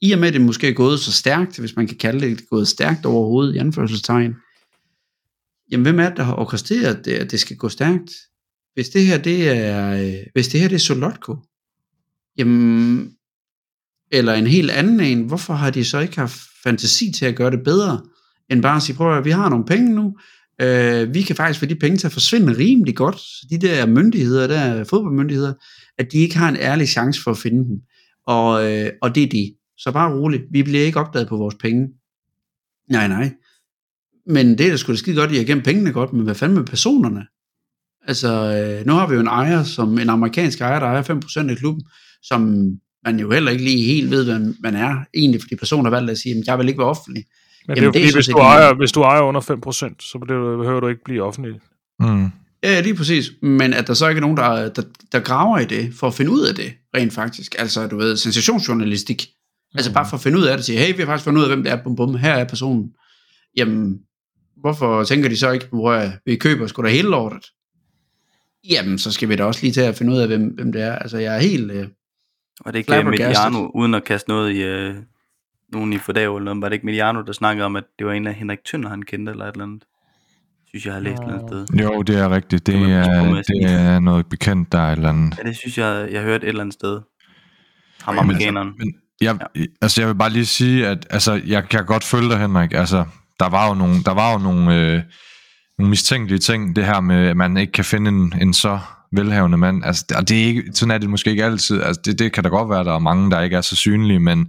i 0.00 0.12
og 0.12 0.18
med, 0.18 0.28
at 0.28 0.34
det 0.34 0.40
måske 0.40 0.68
er 0.68 0.72
gået 0.72 1.00
så 1.00 1.12
stærkt, 1.12 1.58
hvis 1.58 1.76
man 1.76 1.86
kan 1.86 1.96
kalde 1.96 2.20
det, 2.20 2.38
det 2.38 2.44
er 2.44 2.48
gået 2.50 2.68
stærkt 2.68 3.06
overhovedet 3.06 3.54
i 3.54 3.58
anførselstegn, 3.58 4.34
jamen 5.70 5.82
hvem 5.82 6.00
er 6.00 6.08
det, 6.08 6.16
der 6.16 6.22
har 6.22 6.34
orkestreret 6.34 7.04
det, 7.04 7.12
at 7.12 7.30
det 7.30 7.40
skal 7.40 7.56
gå 7.56 7.68
stærkt? 7.68 8.10
Hvis 8.74 8.88
det 8.88 9.06
her, 9.06 9.18
det 9.18 9.50
er, 9.50 9.92
øh, 9.92 10.26
hvis 10.32 10.48
det 10.48 10.60
her, 10.60 10.68
det 10.68 10.74
er 10.74 10.78
Solotko, 10.78 11.36
jamen, 12.38 13.12
eller 14.12 14.34
en 14.34 14.46
helt 14.46 14.70
anden 14.70 15.00
en, 15.00 15.22
hvorfor 15.22 15.54
har 15.54 15.70
de 15.70 15.84
så 15.84 15.98
ikke 15.98 16.18
haft 16.18 16.40
fantasi 16.62 17.12
til 17.12 17.26
at 17.26 17.36
gøre 17.36 17.50
det 17.50 17.64
bedre? 17.64 18.00
end 18.50 18.62
bare 18.62 18.76
at 18.76 18.82
sige, 18.82 18.96
prøv 18.96 19.18
at 19.18 19.24
vi 19.24 19.30
har 19.30 19.48
nogle 19.48 19.64
penge 19.64 19.94
nu, 19.94 20.16
øh, 20.60 21.14
vi 21.14 21.22
kan 21.22 21.36
faktisk 21.36 21.60
få 21.60 21.66
de 21.66 21.74
penge 21.74 21.96
til 21.96 22.06
at 22.06 22.12
forsvinde 22.12 22.58
rimelig 22.58 22.96
godt, 22.96 23.18
så 23.18 23.46
de 23.50 23.58
der 23.58 23.86
myndigheder, 23.86 24.46
der 24.46 24.84
fodboldmyndigheder, 24.84 25.54
at 25.98 26.12
de 26.12 26.18
ikke 26.18 26.36
har 26.36 26.48
en 26.48 26.56
ærlig 26.56 26.88
chance 26.88 27.22
for 27.22 27.30
at 27.30 27.38
finde 27.38 27.64
dem. 27.64 27.80
Og, 28.26 28.72
øh, 28.72 28.90
og 29.02 29.14
det 29.14 29.22
er 29.22 29.26
de. 29.26 29.54
Så 29.78 29.92
bare 29.92 30.14
roligt, 30.18 30.42
vi 30.50 30.62
bliver 30.62 30.84
ikke 30.84 31.00
opdaget 31.00 31.28
på 31.28 31.36
vores 31.36 31.54
penge. 31.54 31.88
Nej, 32.90 33.08
nej. 33.08 33.32
Men 34.26 34.58
det 34.58 34.66
er 34.66 34.70
da 34.70 34.76
sgu 34.76 34.92
da 34.92 34.96
skide 34.96 35.16
godt, 35.16 35.30
at 35.30 35.34
I 35.34 35.38
har 35.38 35.44
gemt 35.44 35.64
pengene 35.64 35.92
godt, 35.92 36.12
men 36.12 36.24
hvad 36.24 36.34
fanden 36.34 36.58
med 36.58 36.64
personerne? 36.64 37.26
Altså, 38.06 38.28
øh, 38.28 38.86
nu 38.86 38.92
har 38.92 39.06
vi 39.06 39.14
jo 39.14 39.20
en 39.20 39.26
ejer, 39.26 39.62
som 39.62 39.98
en 39.98 40.08
amerikansk 40.08 40.60
ejer, 40.60 40.80
der 40.80 40.86
ejer 40.86 41.02
5% 41.46 41.50
af 41.50 41.56
klubben, 41.56 41.84
som 42.22 42.70
man 43.04 43.20
jo 43.20 43.30
heller 43.30 43.50
ikke 43.50 43.64
lige 43.64 43.84
helt 43.84 44.10
ved, 44.10 44.24
hvem 44.24 44.56
man 44.60 44.74
er, 44.74 44.96
egentlig, 45.14 45.40
fordi 45.40 45.56
personer 45.56 45.90
har 45.90 45.96
valgt 45.96 46.10
at 46.10 46.18
sige, 46.18 46.38
at 46.38 46.46
jeg 46.46 46.58
vil 46.58 46.68
ikke 46.68 46.78
være 46.78 46.88
offentlig. 46.88 47.24
Men 47.68 47.76
Jamen, 47.76 47.92
det 47.92 48.00
er 48.00 48.04
jo 48.04 48.06
fordi, 48.06 48.16
hvis 48.16 48.26
du, 48.26 48.38
ejer, 48.38 48.74
hvis 48.74 48.92
du 48.92 49.02
ejer 49.02 49.20
under 49.20 49.40
5%, 49.40 49.96
så 50.00 50.18
behøver 50.18 50.80
du 50.80 50.88
ikke 50.88 51.04
blive 51.04 51.22
offentlig. 51.22 51.60
Mm. 52.00 52.30
Ja, 52.62 52.80
lige 52.80 52.94
præcis. 52.94 53.32
Men 53.42 53.74
at 53.74 53.86
der 53.86 53.94
så 53.94 54.08
ikke 54.08 54.18
er 54.18 54.20
nogen, 54.20 54.36
der, 54.36 54.68
der, 54.68 54.82
der 55.12 55.20
graver 55.20 55.58
i 55.58 55.64
det, 55.64 55.94
for 55.94 56.06
at 56.06 56.14
finde 56.14 56.30
ud 56.30 56.40
af 56.40 56.54
det, 56.54 56.72
rent 56.96 57.12
faktisk. 57.12 57.54
Altså, 57.58 57.86
du 57.86 57.96
ved, 57.96 58.16
sensationsjournalistik. 58.16 59.26
Mm. 59.26 59.78
Altså 59.78 59.92
bare 59.92 60.06
for 60.08 60.16
at 60.16 60.22
finde 60.22 60.38
ud 60.38 60.44
af 60.44 60.56
det, 60.56 60.66
sige, 60.66 60.78
hey, 60.78 60.92
vi 60.92 60.98
har 60.98 61.06
faktisk 61.06 61.24
fundet 61.24 61.40
ud 61.40 61.44
af, 61.44 61.50
hvem 61.50 61.62
det 61.62 61.72
er, 61.72 61.82
bum, 61.82 61.96
bum, 61.96 62.14
her 62.14 62.32
er 62.32 62.44
personen. 62.44 62.90
Jamen, 63.56 63.98
hvorfor 64.56 65.04
tænker 65.04 65.28
de 65.28 65.36
så 65.36 65.50
ikke, 65.50 65.66
hvor 65.68 66.10
vi 66.24 66.36
køber 66.36 66.66
sgu 66.66 66.82
da 66.82 66.88
hele 66.88 67.08
lortet? 67.08 67.46
Jamen, 68.70 68.98
så 68.98 69.12
skal 69.12 69.28
vi 69.28 69.36
da 69.36 69.44
også 69.44 69.62
lige 69.62 69.72
til 69.72 69.80
at 69.80 69.94
finde 69.94 70.12
ud 70.12 70.18
af, 70.18 70.26
hvem, 70.26 70.42
hvem 70.42 70.72
det 70.72 70.82
er. 70.82 70.92
Altså, 70.96 71.18
jeg 71.18 71.36
er 71.36 71.40
helt... 71.40 71.70
Øh, 71.70 71.88
og 72.60 72.72
det 72.72 72.88
er 72.88 72.96
ikke 72.98 73.10
Mediano, 73.10 73.70
uden 73.74 73.94
at 73.94 74.04
kaste 74.04 74.28
noget 74.28 74.52
i, 74.52 74.62
øh, 74.62 74.94
nogen 75.72 75.92
i 75.92 75.98
Fordag 75.98 76.22
eller 76.22 76.38
noget, 76.40 76.62
var 76.62 76.68
det 76.68 76.74
ikke 76.74 76.86
Mediano, 76.86 77.22
der 77.22 77.32
snakkede 77.32 77.66
om, 77.66 77.76
at 77.76 77.84
det 77.98 78.06
var 78.06 78.12
en 78.12 78.26
af 78.26 78.34
Henrik 78.34 78.58
Tønder, 78.64 78.88
han 78.88 79.02
kendte, 79.02 79.32
eller 79.32 79.44
et 79.44 79.52
eller 79.52 79.64
andet? 79.64 79.82
Synes 80.66 80.86
jeg, 80.86 80.94
har 80.94 81.00
læst 81.00 81.18
et 81.18 81.22
eller 81.22 81.34
andet 81.34 81.66
sted. 81.68 81.78
Jo, 81.82 82.02
det 82.02 82.18
er 82.18 82.30
rigtigt. 82.30 82.66
Det, 82.66 82.74
det, 82.74 82.92
er, 82.92 83.34
det 83.34 83.70
er 83.70 84.00
noget 84.00 84.26
bekendt, 84.26 84.72
der 84.72 84.78
er 84.78 84.92
et 84.92 84.96
eller 84.96 85.08
andet. 85.08 85.38
Ja, 85.38 85.48
det 85.48 85.56
synes 85.56 85.78
jeg, 85.78 86.08
jeg 86.12 86.22
hørte 86.22 86.44
et 86.44 86.48
eller 86.48 86.60
andet 86.60 86.74
sted. 86.74 87.00
Ham 88.02 88.18
amerikaneren. 88.18 88.72
Men, 88.78 88.94
jeg, 89.20 89.38
ja. 89.56 89.64
altså, 89.82 90.00
jeg 90.00 90.08
vil 90.08 90.14
bare 90.14 90.30
lige 90.30 90.46
sige, 90.46 90.86
at 90.86 91.06
altså, 91.10 91.40
jeg 91.46 91.68
kan 91.68 91.86
godt 91.86 92.04
følge 92.04 92.28
dig, 92.28 92.38
Henrik. 92.38 92.72
Altså, 92.72 93.04
der 93.40 93.48
var 93.48 93.68
jo 93.68 93.74
nogle, 93.74 94.02
der 94.02 94.14
var 94.14 94.32
jo 94.32 94.38
nogle, 94.38 94.74
øh, 94.74 95.02
nogle 95.78 95.90
mistænkelige 95.90 96.38
ting, 96.38 96.76
det 96.76 96.84
her 96.84 97.00
med, 97.00 97.28
at 97.28 97.36
man 97.36 97.56
ikke 97.56 97.72
kan 97.72 97.84
finde 97.84 98.08
en, 98.08 98.34
en 98.40 98.54
så 98.54 98.78
velhavende 99.12 99.58
mand. 99.58 99.84
Altså, 99.84 100.24
det 100.28 100.42
er 100.42 100.46
ikke, 100.46 100.62
sådan 100.74 100.90
er 100.90 100.98
det 100.98 101.10
måske 101.10 101.30
ikke 101.30 101.44
altid. 101.44 101.82
Altså, 101.82 102.02
det, 102.04 102.18
det 102.18 102.32
kan 102.32 102.44
da 102.44 102.48
godt 102.48 102.70
være, 102.70 102.80
at 102.80 102.86
der 102.86 102.94
er 102.94 102.98
mange, 102.98 103.30
der 103.30 103.40
ikke 103.40 103.56
er 103.56 103.60
så 103.60 103.76
synlige, 103.76 104.20
men 104.20 104.46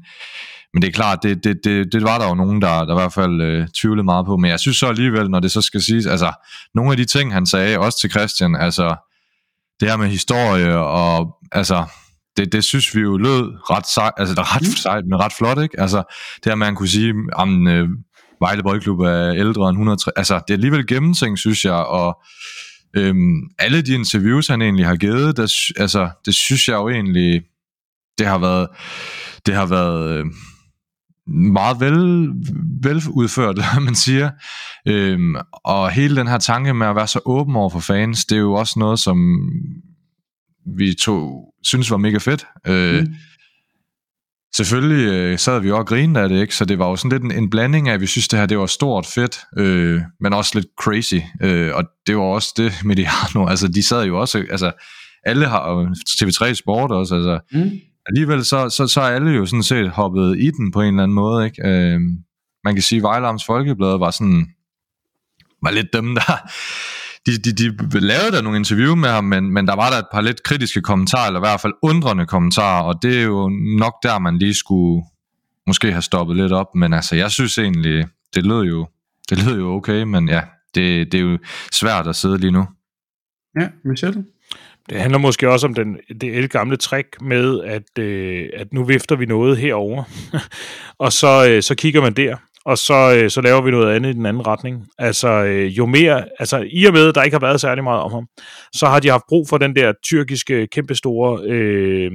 men 0.73 0.81
det 0.81 0.87
er 0.87 0.91
klart, 0.91 1.19
det, 1.23 1.43
det, 1.43 1.57
det, 1.63 1.93
det 1.93 2.03
var 2.03 2.17
der 2.17 2.27
jo 2.27 2.35
nogen, 2.35 2.61
der, 2.61 2.85
der 2.85 2.93
i 2.93 2.99
hvert 2.99 3.13
fald 3.13 3.41
øh, 3.41 3.67
tvivlede 3.81 4.03
meget 4.03 4.25
på. 4.25 4.37
Men 4.37 4.51
jeg 4.51 4.59
synes 4.59 4.77
så 4.77 4.87
alligevel, 4.87 5.29
når 5.29 5.39
det 5.39 5.51
så 5.51 5.61
skal 5.61 5.81
siges, 5.81 6.05
altså 6.05 6.31
nogle 6.75 6.91
af 6.91 6.97
de 6.97 7.05
ting, 7.05 7.33
han 7.33 7.45
sagde, 7.45 7.79
også 7.79 7.99
til 7.99 8.09
Christian, 8.09 8.55
altså 8.55 8.95
det 9.79 9.89
her 9.89 9.97
med 9.97 10.07
historie, 10.07 10.77
og 10.77 11.37
altså 11.51 11.85
det, 12.37 12.51
det 12.51 12.63
synes 12.63 12.95
vi 12.95 13.01
jo 13.01 13.17
lød 13.17 13.69
ret 13.69 13.87
sejt, 13.87 14.13
altså 14.17 14.35
det 14.35 14.39
er 14.39 14.55
ret 14.55 14.61
mm. 14.61 14.75
sejt, 14.75 15.03
men 15.09 15.19
ret 15.19 15.33
flot, 15.33 15.61
ikke? 15.61 15.79
Altså 15.79 15.97
det 16.43 16.45
her 16.45 16.55
med, 16.55 16.65
at 16.65 16.67
han 16.67 16.75
kunne 16.75 16.87
sige, 16.87 17.13
at 17.39 17.47
øh, 17.47 17.89
Vejle 18.39 18.63
Boldklub 18.63 18.99
er 18.99 19.33
ældre 19.33 19.69
end 19.69 19.75
103, 19.75 20.11
altså 20.15 20.35
det 20.35 20.49
er 20.49 20.57
alligevel 20.57 20.87
gennemtænkt, 20.87 21.39
synes 21.39 21.65
jeg, 21.65 21.73
og 21.73 22.21
øhm, 22.95 23.49
alle 23.59 23.81
de 23.81 23.93
interviews, 23.93 24.47
han 24.47 24.61
egentlig 24.61 24.85
har 24.85 24.95
givet, 24.95 25.37
der, 25.37 25.71
altså 25.77 26.09
det 26.25 26.35
synes 26.35 26.67
jeg 26.67 26.75
jo 26.75 26.89
egentlig, 26.89 27.41
det 28.17 28.27
har 28.27 28.37
været, 28.37 28.67
det 29.45 29.55
har 29.55 29.65
været, 29.65 30.19
øh, 30.19 30.25
meget 31.33 31.79
vel, 31.79 32.29
veludført, 32.83 33.57
man 33.85 33.95
siger. 33.95 34.31
Øhm, 34.87 35.35
og 35.63 35.91
hele 35.91 36.15
den 36.15 36.27
her 36.27 36.37
tanke 36.37 36.73
med 36.73 36.87
at 36.87 36.95
være 36.95 37.07
så 37.07 37.19
åben 37.25 37.55
over 37.55 37.69
for 37.69 37.79
fans, 37.79 38.25
det 38.25 38.35
er 38.35 38.39
jo 38.39 38.53
også 38.53 38.79
noget, 38.79 38.99
som 38.99 39.39
vi 40.77 40.93
to 40.93 41.43
synes 41.63 41.91
var 41.91 41.97
mega 41.97 42.17
fedt. 42.17 42.47
Øh, 42.67 42.99
mm. 42.99 43.15
Selvfølgelig 44.57 45.07
øh, 45.07 45.39
sad 45.39 45.59
vi 45.59 45.71
også 45.71 45.79
og 45.79 45.87
grinede 45.87 46.19
af 46.19 46.29
det, 46.29 46.41
ikke? 46.41 46.55
så 46.55 46.65
det 46.65 46.79
var 46.79 46.89
jo 46.89 46.95
sådan 46.95 47.11
lidt 47.11 47.23
en, 47.23 47.43
en 47.43 47.49
blanding 47.49 47.89
af, 47.89 47.93
at 47.93 48.01
vi 48.01 48.05
synes, 48.05 48.27
det 48.27 48.39
her 48.39 48.45
det 48.45 48.59
var 48.59 48.65
stort, 48.65 49.05
fedt, 49.05 49.39
øh, 49.57 50.01
men 50.19 50.33
også 50.33 50.51
lidt 50.55 50.67
crazy. 50.79 51.15
Øh, 51.41 51.75
og 51.75 51.83
det 52.07 52.17
var 52.17 52.23
også 52.23 52.53
det, 52.57 52.73
Mediano, 52.85 53.47
altså 53.47 53.67
de 53.67 53.83
sad 53.83 54.05
jo 54.05 54.19
også, 54.19 54.37
altså 54.37 54.71
alle 55.23 55.45
har 55.45 55.85
TV3 56.09 56.53
Sport 56.53 56.91
også, 56.91 57.15
altså 57.15 57.39
mm. 57.51 57.71
alligevel 58.05 58.45
så, 58.45 58.69
så, 58.69 58.87
så 58.87 59.01
er 59.01 59.15
alle 59.15 59.31
jo 59.31 59.45
sådan 59.45 59.63
set 59.63 59.89
hoppet 59.89 60.39
i 60.39 60.51
den 60.51 60.71
på 60.71 60.81
en 60.81 60.87
eller 60.87 61.03
anden 61.03 61.15
måde, 61.15 61.45
ikke? 61.45 61.67
Øh, 61.67 61.99
man 62.63 62.73
kan 62.75 62.81
sige, 62.81 62.97
at 62.97 63.03
Vejlams 63.03 63.45
Folkeblad 63.45 63.99
var 63.99 64.11
sådan, 64.11 64.47
var 65.63 65.71
lidt 65.71 65.93
dem, 65.93 66.15
der 66.15 66.49
de, 67.27 67.51
de, 67.51 67.77
de 67.91 67.99
lavede 67.99 68.31
der 68.31 68.41
nogle 68.41 68.57
interview 68.57 68.95
med 68.95 69.09
ham, 69.09 69.23
men, 69.23 69.51
men 69.51 69.67
der 69.67 69.75
var 69.75 69.89
der 69.89 69.97
et 69.97 70.07
par 70.13 70.21
lidt 70.21 70.43
kritiske 70.43 70.81
kommentarer, 70.81 71.27
eller 71.27 71.39
i 71.39 71.47
hvert 71.47 71.61
fald 71.61 71.73
undrende 71.81 72.25
kommentarer, 72.25 72.83
og 72.83 73.01
det 73.01 73.17
er 73.17 73.23
jo 73.23 73.49
nok 73.77 73.93
der, 74.03 74.19
man 74.19 74.37
lige 74.37 74.53
skulle 74.53 75.03
måske 75.67 75.91
have 75.91 76.01
stoppet 76.01 76.37
lidt 76.37 76.51
op, 76.51 76.75
men 76.75 76.93
altså, 76.93 77.15
jeg 77.15 77.31
synes 77.31 77.57
egentlig, 77.57 78.05
det 78.35 78.45
lød 78.45 78.63
jo, 78.63 78.87
det 79.29 79.45
lød 79.45 79.57
jo 79.57 79.73
okay, 79.73 80.03
men 80.03 80.29
ja, 80.29 80.41
det, 80.75 81.11
det 81.11 81.17
er 81.17 81.21
jo 81.21 81.37
svært 81.71 82.07
at 82.07 82.15
sidde 82.15 82.37
lige 82.37 82.51
nu. 82.51 82.65
Ja, 83.59 83.67
Michelle? 83.85 84.25
Det 84.89 85.01
handler 85.01 85.17
måske 85.17 85.49
også 85.49 85.67
om 85.67 85.73
den, 85.73 85.97
det 86.21 86.51
gamle 86.51 86.77
trick 86.77 87.21
med, 87.21 87.63
at, 87.63 88.03
øh, 88.03 88.49
at 88.53 88.73
nu 88.73 88.83
vifter 88.83 89.15
vi 89.15 89.25
noget 89.25 89.57
herover, 89.57 90.03
og 91.05 91.13
så, 91.13 91.49
øh, 91.49 91.63
så 91.63 91.75
kigger 91.75 92.01
man 92.01 92.13
der, 92.13 92.35
og 92.67 92.77
så, 92.77 93.17
øh, 93.17 93.29
så 93.29 93.41
laver 93.41 93.61
vi 93.61 93.71
noget 93.71 93.95
andet 93.95 94.09
i 94.09 94.13
den 94.13 94.25
anden 94.25 94.47
retning. 94.47 94.87
Altså, 94.97 95.27
øh, 95.27 95.77
jo 95.77 95.85
mere, 95.85 96.25
altså 96.39 96.67
i 96.71 96.85
og 96.85 96.93
med, 96.93 97.07
at 97.07 97.15
der 97.15 97.23
ikke 97.23 97.35
har 97.35 97.47
været 97.47 97.61
særlig 97.61 97.83
meget 97.83 98.01
om 98.01 98.11
ham, 98.11 98.27
så 98.73 98.85
har 98.87 98.99
de 98.99 99.09
haft 99.09 99.23
brug 99.29 99.49
for 99.49 99.57
den 99.57 99.75
der 99.75 99.93
tyrkiske, 100.03 100.67
kæmpestore 100.67 101.41
øh, 101.43 102.11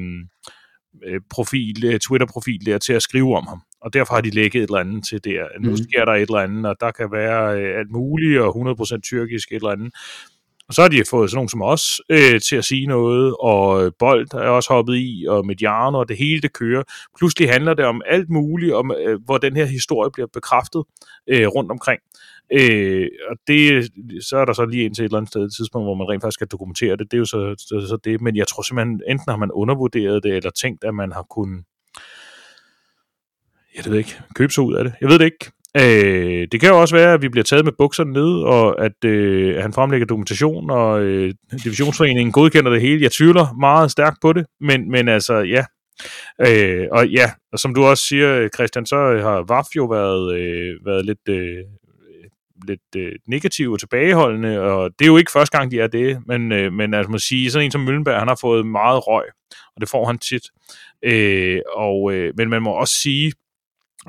øh 1.07 1.21
profil, 1.31 1.85
øh, 1.85 2.01
Twitter-profil 2.01 2.67
der 2.67 2.79
til 2.79 2.93
at 2.93 3.03
skrive 3.03 3.37
om 3.37 3.47
ham. 3.47 3.61
Og 3.81 3.93
derfor 3.93 4.15
har 4.15 4.21
de 4.21 4.31
lægget 4.31 4.63
et 4.63 4.69
eller 4.69 4.81
andet 4.81 5.05
til 5.09 5.25
der. 5.25 5.45
Nu 5.61 5.71
mm. 5.71 5.77
sker 5.77 6.05
der 6.05 6.13
et 6.13 6.21
eller 6.21 6.39
andet, 6.39 6.67
og 6.67 6.77
der 6.81 6.91
kan 6.91 7.13
være 7.13 7.61
øh, 7.61 7.79
alt 7.79 7.91
muligt, 7.91 8.41
og 8.41 8.57
100% 8.57 9.01
tyrkisk 9.01 9.53
et 9.53 9.57
eller 9.57 9.71
andet. 9.71 9.95
Og 10.69 10.75
så 10.75 10.83
har 10.83 10.89
de 10.89 11.03
fået 11.11 11.31
sådan 11.31 11.37
nogen 11.37 11.49
som 11.49 11.63
os 11.63 12.01
øh, 12.09 12.41
til 12.41 12.57
at 12.57 12.65
sige 12.65 12.87
noget, 12.87 13.37
og 13.41 13.85
øh, 13.85 13.93
Bold 13.99 14.35
er 14.35 14.49
også 14.49 14.73
hoppet 14.73 14.97
i, 14.97 15.27
og 15.29 15.47
Mediano, 15.47 15.99
og 15.99 16.09
det 16.09 16.17
hele 16.17 16.41
det 16.41 16.53
kører. 16.53 16.83
Pludselig 17.19 17.51
handler 17.51 17.75
det 17.75 17.85
om 17.85 18.03
alt 18.07 18.31
muligt, 18.31 18.75
om 18.75 18.93
øh, 18.99 19.21
hvor 19.25 19.39
den 19.39 19.57
her 19.57 19.65
historie 19.65 20.11
bliver 20.11 20.27
bekræftet 20.33 20.83
øh, 21.29 21.47
rundt 21.47 21.71
omkring. 21.71 22.01
Øh, 22.53 23.09
og 23.31 23.37
det, 23.47 23.91
så 24.29 24.37
er 24.37 24.45
der 24.45 24.53
så 24.53 24.65
lige 24.65 24.85
indtil 24.85 25.03
et 25.03 25.09
eller 25.09 25.19
andet 25.19 25.31
sted 25.31 25.45
et 25.45 25.55
tidspunkt, 25.57 25.87
hvor 25.87 25.95
man 25.95 26.09
rent 26.09 26.23
faktisk 26.23 26.35
skal 26.37 26.47
dokumentere 26.47 26.97
det. 26.97 27.11
Det 27.11 27.17
er 27.17 27.19
jo 27.19 27.25
så, 27.25 27.55
så, 27.59 27.87
så 27.89 27.99
det. 28.05 28.21
Men 28.21 28.37
jeg 28.37 28.49
tror 28.49 28.63
simpelthen, 28.63 29.01
enten 29.09 29.31
har 29.31 29.37
man 29.37 29.51
undervurderet 29.53 30.23
det, 30.23 30.37
eller 30.37 30.51
tænkt, 30.51 30.85
at 30.85 30.95
man 30.95 31.13
har 31.13 31.27
kunnet 31.31 31.65
jeg 33.77 33.85
ved 33.85 33.99
ikke, 33.99 34.21
købe 34.35 34.53
sig 34.53 34.65
ud 34.65 34.75
af 34.75 34.85
det. 34.85 34.93
Jeg 35.01 35.09
ved 35.09 35.19
det 35.19 35.25
ikke. 35.25 35.51
Øh, 35.81 36.49
det 36.53 36.61
kan 36.61 36.69
jo 36.69 36.81
også 36.81 36.97
være, 36.97 37.15
at 37.15 37.23
vi 37.23 37.29
bliver 37.29 37.45
taget 37.45 37.65
med 37.65 37.73
bukserne 37.79 38.13
ned, 38.13 38.43
og 38.43 38.85
at 38.85 39.05
øh, 39.05 39.63
han 39.63 39.73
fremlægger 39.73 40.07
dokumentation, 40.07 40.71
og 40.71 41.03
øh, 41.03 41.35
divisionsforeningen 41.65 42.33
godkender 42.33 42.71
det 42.71 42.81
hele. 42.81 43.03
Jeg 43.03 43.13
tvivler 43.13 43.55
meget 43.61 43.91
stærkt 43.91 44.17
på 44.23 44.33
det, 44.33 44.47
men, 44.61 44.91
men 44.91 45.09
altså, 45.09 45.35
ja. 45.35 45.65
Øh, 46.47 46.89
og 46.93 47.09
ja, 47.09 47.31
og 47.53 47.59
som 47.59 47.75
du 47.75 47.85
også 47.85 48.05
siger, 48.07 48.49
Christian, 48.49 48.87
så 48.87 48.97
har 48.97 49.45
VAF 49.49 49.67
jo 49.77 49.85
været, 49.85 50.35
øh, 50.35 50.87
været 50.87 51.05
lidt, 51.05 51.29
øh, 51.29 51.65
lidt 52.69 52.97
øh, 52.97 53.13
negativ 53.29 53.73
og 53.73 53.79
tilbageholdende, 53.79 54.61
og 54.61 54.91
det 54.99 55.05
er 55.05 55.09
jo 55.09 55.17
ikke 55.17 55.33
første 55.33 55.59
gang, 55.59 55.71
de 55.71 55.81
er 55.81 55.87
det, 55.87 56.19
men, 56.27 56.53
øh, 56.53 56.73
men 56.73 56.95
altså, 56.95 57.11
man 57.11 57.21
sige, 57.21 57.51
sådan 57.51 57.65
en 57.65 57.71
som 57.71 57.81
Møllenberg, 57.81 58.19
han 58.19 58.29
har 58.29 58.39
fået 58.41 58.67
meget 58.67 59.07
røg, 59.07 59.25
og 59.77 59.81
det 59.81 59.89
får 59.89 60.07
han 60.07 60.19
tit. 60.19 60.43
Øh, 61.05 61.61
og, 61.75 62.13
øh, 62.15 62.33
men 62.37 62.49
man 62.49 62.63
må 62.63 62.71
også 62.71 62.95
sige, 62.95 63.33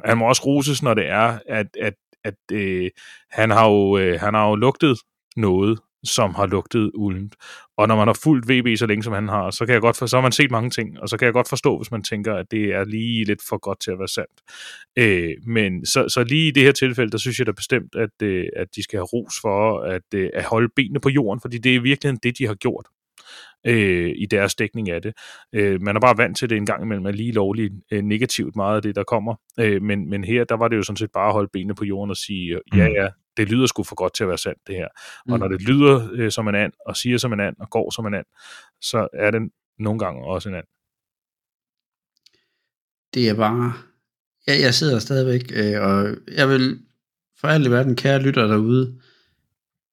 han 0.05 0.17
må 0.17 0.27
også 0.27 0.45
roses, 0.45 0.83
når 0.83 0.93
det 0.93 1.09
er, 1.09 1.39
at, 1.47 1.67
at, 1.81 1.93
at 2.23 2.35
øh, 2.51 2.89
han, 3.31 3.49
har 3.49 3.69
jo, 3.69 3.97
øh, 3.97 4.19
han 4.19 4.33
har 4.33 4.49
jo 4.49 4.55
lugtet 4.55 4.97
noget, 5.35 5.79
som 6.03 6.33
har 6.35 6.45
lugtet 6.45 6.91
uldent. 6.95 7.35
Og 7.77 7.87
når 7.87 7.95
man 7.95 8.07
har 8.07 8.19
fulgt 8.23 8.49
VB 8.49 8.77
så 8.77 8.85
længe, 8.85 9.03
som 9.03 9.13
han 9.13 9.27
har, 9.27 9.51
så 9.51 9.65
kan 9.65 9.73
jeg 9.73 9.81
godt 9.81 9.97
for, 9.97 10.05
så 10.05 10.17
har 10.17 10.21
man 10.21 10.31
set 10.31 10.51
mange 10.51 10.69
ting, 10.69 10.99
og 10.99 11.09
så 11.09 11.17
kan 11.17 11.25
jeg 11.25 11.33
godt 11.33 11.49
forstå, 11.49 11.77
hvis 11.77 11.91
man 11.91 12.03
tænker, 12.03 12.35
at 12.35 12.45
det 12.51 12.63
er 12.73 12.83
lige 12.83 13.25
lidt 13.25 13.41
for 13.49 13.57
godt 13.57 13.79
til 13.81 13.91
at 13.91 13.99
være 13.99 14.07
sandt. 14.07 14.41
Øh, 14.97 15.31
men 15.47 15.85
så, 15.85 16.09
så 16.09 16.23
lige 16.23 16.47
i 16.47 16.51
det 16.51 16.63
her 16.63 16.71
tilfælde, 16.71 17.11
der 17.11 17.17
synes 17.17 17.39
jeg 17.39 17.47
da 17.47 17.51
bestemt, 17.51 17.95
at, 17.95 18.27
øh, 18.27 18.45
at 18.55 18.67
de 18.75 18.83
skal 18.83 18.97
have 18.97 19.05
ros 19.13 19.33
for 19.41 19.79
at, 19.79 20.13
øh, 20.15 20.29
at 20.33 20.43
holde 20.43 20.69
benene 20.75 20.99
på 20.99 21.09
jorden, 21.09 21.41
fordi 21.41 21.57
det 21.57 21.75
er 21.75 21.79
virkelig 21.79 22.23
det, 22.23 22.37
de 22.37 22.47
har 22.47 22.55
gjort 22.55 22.85
øh, 23.65 24.13
i 24.17 24.25
deres 24.25 24.55
dækning 24.55 24.89
af 24.89 25.01
det. 25.01 25.13
Øh, 25.53 25.81
man 25.81 25.95
er 25.95 25.99
bare 25.99 26.17
vant 26.17 26.37
til 26.37 26.49
det 26.49 26.57
en 26.57 26.65
gang 26.65 26.83
imellem, 26.83 27.05
at 27.05 27.15
lige 27.15 27.31
lovligt 27.31 27.73
øh, 27.91 28.01
negativt 28.01 28.55
meget 28.55 28.75
af 28.75 28.81
det, 28.81 28.95
der 28.95 29.03
kommer. 29.03 29.35
Øh, 29.59 29.81
men, 29.81 30.09
men 30.09 30.23
her, 30.23 30.43
der 30.43 30.55
var 30.55 30.67
det 30.67 30.77
jo 30.77 30.83
sådan 30.83 30.97
set 30.97 31.11
bare 31.11 31.27
at 31.27 31.33
holde 31.33 31.49
benene 31.53 31.75
på 31.75 31.85
jorden 31.85 32.11
og 32.11 32.17
sige, 32.17 32.59
ja 32.75 32.87
mm. 32.87 32.93
ja, 32.93 33.09
det 33.37 33.49
lyder 33.49 33.65
sgu 33.67 33.83
for 33.83 33.95
godt 33.95 34.13
til 34.13 34.23
at 34.23 34.27
være 34.27 34.37
sandt, 34.37 34.59
det 34.67 34.75
her. 34.75 34.87
Mm. 35.25 35.33
Og 35.33 35.39
når 35.39 35.47
det 35.47 35.61
lyder 35.61 36.09
øh, 36.13 36.31
som 36.31 36.47
en 36.47 36.55
and, 36.55 36.73
og 36.85 36.97
siger 36.97 37.17
som 37.17 37.33
en 37.33 37.39
and, 37.39 37.55
og 37.59 37.69
går 37.69 37.91
som 37.91 38.05
en 38.05 38.13
and, 38.13 38.25
så 38.81 39.07
er 39.13 39.31
det 39.31 39.41
nogle 39.79 39.99
gange 39.99 40.23
også 40.25 40.49
en 40.49 40.55
and. 40.55 40.65
Det 43.13 43.29
er 43.29 43.35
bare... 43.35 43.73
Ja, 44.47 44.53
jeg 44.61 44.73
sidder 44.73 44.99
stadigvæk, 44.99 45.51
øh, 45.55 45.81
og 45.81 46.15
jeg 46.37 46.49
vil 46.49 46.79
for 47.39 47.47
alt 47.47 47.67
i 47.67 47.71
verden, 47.71 47.95
kære 47.95 48.21
lytter 48.21 48.47
derude, 48.47 48.99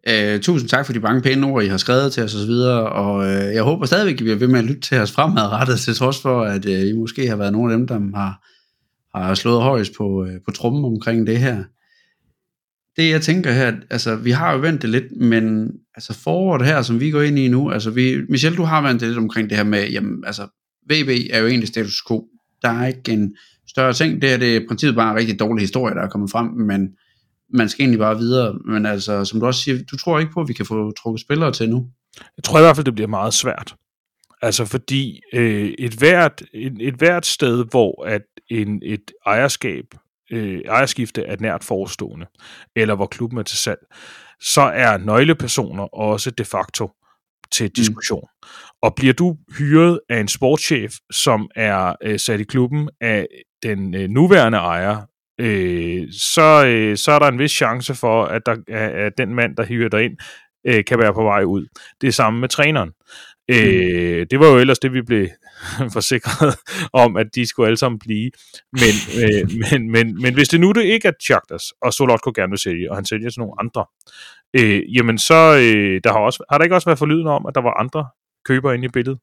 Øh, 0.09 0.41
tusind 0.41 0.69
tak 0.69 0.87
for 0.87 0.93
de 0.93 1.01
mange 1.01 1.23
pæne 1.23 1.47
ord, 1.47 1.65
I 1.65 1.67
har 1.67 1.77
skrevet 1.77 2.13
til 2.13 2.23
os 2.23 2.35
osv., 2.35 2.51
og 2.51 3.25
øh, 3.25 3.55
jeg 3.55 3.63
håber 3.63 3.87
stadigvæk, 3.87 4.15
at 4.15 4.21
I 4.21 4.25
bliver 4.25 4.39
ved 4.39 4.49
med 4.49 4.59
at 4.59 4.65
lytte 4.65 4.81
til 4.81 4.99
os 4.99 5.13
fremadrettet, 5.13 5.81
til 5.81 5.95
trods 5.95 6.23
for, 6.23 6.43
at 6.43 6.67
øh, 6.67 6.89
I 6.89 6.93
måske 6.93 7.29
har 7.29 7.37
været 7.37 7.53
nogle 7.53 7.73
af 7.73 7.79
dem, 7.79 7.87
der 7.87 8.17
har, 8.19 8.41
har 9.19 9.35
slået 9.35 9.63
højst 9.63 9.93
på, 9.97 10.25
øh, 10.25 10.41
på 10.45 10.51
trummen 10.51 10.85
omkring 10.85 11.27
det 11.27 11.39
her. 11.39 11.65
Det 12.97 13.11
jeg 13.11 13.23
tænker 13.23 13.53
her, 13.53 13.73
altså 13.91 14.17
vi 14.17 14.31
har 14.31 14.53
jo 14.53 14.59
vendt 14.59 14.83
det 14.83 14.91
lidt, 14.91 15.17
men 15.21 15.71
altså 15.95 16.13
foråret 16.13 16.67
her, 16.67 16.83
som 16.83 17.01
vi 17.01 17.11
går 17.11 17.23
ind 17.23 17.39
i 17.39 17.49
nu, 17.49 17.71
altså 17.71 17.91
vi, 17.91 18.17
Michelle, 18.29 18.57
du 18.57 18.63
har 18.63 18.83
ventet 18.83 19.09
lidt 19.09 19.19
omkring 19.19 19.51
det 19.51 19.57
her 19.57 19.65
med, 19.65 19.89
jamen 19.89 20.25
altså 20.27 20.43
VB 20.91 21.09
er 21.31 21.39
jo 21.39 21.47
egentlig 21.47 21.69
status 21.69 22.03
quo. 22.09 22.25
Der 22.63 22.69
er 22.69 22.87
ikke 22.87 23.13
en 23.13 23.35
større 23.69 23.93
ting, 23.93 24.23
det 24.23 24.33
er 24.33 24.37
det 24.37 24.63
i 24.63 24.67
princippet 24.67 24.97
bare 24.97 25.11
en 25.11 25.19
rigtig 25.19 25.41
dårlig 25.41 25.61
historie, 25.61 25.95
der 25.95 26.03
er 26.03 26.09
kommet 26.09 26.31
frem, 26.31 26.47
men 26.47 26.89
man 27.53 27.69
skal 27.69 27.83
egentlig 27.83 27.99
bare 27.99 28.19
videre. 28.19 28.59
Men 28.65 28.87
altså, 28.87 29.25
som 29.25 29.41
du 29.41 29.47
også 29.47 29.63
siger, 29.63 29.79
du 29.91 29.97
tror 29.97 30.19
ikke 30.19 30.33
på, 30.33 30.41
at 30.41 30.49
vi 30.49 30.53
kan 30.53 30.67
få 30.67 30.93
trukket 30.93 31.21
spillere 31.21 31.53
til 31.53 31.71
nu? 31.71 31.87
Jeg 32.37 32.45
tror 32.45 32.59
i 32.59 32.63
hvert 32.63 32.77
fald, 32.77 32.85
det 32.85 32.95
bliver 32.95 33.09
meget 33.09 33.35
svært. 33.35 33.75
Altså 34.43 34.65
fordi 34.65 35.21
øh, 35.33 35.75
et, 35.79 35.93
hvert, 35.93 36.43
et, 36.55 36.77
et 36.81 36.95
hvert 36.95 37.27
sted, 37.27 37.65
hvor 37.71 38.05
at 38.07 38.23
en, 38.51 38.83
et 38.85 39.11
ejerskab, 39.27 39.85
øh, 40.31 40.61
ejerskifte 40.61 41.23
er 41.23 41.37
nært 41.41 41.65
forestående, 41.65 42.27
eller 42.77 42.95
hvor 42.95 43.07
klubben 43.07 43.39
er 43.39 43.43
til 43.43 43.59
salg, 43.59 43.81
så 44.41 44.61
er 44.61 44.99
nøglepersoner 44.99 45.95
også 45.95 46.31
de 46.31 46.45
facto 46.45 46.91
til 47.51 47.67
mm. 47.67 47.73
diskussion. 47.77 48.25
Mm. 48.43 48.49
Og 48.83 48.95
bliver 48.95 49.13
du 49.13 49.37
hyret 49.59 50.01
af 50.09 50.21
en 50.21 50.29
sportschef, 50.29 50.95
som 51.11 51.51
er 51.57 51.95
øh, 52.03 52.19
sat 52.19 52.41
i 52.41 52.45
klubben 52.45 52.91
af 53.01 53.27
den 53.63 53.95
øh, 53.95 54.09
nuværende 54.09 54.59
ejer, 54.59 55.03
øh, 55.41 56.07
så, 56.13 56.67
øh, 56.67 56.97
så 56.97 57.13
er 57.13 57.19
der 57.19 57.29
en 57.29 57.39
vis 57.39 57.51
chance 57.51 57.95
for, 57.95 58.25
at, 58.25 58.43
der, 58.47 58.57
at 59.07 59.13
den 59.19 59.35
mand, 59.35 59.57
der 59.57 59.65
hiver 59.65 59.89
dig 59.89 60.05
ind, 60.05 60.17
øh, 60.67 60.85
kan 60.85 60.99
være 60.99 61.15
på 61.15 61.23
vej 61.23 61.43
ud. 61.43 61.67
Det 62.01 62.09
er 62.09 62.13
samme 62.13 62.41
med 62.41 62.49
træneren. 62.49 62.91
Øh, 63.51 64.27
det 64.31 64.41
var 64.41 64.47
jo 64.47 64.59
ellers 64.59 64.79
det, 64.79 64.93
vi 64.93 65.03
blev 65.03 65.29
forsikret 65.97 66.57
om, 66.93 67.17
at 67.17 67.27
de 67.35 67.47
skulle 67.47 67.67
alle 67.67 67.77
sammen 67.77 67.99
blive. 67.99 68.31
Men, 68.73 68.95
øh, 69.23 69.51
men, 69.63 69.91
men, 69.91 70.23
men 70.23 70.35
hvis 70.35 70.49
det 70.49 70.61
nu 70.61 70.73
det 70.73 70.83
ikke 70.83 71.09
er 71.09 71.13
Chaktas, 71.23 71.63
og 71.83 71.93
Solotko 71.93 72.33
gerne 72.35 72.51
vil 72.51 72.59
sælge, 72.59 72.91
og 72.91 72.97
han 72.97 73.05
sælger 73.05 73.31
til 73.31 73.41
nogle 73.41 73.55
andre, 73.61 73.85
øh, 74.57 74.97
jamen 74.97 75.19
så 75.19 75.57
øh, 75.57 76.01
der 76.05 76.13
har, 76.13 76.21
også, 76.21 76.45
har 76.51 76.59
der 76.59 76.65
ikke 76.65 76.75
også 76.75 76.89
været 76.89 76.99
forlydende 76.99 77.31
om, 77.31 77.47
at 77.47 77.55
der 77.55 77.61
var 77.61 77.81
andre 77.81 78.09
købere 78.45 78.75
inde 78.75 78.85
i 78.85 78.89
billedet? 78.89 79.19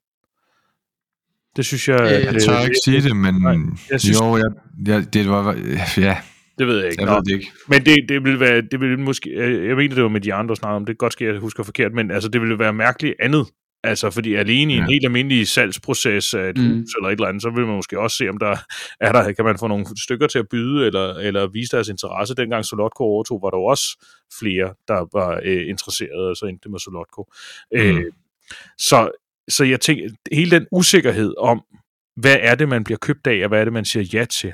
Det 1.57 1.65
synes 1.65 1.87
jeg... 1.87 2.01
Øh, 2.01 2.33
jeg 2.33 2.41
tør 2.41 2.63
ikke 2.63 2.79
sige 2.83 3.01
det, 3.01 3.15
men 3.15 3.35
nej, 3.41 3.55
jeg 3.91 4.01
synes, 4.01 4.19
jo, 4.19 4.37
jeg, 4.37 4.51
jeg, 4.87 5.13
det 5.13 5.29
var... 5.29 5.53
Ja, 5.97 6.17
det 6.57 6.67
ved 6.67 6.77
jeg 6.77 6.91
ikke. 6.91 7.03
Jeg 7.03 7.15
ved 7.15 7.21
det 7.21 7.33
ikke. 7.33 7.51
Men 7.67 7.85
det, 7.85 7.95
det 8.09 8.23
vil 8.23 8.39
være, 8.39 8.61
det 8.71 8.79
vil 8.79 8.99
måske, 8.99 9.29
jeg 9.67 9.75
mener, 9.75 9.95
det 9.95 10.03
var 10.03 10.09
med 10.09 10.21
de 10.21 10.33
andre 10.33 10.55
snakker 10.55 10.75
om, 10.75 10.85
det 10.85 10.93
kan 10.93 11.05
godt 11.05 11.13
ske, 11.13 11.25
at 11.25 11.33
jeg 11.33 11.41
husker 11.41 11.63
forkert, 11.63 11.93
men 11.93 12.11
altså, 12.11 12.29
det 12.29 12.41
ville 12.41 12.59
være 12.59 12.73
mærkeligt 12.73 13.15
andet. 13.19 13.45
Altså, 13.83 14.09
fordi 14.09 14.33
alene 14.33 14.73
i 14.73 14.77
en 14.77 14.83
helt 14.83 15.05
almindelig 15.05 15.47
salgsproces 15.47 16.33
af 16.33 16.49
et 16.49 16.57
mm. 16.57 16.63
hus 16.63 16.89
eller 16.97 17.09
et 17.09 17.13
eller 17.13 17.27
andet, 17.27 17.41
så 17.41 17.49
vil 17.49 17.65
man 17.65 17.75
måske 17.75 17.99
også 17.99 18.17
se, 18.17 18.29
om 18.29 18.37
der 18.37 18.55
er 19.07 19.11
der, 19.11 19.31
kan 19.31 19.45
man 19.45 19.57
få 19.59 19.67
nogle 19.67 19.85
stykker 20.03 20.27
til 20.27 20.39
at 20.39 20.49
byde, 20.51 20.85
eller, 20.85 21.13
eller 21.13 21.47
vise 21.47 21.71
deres 21.75 21.87
interesse. 21.87 22.35
Dengang 22.35 22.65
Solotko 22.65 23.03
overtog, 23.03 23.39
var 23.43 23.49
der 23.49 23.57
også 23.57 24.05
flere, 24.39 24.73
der 24.87 25.17
var 25.17 25.41
øh, 25.43 25.69
interesserede, 25.69 26.29
og 26.29 26.35
så 26.35 26.45
endte 26.45 26.63
det 26.63 26.71
med 26.71 26.79
Solotko. 26.79 27.27
Mm. 27.71 27.79
Øh, 27.79 28.03
så 28.77 29.11
så 29.49 29.63
jeg 29.63 29.81
tænker, 29.81 30.09
hele 30.31 30.51
den 30.51 30.67
usikkerhed 30.71 31.33
om, 31.37 31.61
hvad 32.15 32.37
er 32.41 32.55
det, 32.55 32.69
man 32.69 32.83
bliver 32.83 32.97
købt 32.97 33.27
af, 33.27 33.43
og 33.43 33.47
hvad 33.47 33.59
er 33.59 33.63
det, 33.63 33.73
man 33.73 33.85
siger 33.85 34.03
ja 34.13 34.25
til, 34.25 34.53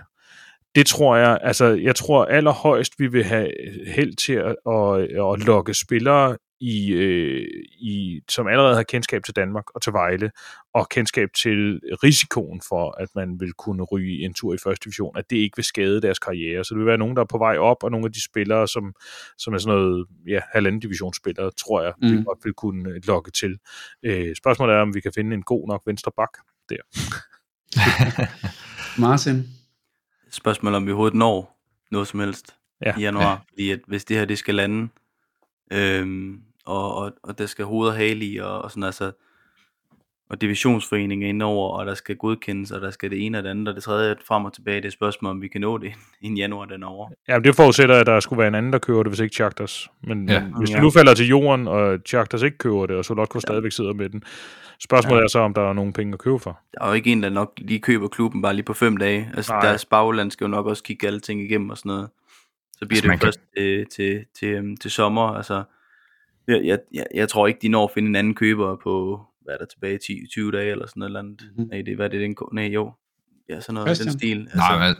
det 0.75 0.85
tror 0.85 1.15
jeg, 1.15 1.39
altså 1.41 1.65
jeg 1.65 1.95
tror 1.95 2.25
allerhøjst, 2.25 2.93
vi 2.97 3.07
vil 3.07 3.23
have 3.23 3.51
held 3.87 4.15
til 4.15 4.33
at, 4.33 4.55
at, 4.67 5.01
at 5.33 5.47
lokke 5.47 5.73
spillere 5.73 6.37
i, 6.63 6.91
øh, 6.91 7.47
i, 7.79 8.21
som 8.29 8.47
allerede 8.47 8.75
har 8.75 8.83
kendskab 8.83 9.23
til 9.23 9.35
Danmark 9.35 9.63
og 9.75 9.81
til 9.81 9.93
Vejle, 9.93 10.31
og 10.73 10.89
kendskab 10.89 11.29
til 11.41 11.79
risikoen 12.03 12.61
for, 12.67 13.01
at 13.01 13.09
man 13.15 13.39
vil 13.39 13.53
kunne 13.53 13.83
ryge 13.83 14.25
en 14.25 14.33
tur 14.33 14.53
i 14.53 14.57
første 14.63 14.83
division, 14.85 15.17
at 15.17 15.29
det 15.29 15.35
ikke 15.35 15.57
vil 15.57 15.65
skade 15.65 16.01
deres 16.01 16.19
karriere. 16.19 16.63
Så 16.63 16.73
det 16.73 16.79
vil 16.79 16.87
være 16.87 16.97
nogen, 16.97 17.15
der 17.15 17.21
er 17.21 17.25
på 17.25 17.37
vej 17.37 17.57
op, 17.57 17.83
og 17.83 17.91
nogle 17.91 18.05
af 18.05 18.11
de 18.11 18.23
spillere, 18.23 18.67
som, 18.67 18.93
som 19.37 19.53
er 19.53 19.57
sådan 19.57 19.77
noget 19.77 20.05
ja, 20.27 20.39
halvanden 20.53 20.81
divisionsspillere, 20.81 21.51
tror 21.51 21.81
jeg, 21.83 21.93
mm. 22.01 22.11
vi 22.11 22.23
godt 22.23 22.39
vil 22.43 22.53
kunne 22.53 22.99
lokke 22.99 23.31
til. 23.31 23.57
Øh, 24.03 24.35
spørgsmålet 24.35 24.75
er, 24.75 24.79
om 24.79 24.95
vi 24.95 25.01
kan 25.01 25.11
finde 25.15 25.33
en 25.33 25.43
god 25.43 25.67
nok 25.67 25.81
venstre 25.85 26.11
bak 26.17 26.37
der. 26.69 26.81
Martin? 29.01 29.43
Spørgsmålet 30.31 30.77
om 30.77 30.85
vi 30.85 30.91
overhovedet 30.91 31.17
når 31.17 31.59
noget 31.91 32.07
som 32.07 32.19
helst 32.19 32.55
Ja. 32.85 32.93
i 32.97 33.01
januar. 33.01 33.31
Ja. 33.31 33.37
Fordi 33.49 33.71
at 33.71 33.79
hvis 33.87 34.05
det 34.05 34.17
her 34.17 34.25
det 34.25 34.37
skal 34.37 34.55
lande, 34.55 34.89
øhm, 35.71 36.41
og, 36.65 36.95
og, 36.95 37.11
og 37.23 37.37
der 37.37 37.45
skal 37.45 37.65
hoved 37.65 37.87
og 37.89 37.95
hale 37.95 38.25
i, 38.25 38.37
og, 38.37 38.61
og 38.61 38.71
sådan 38.71 38.83
altså, 38.83 39.11
og 40.29 40.41
divisionsforeningen 40.41 41.29
indover, 41.29 41.69
og 41.79 41.85
der 41.85 41.93
skal 41.93 42.15
godkendes, 42.15 42.71
og 42.71 42.81
der 42.81 42.91
skal 42.91 43.11
det 43.11 43.25
ene 43.25 43.37
og 43.37 43.43
det 43.43 43.49
andet, 43.49 43.67
og 43.67 43.75
det 43.75 43.83
tredje 43.83 44.15
frem 44.27 44.45
og 44.45 44.53
tilbage, 44.53 44.77
det 44.81 44.85
er 44.85 44.91
spørgsmål, 44.91 45.31
om 45.31 45.41
vi 45.41 45.47
kan 45.47 45.61
nå 45.61 45.77
det 45.77 45.93
inden 46.21 46.37
januar 46.37 46.65
den 46.65 46.83
er 46.83 46.87
over. 46.87 47.09
Ja, 47.27 47.39
det 47.39 47.55
forudsætter, 47.55 47.95
at 47.95 48.05
der 48.05 48.19
skulle 48.19 48.37
være 48.37 48.47
en 48.47 48.55
anden, 48.55 48.73
der 48.73 48.79
køber 48.79 49.03
det, 49.03 49.09
hvis 49.11 49.19
ikke 49.19 49.35
Chaktas. 49.35 49.89
Men, 50.03 50.29
Ja. 50.29 50.39
men 50.43 50.57
hvis 50.57 50.69
det 50.69 50.81
nu 50.81 50.89
falder 50.91 51.13
til 51.13 51.27
jorden, 51.27 51.67
og 51.67 51.99
Chaktas 52.05 52.41
ikke 52.41 52.57
køber 52.57 52.85
det, 52.85 52.95
og 52.95 53.05
Solotko 53.05 53.35
ja. 53.37 53.39
stadigvæk 53.39 53.71
sidder 53.71 53.93
med 53.93 54.09
den, 54.09 54.23
spørgsmålet 54.79 55.19
ja. 55.21 55.23
er 55.23 55.27
så, 55.27 55.39
om 55.39 55.53
der 55.53 55.69
er 55.69 55.73
nogen 55.73 55.93
penge 55.93 56.13
at 56.13 56.19
købe 56.19 56.39
for. 56.39 56.59
Der 56.73 56.83
er 56.83 56.87
jo 56.87 56.93
ikke 56.93 57.11
en, 57.11 57.23
der 57.23 57.29
nok 57.29 57.53
lige 57.57 57.79
køber 57.79 58.07
klubben 58.07 58.41
bare 58.41 58.53
lige 58.53 58.65
på 58.65 58.73
fem 58.73 58.97
dage. 58.97 59.31
Altså 59.33 59.53
Nej. 59.53 59.61
deres 59.65 59.85
bagland 59.85 60.31
skal 60.31 60.45
jo 60.45 60.49
nok 60.49 60.65
også 60.65 60.83
kigge 60.83 61.07
alle 61.07 61.19
ting 61.19 61.41
igennem 61.41 61.69
og 61.69 61.77
sådan 61.77 61.89
noget. 61.89 62.09
Så 62.77 62.85
bliver 62.87 63.01
Altså, 63.01 63.07
det 63.07 63.13
jo 63.13 63.17
kan- 63.17 63.25
først 63.25 63.39
til, 63.57 63.85
til, 63.85 64.25
til, 64.39 64.47
øhm, 64.47 64.77
til 64.77 64.91
sommer. 64.91 65.27
Altså, 65.27 65.63
jeg, 66.47 66.61
jeg, 66.63 66.79
jeg, 66.93 67.05
jeg 67.13 67.29
tror 67.29 67.47
ikke, 67.47 67.59
de 67.61 67.67
når 67.69 67.83
at 67.83 67.91
finde 67.93 68.09
en 68.09 68.15
anden 68.15 68.35
køber 68.35 68.77
på, 68.83 69.21
hvad 69.43 69.53
er 69.53 69.57
der 69.57 69.65
tilbage, 69.65 69.97
10, 69.97 70.27
20 70.31 70.51
dage 70.51 70.71
eller 70.71 70.87
sådan 70.87 70.99
noget. 70.99 71.09
Eller 71.09 71.19
andet. 71.19 71.41
Mhm. 71.57 71.67
Nej, 71.71 71.81
det, 71.85 71.95
hvad 71.95 72.05
er 72.05 72.09
det, 72.09 72.21
den, 72.21 72.35
nej, 72.53 72.67
jo. 72.67 72.93
Ja, 73.49 73.61
sådan 73.61 73.73
noget 73.73 73.87
i 73.87 73.89
Christian? 73.89 74.11
den 74.11 74.19
stil. 74.19 74.39
Altså, 74.41 74.57
Nej, 74.57 74.87
men, 74.87 74.95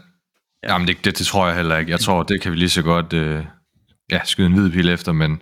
ja. 0.63 0.73
jamen 0.73 0.87
det, 0.87 1.05
det, 1.05 1.17
det 1.17 1.25
tror 1.25 1.47
jeg 1.47 1.55
heller 1.55 1.77
ikke. 1.77 1.91
Jeg 1.91 1.99
tror, 1.99 2.23
det 2.23 2.41
kan 2.41 2.51
vi 2.51 2.57
lige 2.57 2.69
så 2.69 2.81
godt 2.81 3.13
øh, 3.13 3.45
ja, 4.11 4.19
skyde 4.25 4.47
en 4.47 4.53
hvid 4.53 4.71
pil 4.71 4.89
efter, 4.89 5.11
men 5.11 5.41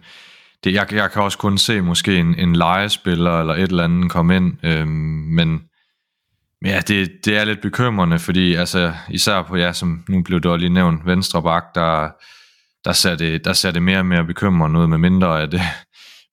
det, 0.63 0.73
jeg, 0.73 0.93
jeg 0.93 1.11
kan 1.11 1.21
også 1.21 1.37
kun 1.37 1.57
se 1.57 1.81
måske 1.81 2.17
en, 2.17 2.39
en 2.39 2.55
legespiller 2.55 3.39
eller 3.39 3.53
et 3.53 3.61
eller 3.61 3.83
andet 3.83 4.11
komme 4.11 4.35
ind, 4.35 4.65
øh, 4.65 4.87
men 4.87 5.61
men 6.61 6.71
ja, 6.71 6.79
det, 6.79 7.25
det 7.25 7.37
er 7.37 7.43
lidt 7.43 7.61
bekymrende, 7.61 8.19
fordi 8.19 8.55
altså, 8.55 8.93
især 9.09 9.41
på, 9.41 9.55
ja, 9.55 9.73
som 9.73 10.03
nu 10.09 10.21
blev 10.23 10.41
det 10.41 10.59
lige 10.59 10.69
nævnt, 10.69 11.05
venstre 11.05 11.43
bak, 11.43 11.63
der, 11.75 12.09
der, 12.85 12.91
ser 12.91 13.15
det, 13.15 13.45
der 13.45 13.53
ser 13.53 13.71
det 13.71 13.83
mere 13.83 13.99
og 13.99 14.05
mere 14.05 14.25
bekymrende 14.25 14.79
ud, 14.79 14.87
med 14.87 14.97
mindre 14.97 15.41
at 15.41 15.53
øh, 15.53 15.59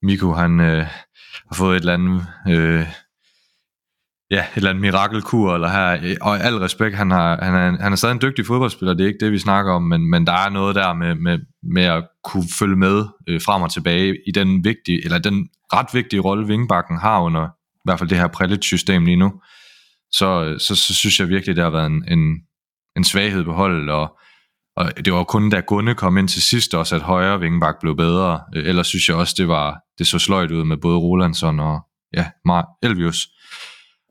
Miko 0.03 0.33
han 0.33 0.61
øh, 0.61 0.87
har 1.49 1.55
fået 1.55 1.77
et 1.77 1.81
eller 1.81 1.95
andet 1.95 2.27
øh, 2.49 2.87
ja, 4.31 4.41
et 4.41 4.57
eller 4.57 4.71
andet 4.71 4.81
mirakelkur, 4.81 5.55
eller 5.55 5.69
her, 5.69 5.99
øh, 6.03 6.17
og 6.21 6.41
al 6.41 6.57
respekt, 6.57 6.97
han, 6.97 7.11
har, 7.11 7.45
han, 7.45 7.55
er, 7.55 7.83
han 7.83 7.93
er 7.93 7.97
stadig 7.97 8.13
en 8.13 8.23
dygtig 8.23 8.47
fodboldspiller, 8.47 8.95
det 8.95 9.05
er 9.05 9.09
ikke 9.09 9.25
det, 9.25 9.33
vi 9.33 9.39
snakker 9.39 9.73
om, 9.73 9.83
men, 9.83 10.11
men 10.11 10.27
der 10.27 10.33
er 10.33 10.49
noget 10.49 10.75
der 10.75 10.93
med, 10.93 11.15
med, 11.15 11.39
med 11.63 11.85
at 11.85 12.09
kunne 12.25 12.49
følge 12.59 12.77
med 12.77 13.05
øh, 13.29 13.41
frem 13.41 13.63
og 13.63 13.73
tilbage 13.73 14.17
i 14.27 14.31
den 14.35 14.65
vigtige, 14.65 15.05
eller 15.05 15.19
den 15.19 15.49
ret 15.73 15.87
vigtige 15.93 16.21
rolle, 16.21 16.47
Vingbakken 16.47 16.99
har 16.99 17.21
under 17.21 17.47
i 17.75 17.85
hvert 17.85 17.99
fald 17.99 18.09
det 18.09 18.19
her 18.19 18.27
Prelit-system 18.27 19.05
lige 19.05 19.17
nu. 19.17 19.33
Så, 20.13 20.57
så, 20.59 20.75
så 20.75 20.95
synes 20.95 21.21
jeg 21.21 21.29
virkelig, 21.29 21.57
det 21.57 21.65
har 21.65 21.71
været 21.71 21.87
en, 21.87 22.05
en, 22.09 22.37
en 22.97 23.05
svaghed 23.05 23.45
på 23.45 23.53
holdet, 23.53 23.91
og, 23.91 24.19
og 24.77 25.05
det 25.05 25.13
var 25.13 25.25
kun 25.25 25.51
da 25.51 25.61
Gunne 25.61 25.95
kom 25.95 26.19
ind 26.19 26.29
til 26.29 26.43
sidst 26.43 26.75
også, 26.75 26.97
at 26.97 27.03
højre 27.03 27.41
vingbak 27.41 27.75
blev 27.81 27.97
bedre. 27.97 28.41
Ellers 28.55 28.87
synes 28.87 29.09
jeg 29.09 29.17
også, 29.17 29.35
det 29.39 29.49
var 29.49 29.81
det 29.99 30.07
så 30.07 30.19
sløjt 30.19 30.51
ud 30.51 30.65
med 30.65 30.77
både 30.77 30.99
Rolandsson 30.99 31.61
og 31.61 31.81
ja, 32.17 32.27
Elvius. 32.83 33.29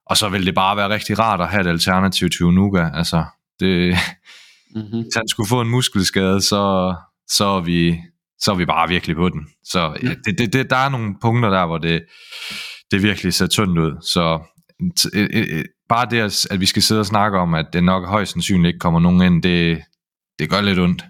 Og 0.06 0.18
så 0.18 0.30
ville 0.30 0.46
det 0.46 0.56
bare 0.56 0.78
være 0.78 0.90
rigtig 0.90 1.20
rart 1.20 1.42
at 1.42 1.48
have 1.50 1.62
et 1.62 1.68
alternativ 1.68 2.30
til 2.30 2.46
Unuga. 2.46 2.90
Altså, 2.94 3.26
det, 3.60 3.96
Mm-hmm. 4.76 4.90
hvis 5.02 5.16
han 5.16 5.28
skulle 5.28 5.50
få 5.50 5.62
en 5.62 5.70
muskelskade, 5.70 6.42
så, 6.42 6.96
så, 7.30 7.46
er 7.46 7.62
vi, 7.62 7.98
så 8.40 8.52
er 8.52 8.56
vi 8.56 8.66
bare 8.66 8.88
virkelig 8.90 9.16
på 9.16 9.30
den. 9.30 9.48
Så 9.64 9.98
ja, 10.04 10.10
det, 10.26 10.38
det, 10.38 10.54
det, 10.54 10.70
der 10.70 10.76
er 10.76 10.90
nogle 10.90 11.16
punkter 11.22 11.50
der, 11.50 11.66
hvor 11.66 11.78
det, 11.78 12.04
det 12.92 13.04
virkelig 13.04 13.34
ser 13.34 13.48
tyndt 13.48 13.80
ud. 13.80 13.92
Så 14.02 14.40
bare 15.90 16.08
det, 16.10 16.20
at- 16.20 16.48
at 16.52 16.60
vi 16.60 16.66
skal 16.66 16.82
sidde 16.84 17.02
og 17.02 17.06
snakke 17.06 17.38
om, 17.40 17.54
at 17.54 17.66
det 17.74 17.84
nok 17.84 18.08
højst 18.08 18.32
sandsynligt 18.32 18.68
ikke 18.68 18.80
kommer 18.80 19.00
nogen 19.00 19.22
ind, 19.22 19.44
det, 19.44 19.82
det 20.40 20.50
gør 20.50 20.62
lidt 20.62 20.80
ondt. 20.80 21.06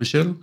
Michelle? 0.00 0.34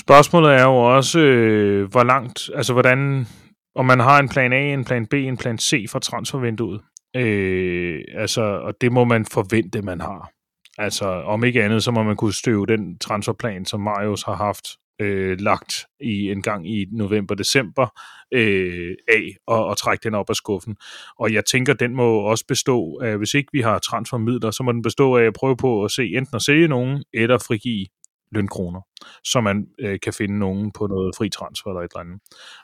Spørgsmålet 0.00 0.54
er 0.54 0.62
jo 0.62 0.76
også, 0.76 1.20
øh, 1.20 1.90
hvor 1.90 2.04
langt, 2.04 2.50
altså 2.54 2.72
hvordan, 2.72 3.26
om 3.74 3.86
man 3.86 4.00
har 4.00 4.18
en 4.18 4.28
plan 4.28 4.52
A, 4.52 4.72
en 4.72 4.84
plan 4.84 5.06
B, 5.06 5.14
en 5.14 5.36
plan 5.36 5.58
C 5.58 5.84
for 5.90 5.98
transfervinduet. 5.98 6.80
Øh, 7.16 8.00
altså, 8.14 8.42
og 8.42 8.74
det 8.80 8.92
må 8.92 9.04
man 9.04 9.24
forvente, 9.24 9.82
man 9.82 10.00
har. 10.00 10.30
Altså, 10.78 11.06
om 11.06 11.44
ikke 11.44 11.64
andet, 11.64 11.82
så 11.82 11.90
må 11.90 12.02
man 12.02 12.16
kunne 12.16 12.32
støve 12.32 12.66
den 12.66 12.98
transferplan, 12.98 13.64
som 13.64 13.80
Marius 13.80 14.22
har 14.22 14.34
haft 14.34 14.66
øh, 15.00 15.40
lagt 15.40 15.86
i 16.00 16.30
en 16.30 16.42
gang 16.42 16.70
i 16.70 16.86
november-december 16.92 17.86
øh, 18.32 18.94
af, 19.08 19.36
og, 19.46 19.66
og 19.66 19.76
trække 19.76 20.04
den 20.04 20.14
op 20.14 20.30
af 20.30 20.36
skuffen. 20.36 20.76
Og 21.18 21.32
jeg 21.32 21.44
tænker, 21.44 21.72
den 21.72 21.94
må 21.94 22.18
også 22.18 22.44
bestå 22.48 22.98
af, 23.02 23.18
hvis 23.18 23.34
ikke 23.34 23.48
vi 23.52 23.60
har 23.60 23.78
transfermidler, 23.78 24.50
så 24.50 24.62
må 24.62 24.72
den 24.72 24.82
bestå 24.82 25.16
af 25.16 25.24
at 25.24 25.34
prøve 25.34 25.56
på 25.56 25.84
at 25.84 25.90
se 25.90 26.04
enten 26.04 26.36
at 26.36 26.42
sælge 26.42 26.68
nogen, 26.68 27.04
eller 27.12 27.38
frigive 27.38 27.86
lønkroner, 28.32 28.80
så 29.24 29.40
man 29.40 29.66
øh, 29.78 29.98
kan 30.02 30.12
finde 30.12 30.38
nogen 30.38 30.72
på 30.72 30.86
noget 30.86 31.16
fri 31.16 31.28
transfer 31.28 31.70
eller 31.70 31.80
et 31.80 31.90
eller 31.90 32.00
andet. 32.00 32.20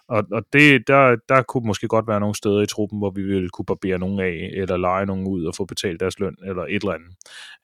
Og, 0.09 0.25
og 0.33 0.43
det, 0.53 0.89
der, 0.89 1.17
der 1.29 1.43
kunne 1.43 1.67
måske 1.67 1.89
godt 1.89 2.09
være 2.09 2.21
nogle 2.21 2.35
steder 2.35 2.61
i 2.61 2.67
truppen, 2.67 2.99
hvor 2.99 3.11
vi 3.11 3.23
ville 3.23 3.49
kunne 3.49 3.67
barbere 3.67 3.99
nogen 3.99 4.21
af, 4.21 4.51
eller 4.53 4.77
lege 4.77 5.07
nogen 5.07 5.27
ud 5.27 5.45
og 5.45 5.55
få 5.57 5.65
betalt 5.65 6.01
deres 6.01 6.19
løn, 6.19 6.37
eller 6.45 6.63
et 6.63 6.83
eller 6.83 6.95
andet. 6.95 7.13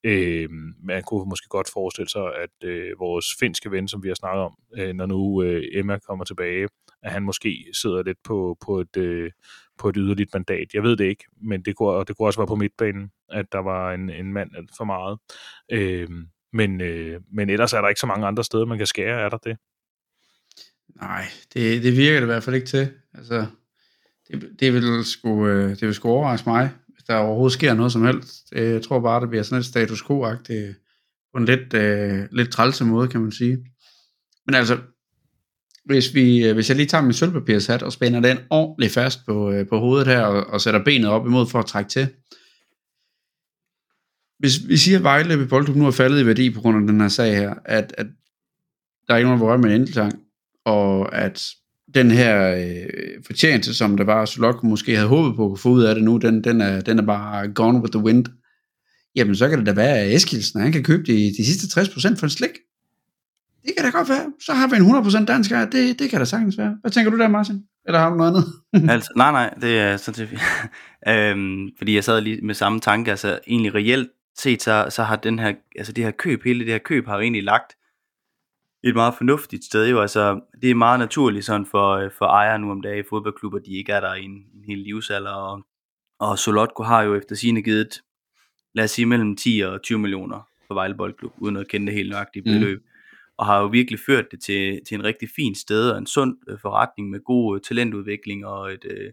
Øh, 0.04 0.48
man 0.82 1.02
kunne 1.02 1.28
måske 1.28 1.48
godt 1.48 1.70
forestille 1.72 2.08
sig, 2.08 2.22
at 2.22 2.68
øh, 2.68 2.90
vores 2.98 3.26
finske 3.40 3.70
ven, 3.70 3.88
som 3.88 4.02
vi 4.02 4.08
har 4.08 4.14
snakket 4.14 4.42
om, 4.42 4.54
øh, 4.78 4.94
når 4.94 5.06
nu 5.06 5.42
øh, 5.42 5.62
Emma 5.72 5.98
kommer 5.98 6.24
tilbage, 6.24 6.68
at 7.02 7.12
han 7.12 7.22
måske 7.22 7.64
sidder 7.72 8.02
lidt 8.02 8.18
på, 8.24 8.56
på 8.66 8.80
et... 8.80 8.96
Øh, 8.96 9.30
på 9.78 9.88
et 9.88 9.96
yderligt 9.98 10.34
mandat. 10.34 10.74
Jeg 10.74 10.82
ved 10.82 10.96
det 10.96 11.04
ikke, 11.04 11.24
men 11.42 11.62
det 11.62 11.76
kunne, 11.76 11.88
og 11.88 12.08
det 12.08 12.16
kunne 12.16 12.28
også 12.28 12.40
være 12.40 12.46
på 12.46 12.54
midtbanen, 12.54 13.10
at 13.28 13.52
der 13.52 13.58
var 13.58 13.92
en, 13.92 14.10
en 14.10 14.32
mand 14.32 14.50
for 14.76 14.84
meget. 14.84 15.18
Øh, 15.72 16.08
men, 16.56 16.80
øh, 16.80 17.20
men 17.32 17.50
ellers 17.50 17.72
er 17.72 17.80
der 17.80 17.88
ikke 17.88 18.00
så 18.00 18.06
mange 18.06 18.26
andre 18.26 18.44
steder, 18.44 18.64
man 18.64 18.78
kan 18.78 18.86
skære, 18.86 19.20
er 19.20 19.28
der 19.28 19.36
det? 19.36 19.56
Nej, 21.00 21.24
det, 21.54 21.82
det 21.82 21.96
virker 21.96 22.20
det 22.20 22.26
i 22.26 22.32
hvert 22.32 22.42
fald 22.42 22.56
ikke 22.56 22.66
til. 22.66 22.88
Altså, 23.14 23.46
det, 24.28 24.50
det, 24.60 24.72
vil 24.72 25.04
sgu, 25.04 25.46
øh, 25.46 25.70
det 25.70 25.82
vil 25.82 25.94
sgu 25.94 26.08
overraske 26.08 26.48
mig, 26.48 26.70
hvis 26.88 27.04
der 27.04 27.16
overhovedet 27.16 27.52
sker 27.52 27.74
noget 27.74 27.92
som 27.92 28.04
helst. 28.04 28.44
Øh, 28.52 28.72
jeg 28.72 28.82
tror 28.82 29.00
bare, 29.00 29.20
det 29.20 29.28
bliver 29.28 29.42
sådan 29.42 29.58
et 29.58 29.66
status 29.66 30.02
quo-agtigt 30.02 30.68
øh, 30.68 30.74
på 31.32 31.38
en 31.38 31.44
lidt, 31.44 31.74
øh, 31.74 32.28
lidt 32.32 32.52
trælse 32.52 32.84
måde, 32.84 33.08
kan 33.08 33.20
man 33.20 33.32
sige. 33.32 33.58
Men 34.46 34.54
altså, 34.54 34.78
hvis, 35.84 36.14
vi, 36.14 36.50
hvis 36.50 36.68
jeg 36.68 36.76
lige 36.76 36.86
tager 36.86 37.04
min 37.04 37.12
sølvpapirshat 37.12 37.82
og 37.82 37.92
spænder 37.92 38.20
den 38.20 38.38
ordentligt 38.50 38.92
fast 38.92 39.26
på, 39.26 39.50
øh, 39.52 39.68
på 39.68 39.78
hovedet 39.78 40.06
her, 40.06 40.22
og, 40.22 40.46
og 40.46 40.60
sætter 40.60 40.84
benet 40.84 41.10
op 41.10 41.26
imod 41.26 41.46
for 41.46 41.58
at 41.58 41.66
trække 41.66 41.90
til. 41.90 42.08
Hvis 44.38 44.68
vi 44.68 44.76
siger, 44.76 44.98
at 44.98 45.04
Vejle 45.04 45.46
Boldklub 45.46 45.76
nu 45.76 45.86
er 45.86 45.90
faldet 45.90 46.20
i 46.20 46.26
værdi 46.26 46.50
på 46.50 46.60
grund 46.60 46.76
af 46.76 46.92
den 46.92 47.00
her 47.00 47.08
sag 47.08 47.36
her, 47.36 47.54
at, 47.64 47.94
at 47.98 48.06
der 49.08 49.14
er 49.14 49.18
ikke 49.18 49.28
nogen, 49.28 49.40
der 49.40 49.46
rører 49.46 49.58
med 49.58 49.70
en 49.70 49.80
enkeltang, 49.80 50.12
og 50.64 51.14
at 51.14 51.46
den 51.94 52.10
her 52.10 52.56
øh, 52.56 53.24
fortjeneste, 53.26 53.74
som 53.74 53.96
der 53.96 54.04
var, 54.04 54.24
Solok 54.24 54.64
måske 54.64 54.96
havde 54.96 55.08
håbet 55.08 55.36
på 55.36 55.44
at 55.44 55.50
kunne 55.50 55.58
få 55.58 55.68
ud 55.68 55.82
af 55.82 55.94
det 55.94 56.04
nu, 56.04 56.16
den, 56.16 56.44
den, 56.44 56.60
er, 56.60 56.80
den 56.80 56.98
er 56.98 57.02
bare 57.02 57.48
gone 57.48 57.78
with 57.78 57.92
the 57.92 58.04
wind. 58.04 58.26
Jamen, 59.16 59.36
så 59.36 59.48
kan 59.48 59.58
det 59.58 59.66
da 59.66 59.72
være, 59.72 59.98
at 59.98 60.14
Eskilsen, 60.14 60.60
han 60.60 60.72
kan 60.72 60.84
købe 60.84 61.02
de, 61.02 61.34
de 61.38 61.46
sidste 61.46 61.80
60% 61.80 62.16
for 62.16 62.26
en 62.26 62.30
slik. 62.30 62.50
Det 63.66 63.74
kan 63.76 63.84
da 63.84 63.90
godt 63.90 64.08
være. 64.08 64.32
Så 64.40 64.52
har 64.52 64.68
vi 64.68 64.76
en 64.76 65.22
100% 65.22 65.24
dansk 65.24 65.50
her. 65.50 65.70
Det, 65.70 65.98
det 65.98 66.10
kan 66.10 66.18
da 66.18 66.24
sagtens 66.24 66.58
være. 66.58 66.76
Hvad 66.80 66.90
tænker 66.90 67.10
du 67.10 67.18
der, 67.18 67.28
Martin? 67.28 67.62
Eller 67.86 67.98
har 67.98 68.10
du 68.10 68.16
noget 68.16 68.30
andet? 68.30 68.90
altså, 68.94 69.12
nej, 69.16 69.32
nej, 69.32 69.54
det 69.60 69.78
er 69.78 69.96
sådan 69.96 70.28
set 70.28 70.38
øhm, 71.12 71.68
fordi 71.78 71.94
jeg 71.94 72.04
sad 72.04 72.20
lige 72.20 72.40
med 72.42 72.54
samme 72.54 72.80
tanke, 72.80 73.10
altså 73.10 73.38
egentlig 73.46 73.74
reelt 73.74 74.08
set, 74.36 74.62
så, 74.62 74.86
så 74.90 75.02
har 75.02 75.16
den 75.16 75.38
her, 75.38 75.54
altså 75.76 75.92
det 75.92 76.04
her 76.04 76.10
køb, 76.10 76.42
hele 76.44 76.64
det 76.64 76.72
her 76.72 76.78
køb 76.78 77.06
har 77.06 77.14
jo 77.14 77.20
egentlig 77.20 77.44
lagt 77.44 77.76
et 78.84 78.94
meget 78.94 79.14
fornuftigt 79.14 79.64
sted 79.64 79.88
jo, 79.88 80.00
altså 80.00 80.40
det 80.62 80.70
er 80.70 80.74
meget 80.74 80.98
naturligt 80.98 81.44
sådan 81.44 81.66
for, 81.66 81.90
øh, 81.92 82.10
for 82.18 82.26
ejere 82.26 82.58
nu 82.58 82.70
om 82.70 82.80
dagen 82.80 82.98
i 83.04 83.08
fodboldklubber, 83.08 83.58
de 83.58 83.76
ikke 83.76 83.92
er 83.92 84.00
der 84.00 84.14
i 84.14 84.22
en, 84.22 84.30
en 84.30 84.64
hel 84.66 84.78
livsalder, 84.78 85.30
og, 85.30 85.62
og 86.18 86.38
Solotko 86.38 86.82
har 86.82 87.02
jo 87.02 87.14
efter 87.14 87.36
sine 87.36 87.62
givet, 87.62 88.02
lad 88.74 88.84
os 88.84 88.90
sige 88.90 89.06
mellem 89.06 89.36
10 89.36 89.60
og 89.60 89.82
20 89.82 89.98
millioner 89.98 90.48
for 90.66 90.74
Vejle 90.74 90.94
Boldklub, 90.94 91.32
uden 91.38 91.56
at 91.56 91.68
kende 91.68 91.86
det 91.86 91.94
helt 91.94 92.10
nøjagtige 92.10 92.42
Mm. 92.46 92.52
beløb, 92.52 92.82
og 93.36 93.46
har 93.46 93.60
jo 93.60 93.66
virkelig 93.66 94.00
ført 94.06 94.30
det 94.30 94.40
til, 94.40 94.80
til 94.88 94.94
en 94.94 95.04
rigtig 95.04 95.28
fin 95.36 95.54
sted, 95.54 95.90
og 95.90 95.98
en 95.98 96.06
sund 96.06 96.36
øh, 96.48 96.58
forretning 96.58 97.10
med 97.10 97.20
god 97.24 97.56
øh, 97.56 97.60
talentudvikling, 97.60 98.46
og 98.46 98.72
et, 98.72 99.12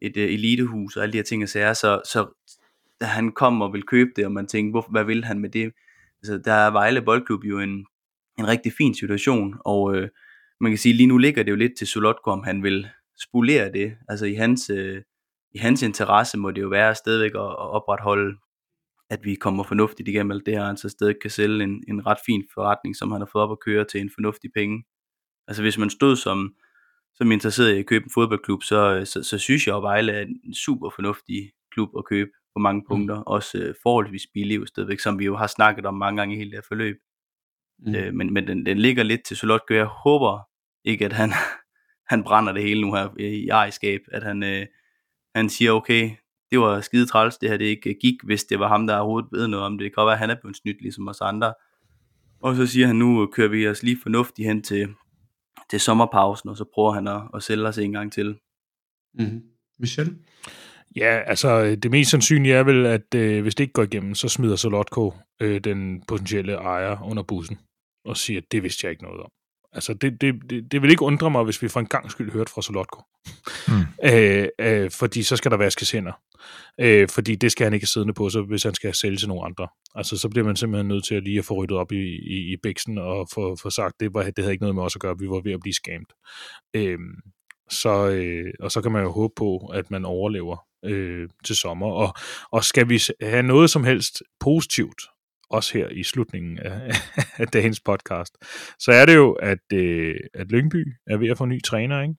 et 0.00 0.16
øh, 0.16 0.32
elitehus, 0.32 0.96
og 0.96 1.02
alle 1.02 1.12
de 1.12 1.18
her 1.18 1.22
ting 1.22 1.42
og 1.42 1.48
sager, 1.48 1.72
så, 1.72 2.00
så 2.04 2.26
han 3.00 3.32
kom 3.32 3.62
og 3.62 3.72
ville 3.72 3.86
købe 3.86 4.10
det, 4.16 4.24
og 4.24 4.32
man 4.32 4.46
tænkte, 4.46 4.70
hvor, 4.70 4.86
hvad 4.90 5.04
vil 5.04 5.24
han 5.24 5.38
med 5.38 5.50
det? 5.50 5.72
altså, 6.22 6.38
der 6.44 6.52
er 6.52 6.70
Vejle 6.70 7.02
Boldklub 7.02 7.44
jo 7.44 7.60
en, 7.60 7.86
en 8.38 8.48
rigtig 8.48 8.72
fin 8.72 8.94
situation, 8.94 9.54
og 9.64 9.96
øh, 9.96 10.08
man 10.60 10.70
kan 10.70 10.78
sige, 10.78 10.92
lige 10.92 11.06
nu 11.06 11.18
ligger 11.18 11.42
det 11.42 11.50
jo 11.50 11.56
lidt 11.56 11.78
til 11.78 11.86
Solotko, 11.86 12.30
om 12.30 12.42
han 12.42 12.62
vil 12.62 12.88
spolere 13.22 13.72
det. 13.72 13.96
Altså 14.08 14.26
i 14.26 14.34
hans, 14.34 14.70
øh, 14.70 15.02
i 15.54 15.58
hans 15.58 15.82
interesse 15.82 16.38
må 16.38 16.50
det 16.50 16.62
jo 16.62 16.68
være 16.68 16.94
stadigvæk 16.94 17.30
at, 17.34 17.40
at 17.40 17.70
opretholde, 17.76 18.36
at 19.10 19.24
vi 19.24 19.34
kommer 19.34 19.64
fornuftigt 19.64 20.08
igennem 20.08 20.30
alt 20.30 20.46
det 20.46 20.54
her, 20.54 20.64
han 20.64 20.76
så 20.76 20.88
stadig 20.88 21.16
kan 21.22 21.30
sælge 21.30 21.64
en, 21.64 21.84
en 21.88 22.06
ret 22.06 22.18
fin 22.26 22.44
forretning, 22.54 22.96
som 22.96 23.12
han 23.12 23.20
har 23.20 23.28
fået 23.32 23.44
op 23.44 23.52
at 23.52 23.60
køre 23.60 23.84
til 23.84 24.00
en 24.00 24.10
fornuftig 24.14 24.50
penge. 24.54 24.84
Altså 25.48 25.62
hvis 25.62 25.78
man 25.78 25.90
stod 25.90 26.16
som, 26.16 26.54
som 27.14 27.32
interesseret 27.32 27.74
i 27.74 27.78
at 27.78 27.86
købe 27.86 28.04
en 28.04 28.10
fodboldklub, 28.14 28.62
så, 28.62 29.02
så, 29.04 29.22
så 29.22 29.38
synes 29.38 29.66
jeg 29.66 29.76
at 29.76 29.82
Vejle 29.82 30.12
er 30.12 30.22
en 30.22 30.54
super 30.54 30.90
fornuftig 30.90 31.52
klub 31.72 31.88
at 31.98 32.04
købe 32.04 32.30
på 32.56 32.60
mange 32.60 32.80
mm. 32.80 32.86
punkter. 32.88 33.16
Mm. 33.16 33.22
Også 33.26 33.58
øh, 33.58 33.74
forholdsvis 33.82 34.26
billig 34.34 34.68
stadigvæk, 34.68 35.00
som 35.00 35.18
vi 35.18 35.24
jo 35.24 35.36
har 35.36 35.46
snakket 35.46 35.86
om 35.86 35.94
mange 35.94 36.16
gange 36.16 36.34
i 36.34 36.38
hele 36.38 36.50
det 36.50 36.56
her 36.56 36.68
forløb. 36.68 36.96
Mm. 37.78 37.94
Øh, 37.94 38.14
men 38.14 38.32
men 38.32 38.46
den, 38.46 38.66
den 38.66 38.78
ligger 38.78 39.02
lidt 39.02 39.24
til 39.24 39.36
Solotko. 39.36 39.74
Jeg 39.74 39.84
håber 39.84 40.48
ikke, 40.84 41.04
at 41.04 41.12
han, 41.12 41.30
han 42.10 42.24
brænder 42.24 42.52
det 42.52 42.62
hele 42.62 42.80
nu 42.80 42.94
her 42.94 43.20
i 43.20 43.48
ejerskab. 43.48 44.00
At 44.12 44.22
han, 44.22 44.42
øh, 44.42 44.66
han 45.34 45.48
siger, 45.48 45.72
okay, 45.72 46.10
det 46.50 46.60
var 46.60 46.80
skide 46.80 47.06
træls, 47.06 47.38
det 47.38 47.48
her 47.48 47.56
det 47.56 47.64
ikke 47.64 47.96
gik, 48.00 48.14
hvis 48.24 48.44
det 48.44 48.58
var 48.58 48.68
ham, 48.68 48.86
der 48.86 48.96
overhovedet 48.96 49.28
ved 49.32 49.48
noget 49.48 49.66
om 49.66 49.78
det. 49.78 49.84
Det 49.84 49.94
kan 49.94 50.04
være, 50.06 50.12
at 50.12 50.18
han 50.18 50.30
er 50.30 50.40
blevet 50.40 50.56
snydt 50.56 50.82
ligesom 50.82 51.08
os 51.08 51.20
andre. 51.20 51.54
Og 52.40 52.56
så 52.56 52.66
siger 52.66 52.86
han, 52.86 52.96
nu 52.96 53.26
kører 53.26 53.48
vi 53.48 53.68
os 53.68 53.82
lige 53.82 53.98
fornuftigt 54.02 54.48
hen 54.48 54.62
til, 54.62 54.88
til 55.70 55.80
sommerpausen, 55.80 56.48
og 56.48 56.56
så 56.56 56.64
prøver 56.74 56.92
han 56.92 57.08
at, 57.08 57.22
at 57.34 57.42
sælge 57.42 57.66
os 57.66 57.78
en 57.78 57.92
gang 57.92 58.12
til. 58.12 58.38
Mm. 59.14 59.42
Michel? 59.78 60.18
Ja, 60.96 61.22
altså 61.26 61.76
det 61.82 61.90
mest 61.90 62.10
sandsynlige 62.10 62.54
er 62.54 62.62
vel, 62.62 62.86
at 62.86 63.14
øh, 63.14 63.42
hvis 63.42 63.54
det 63.54 63.64
ikke 63.64 63.72
går 63.72 63.82
igennem, 63.82 64.14
så 64.14 64.28
smider 64.28 64.56
Solotko 64.56 65.14
øh, 65.40 65.60
den 65.60 66.02
potentielle 66.08 66.52
ejer 66.52 67.02
under 67.02 67.22
bussen 67.22 67.58
og 68.04 68.16
siger, 68.16 68.40
at 68.40 68.52
det 68.52 68.62
vidste 68.62 68.84
jeg 68.84 68.90
ikke 68.90 69.04
noget 69.04 69.20
om. 69.20 69.30
Altså, 69.72 69.94
det, 69.94 70.20
det, 70.20 70.34
det, 70.50 70.72
det 70.72 70.82
vil 70.82 70.90
ikke 70.90 71.02
undre 71.02 71.30
mig, 71.30 71.44
hvis 71.44 71.62
vi 71.62 71.68
for 71.68 71.80
en 71.80 71.86
gang 71.86 72.10
skyld 72.10 72.32
hørte 72.32 72.52
fra 72.52 72.62
Solotko. 72.62 73.02
Mm. 73.68 73.74
øh, 74.12 74.48
øh, 74.58 74.90
fordi 74.90 75.22
så 75.22 75.36
skal 75.36 75.50
der 75.50 75.56
vaskes 75.56 75.90
hænder. 75.90 76.12
Øh, 76.80 77.08
fordi 77.08 77.34
det 77.34 77.52
skal 77.52 77.64
han 77.64 77.74
ikke 77.74 77.86
siddende 77.86 78.14
på, 78.14 78.28
så 78.28 78.42
hvis 78.42 78.62
han 78.62 78.74
skal 78.74 78.94
sælge 78.94 79.16
til 79.16 79.28
nogle 79.28 79.44
andre. 79.44 79.68
Altså, 79.94 80.18
så 80.18 80.28
bliver 80.28 80.44
man 80.44 80.56
simpelthen 80.56 80.88
nødt 80.88 81.04
til 81.04 81.14
at 81.14 81.24
lige 81.24 81.38
at 81.38 81.44
få 81.44 81.54
ryddet 81.54 81.76
op 81.76 81.92
i, 81.92 82.04
i, 82.06 82.52
i 82.52 82.56
bæksen 82.62 82.98
og 82.98 83.28
få, 83.34 83.56
få 83.56 83.70
sagt, 83.70 84.00
det, 84.00 84.14
var, 84.14 84.22
det 84.22 84.38
havde 84.38 84.52
ikke 84.52 84.62
noget 84.62 84.74
med 84.74 84.82
os 84.82 84.96
at 84.96 85.00
gøre, 85.00 85.18
vi 85.18 85.28
var 85.28 85.40
ved 85.40 85.52
at 85.52 85.60
blive 85.60 85.74
skamt. 85.74 86.12
Øh, 86.74 86.98
så, 87.70 88.08
øh, 88.08 88.52
og 88.60 88.72
så 88.72 88.80
kan 88.80 88.92
man 88.92 89.02
jo 89.02 89.10
håbe 89.10 89.34
på, 89.36 89.56
at 89.66 89.90
man 89.90 90.04
overlever 90.04 90.65
øh, 90.84 91.28
til 91.44 91.56
sommer. 91.56 91.86
Og, 91.86 92.14
og 92.52 92.64
skal 92.64 92.88
vi 92.88 93.02
have 93.22 93.42
noget 93.42 93.70
som 93.70 93.84
helst 93.84 94.22
positivt 94.40 95.02
også 95.50 95.78
her 95.78 95.88
i 95.88 96.02
slutningen 96.02 96.58
af, 96.58 96.90
af 97.42 97.48
dagens 97.48 97.80
podcast, 97.80 98.36
så 98.78 98.92
er 98.92 99.06
det 99.06 99.14
jo, 99.14 99.32
at, 99.32 99.72
øh, 99.72 100.16
at 100.34 100.46
Lyngby 100.50 100.94
er 101.06 101.16
ved 101.16 101.28
at 101.28 101.38
få 101.38 101.44
ny 101.44 101.62
træner. 101.62 102.02
Ikke? 102.02 102.14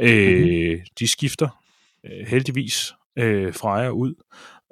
Øh, 0.00 0.38
mm-hmm. 0.38 0.86
De 0.98 1.08
skifter 1.08 1.64
øh, 2.06 2.26
heldigvis 2.26 2.92
øh, 3.18 3.54
Freja 3.54 3.88
ud, 3.88 4.14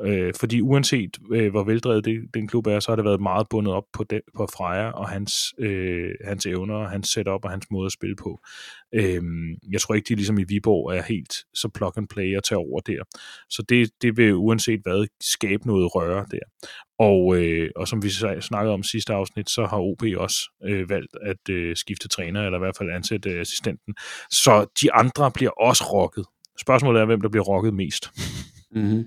øh, 0.05 0.35
fordi 0.41 0.61
uanset 0.61 1.19
øh, 1.33 1.51
hvor 1.51 1.65
veldrevet 1.65 2.05
det, 2.05 2.21
den 2.35 2.49
klub 2.49 2.67
er, 2.67 2.81
så 2.81 2.91
har 2.91 2.97
det 2.97 3.05
været 3.05 3.21
meget 3.21 3.47
bundet 3.51 3.75
op 3.75 3.85
på, 3.93 4.05
den, 4.05 4.21
på 4.37 4.49
Freja 4.57 4.91
og 4.91 5.09
hans, 5.09 5.33
øh, 5.59 6.11
hans 6.25 6.47
evner, 6.47 6.75
og 6.75 6.91
hans 6.91 7.09
setup 7.09 7.45
og 7.45 7.51
hans 7.51 7.67
måde 7.71 7.87
at 7.87 7.93
spille 7.93 8.17
på. 8.17 8.41
Øh, 8.95 9.23
jeg 9.73 9.81
tror 9.81 9.95
ikke, 9.95 10.09
de 10.09 10.15
ligesom 10.15 10.39
i 10.39 10.45
Viborg 10.45 10.97
er 10.97 11.03
helt 11.03 11.35
så 11.55 11.69
plug 11.75 11.93
and 11.97 12.09
play 12.09 12.37
og 12.37 12.45
tager 12.45 12.61
over 12.61 12.81
der. 12.81 13.03
Så 13.51 13.63
det, 13.69 13.91
det 14.03 14.17
vil 14.17 14.35
uanset 14.35 14.81
hvad 14.83 15.07
skabe 15.21 15.67
noget 15.67 15.95
røre 15.95 16.27
der. 16.31 16.45
Og, 16.99 17.37
øh, 17.37 17.71
og 17.77 17.89
som 17.89 18.03
vi 18.03 18.09
snakkede 18.41 18.75
om 18.75 18.83
sidste 18.83 19.13
afsnit, 19.13 19.51
så 19.51 19.67
har 19.67 19.79
OB 19.79 20.03
også 20.17 20.51
øh, 20.65 20.89
valgt 20.89 21.17
at 21.23 21.49
øh, 21.51 21.77
skifte 21.77 22.09
træner, 22.09 22.43
eller 22.43 22.59
i 22.59 22.65
hvert 22.65 22.77
fald 22.79 22.91
ansætte 22.91 23.31
øh, 23.31 23.41
assistenten. 23.41 23.95
Så 24.31 24.67
de 24.83 24.93
andre 24.93 25.31
bliver 25.31 25.51
også 25.51 25.85
rocket. 25.85 26.25
Spørgsmålet 26.61 27.01
er, 27.01 27.05
hvem 27.05 27.21
der 27.21 27.29
bliver 27.29 27.45
rocket 27.45 27.75
mest. 27.75 28.11
Mm-hmm. 28.75 29.05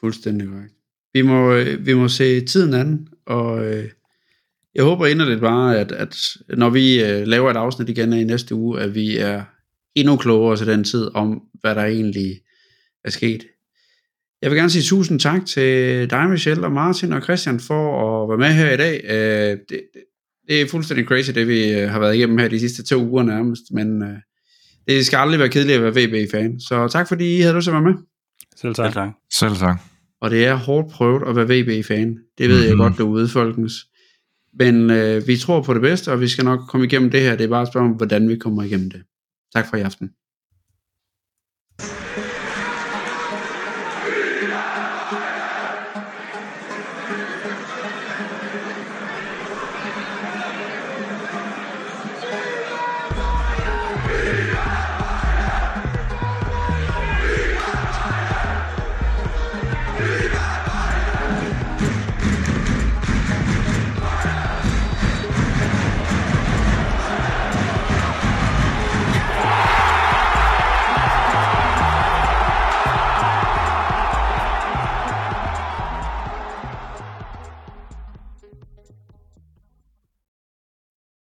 Fuldstændig 0.00 0.48
korrekt. 0.48 0.74
Vi 1.12 1.22
må, 1.22 1.54
øh, 1.54 1.86
vi 1.86 1.94
må 1.94 2.08
se 2.08 2.40
tiden 2.40 2.74
an, 2.74 3.08
og 3.26 3.66
øh, 3.66 3.84
jeg 4.74 4.84
håber 4.84 5.06
inderligt 5.06 5.40
bare, 5.40 5.78
at, 5.78 5.92
at 5.92 6.36
når 6.48 6.70
vi 6.70 7.04
øh, 7.04 7.26
laver 7.26 7.50
et 7.50 7.56
afsnit 7.56 7.88
igen 7.88 8.12
i 8.12 8.24
næste 8.24 8.54
uge, 8.54 8.80
at 8.80 8.94
vi 8.94 9.18
er 9.18 9.44
endnu 9.94 10.16
klogere 10.16 10.56
til 10.56 10.66
den 10.66 10.84
tid 10.84 11.10
om, 11.14 11.42
hvad 11.60 11.74
der 11.74 11.84
egentlig 11.84 12.40
er 13.04 13.10
sket. 13.10 13.46
Jeg 14.42 14.50
vil 14.50 14.58
gerne 14.58 14.70
sige 14.70 14.82
tusind 14.82 15.20
tak 15.20 15.46
til 15.46 16.10
dig, 16.10 16.30
Michelle, 16.30 16.64
og 16.64 16.72
Martin 16.72 17.12
og 17.12 17.22
Christian 17.22 17.60
for 17.60 18.22
at 18.22 18.28
være 18.28 18.38
med 18.38 18.56
her 18.56 18.72
i 18.72 18.76
dag. 18.76 19.02
Det, 19.68 19.80
det 20.48 20.60
er 20.60 20.68
fuldstændig 20.68 21.06
crazy, 21.06 21.30
det 21.30 21.48
vi 21.48 21.68
har 21.68 21.98
været 21.98 22.16
igennem 22.16 22.38
her 22.38 22.48
de 22.48 22.60
sidste 22.60 22.82
to 22.82 23.06
uger 23.06 23.22
nærmest, 23.22 23.62
men 23.70 24.02
det 24.88 25.06
skal 25.06 25.16
aldrig 25.16 25.38
være 25.38 25.48
kedeligt 25.48 25.82
at 25.82 25.94
være 25.94 26.06
VB-fan. 26.06 26.60
Så 26.60 26.88
tak 26.88 27.08
fordi 27.08 27.36
I 27.36 27.40
havde 27.40 27.56
lyst 27.56 27.64
til 27.64 27.70
at 27.70 27.74
være 27.74 27.92
med. 27.92 27.94
Selv 28.56 28.74
tak. 28.74 28.86
Selv 28.86 28.94
tak. 28.94 29.10
Selv 29.32 29.56
tak. 29.56 29.87
Og 30.20 30.30
det 30.30 30.46
er 30.46 30.54
hårdt 30.54 30.92
prøvet 30.92 31.22
at 31.28 31.36
være 31.36 31.46
VB-fan. 31.46 32.18
Det 32.38 32.48
ved 32.48 32.56
mm-hmm. 32.56 32.68
jeg 32.68 32.74
mhm. 32.74 32.82
godt 32.82 32.98
derude, 32.98 33.28
folkens. 33.28 33.72
Men 34.58 34.90
øh, 34.90 35.26
vi 35.26 35.36
tror 35.36 35.62
på 35.62 35.74
det 35.74 35.82
bedste, 35.82 36.12
og 36.12 36.20
vi 36.20 36.28
skal 36.28 36.44
nok 36.44 36.60
komme 36.68 36.86
igennem 36.86 37.10
det 37.10 37.20
her. 37.20 37.36
Det 37.36 37.44
er 37.44 37.48
bare 37.48 37.62
et 37.62 37.68
spørgsmål 37.68 37.96
hvordan 37.96 38.28
vi 38.28 38.36
kommer 38.36 38.62
igennem 38.62 38.90
det. 38.90 39.02
Tak 39.54 39.70
for 39.70 39.76
i 39.76 39.80
aften. 39.80 40.10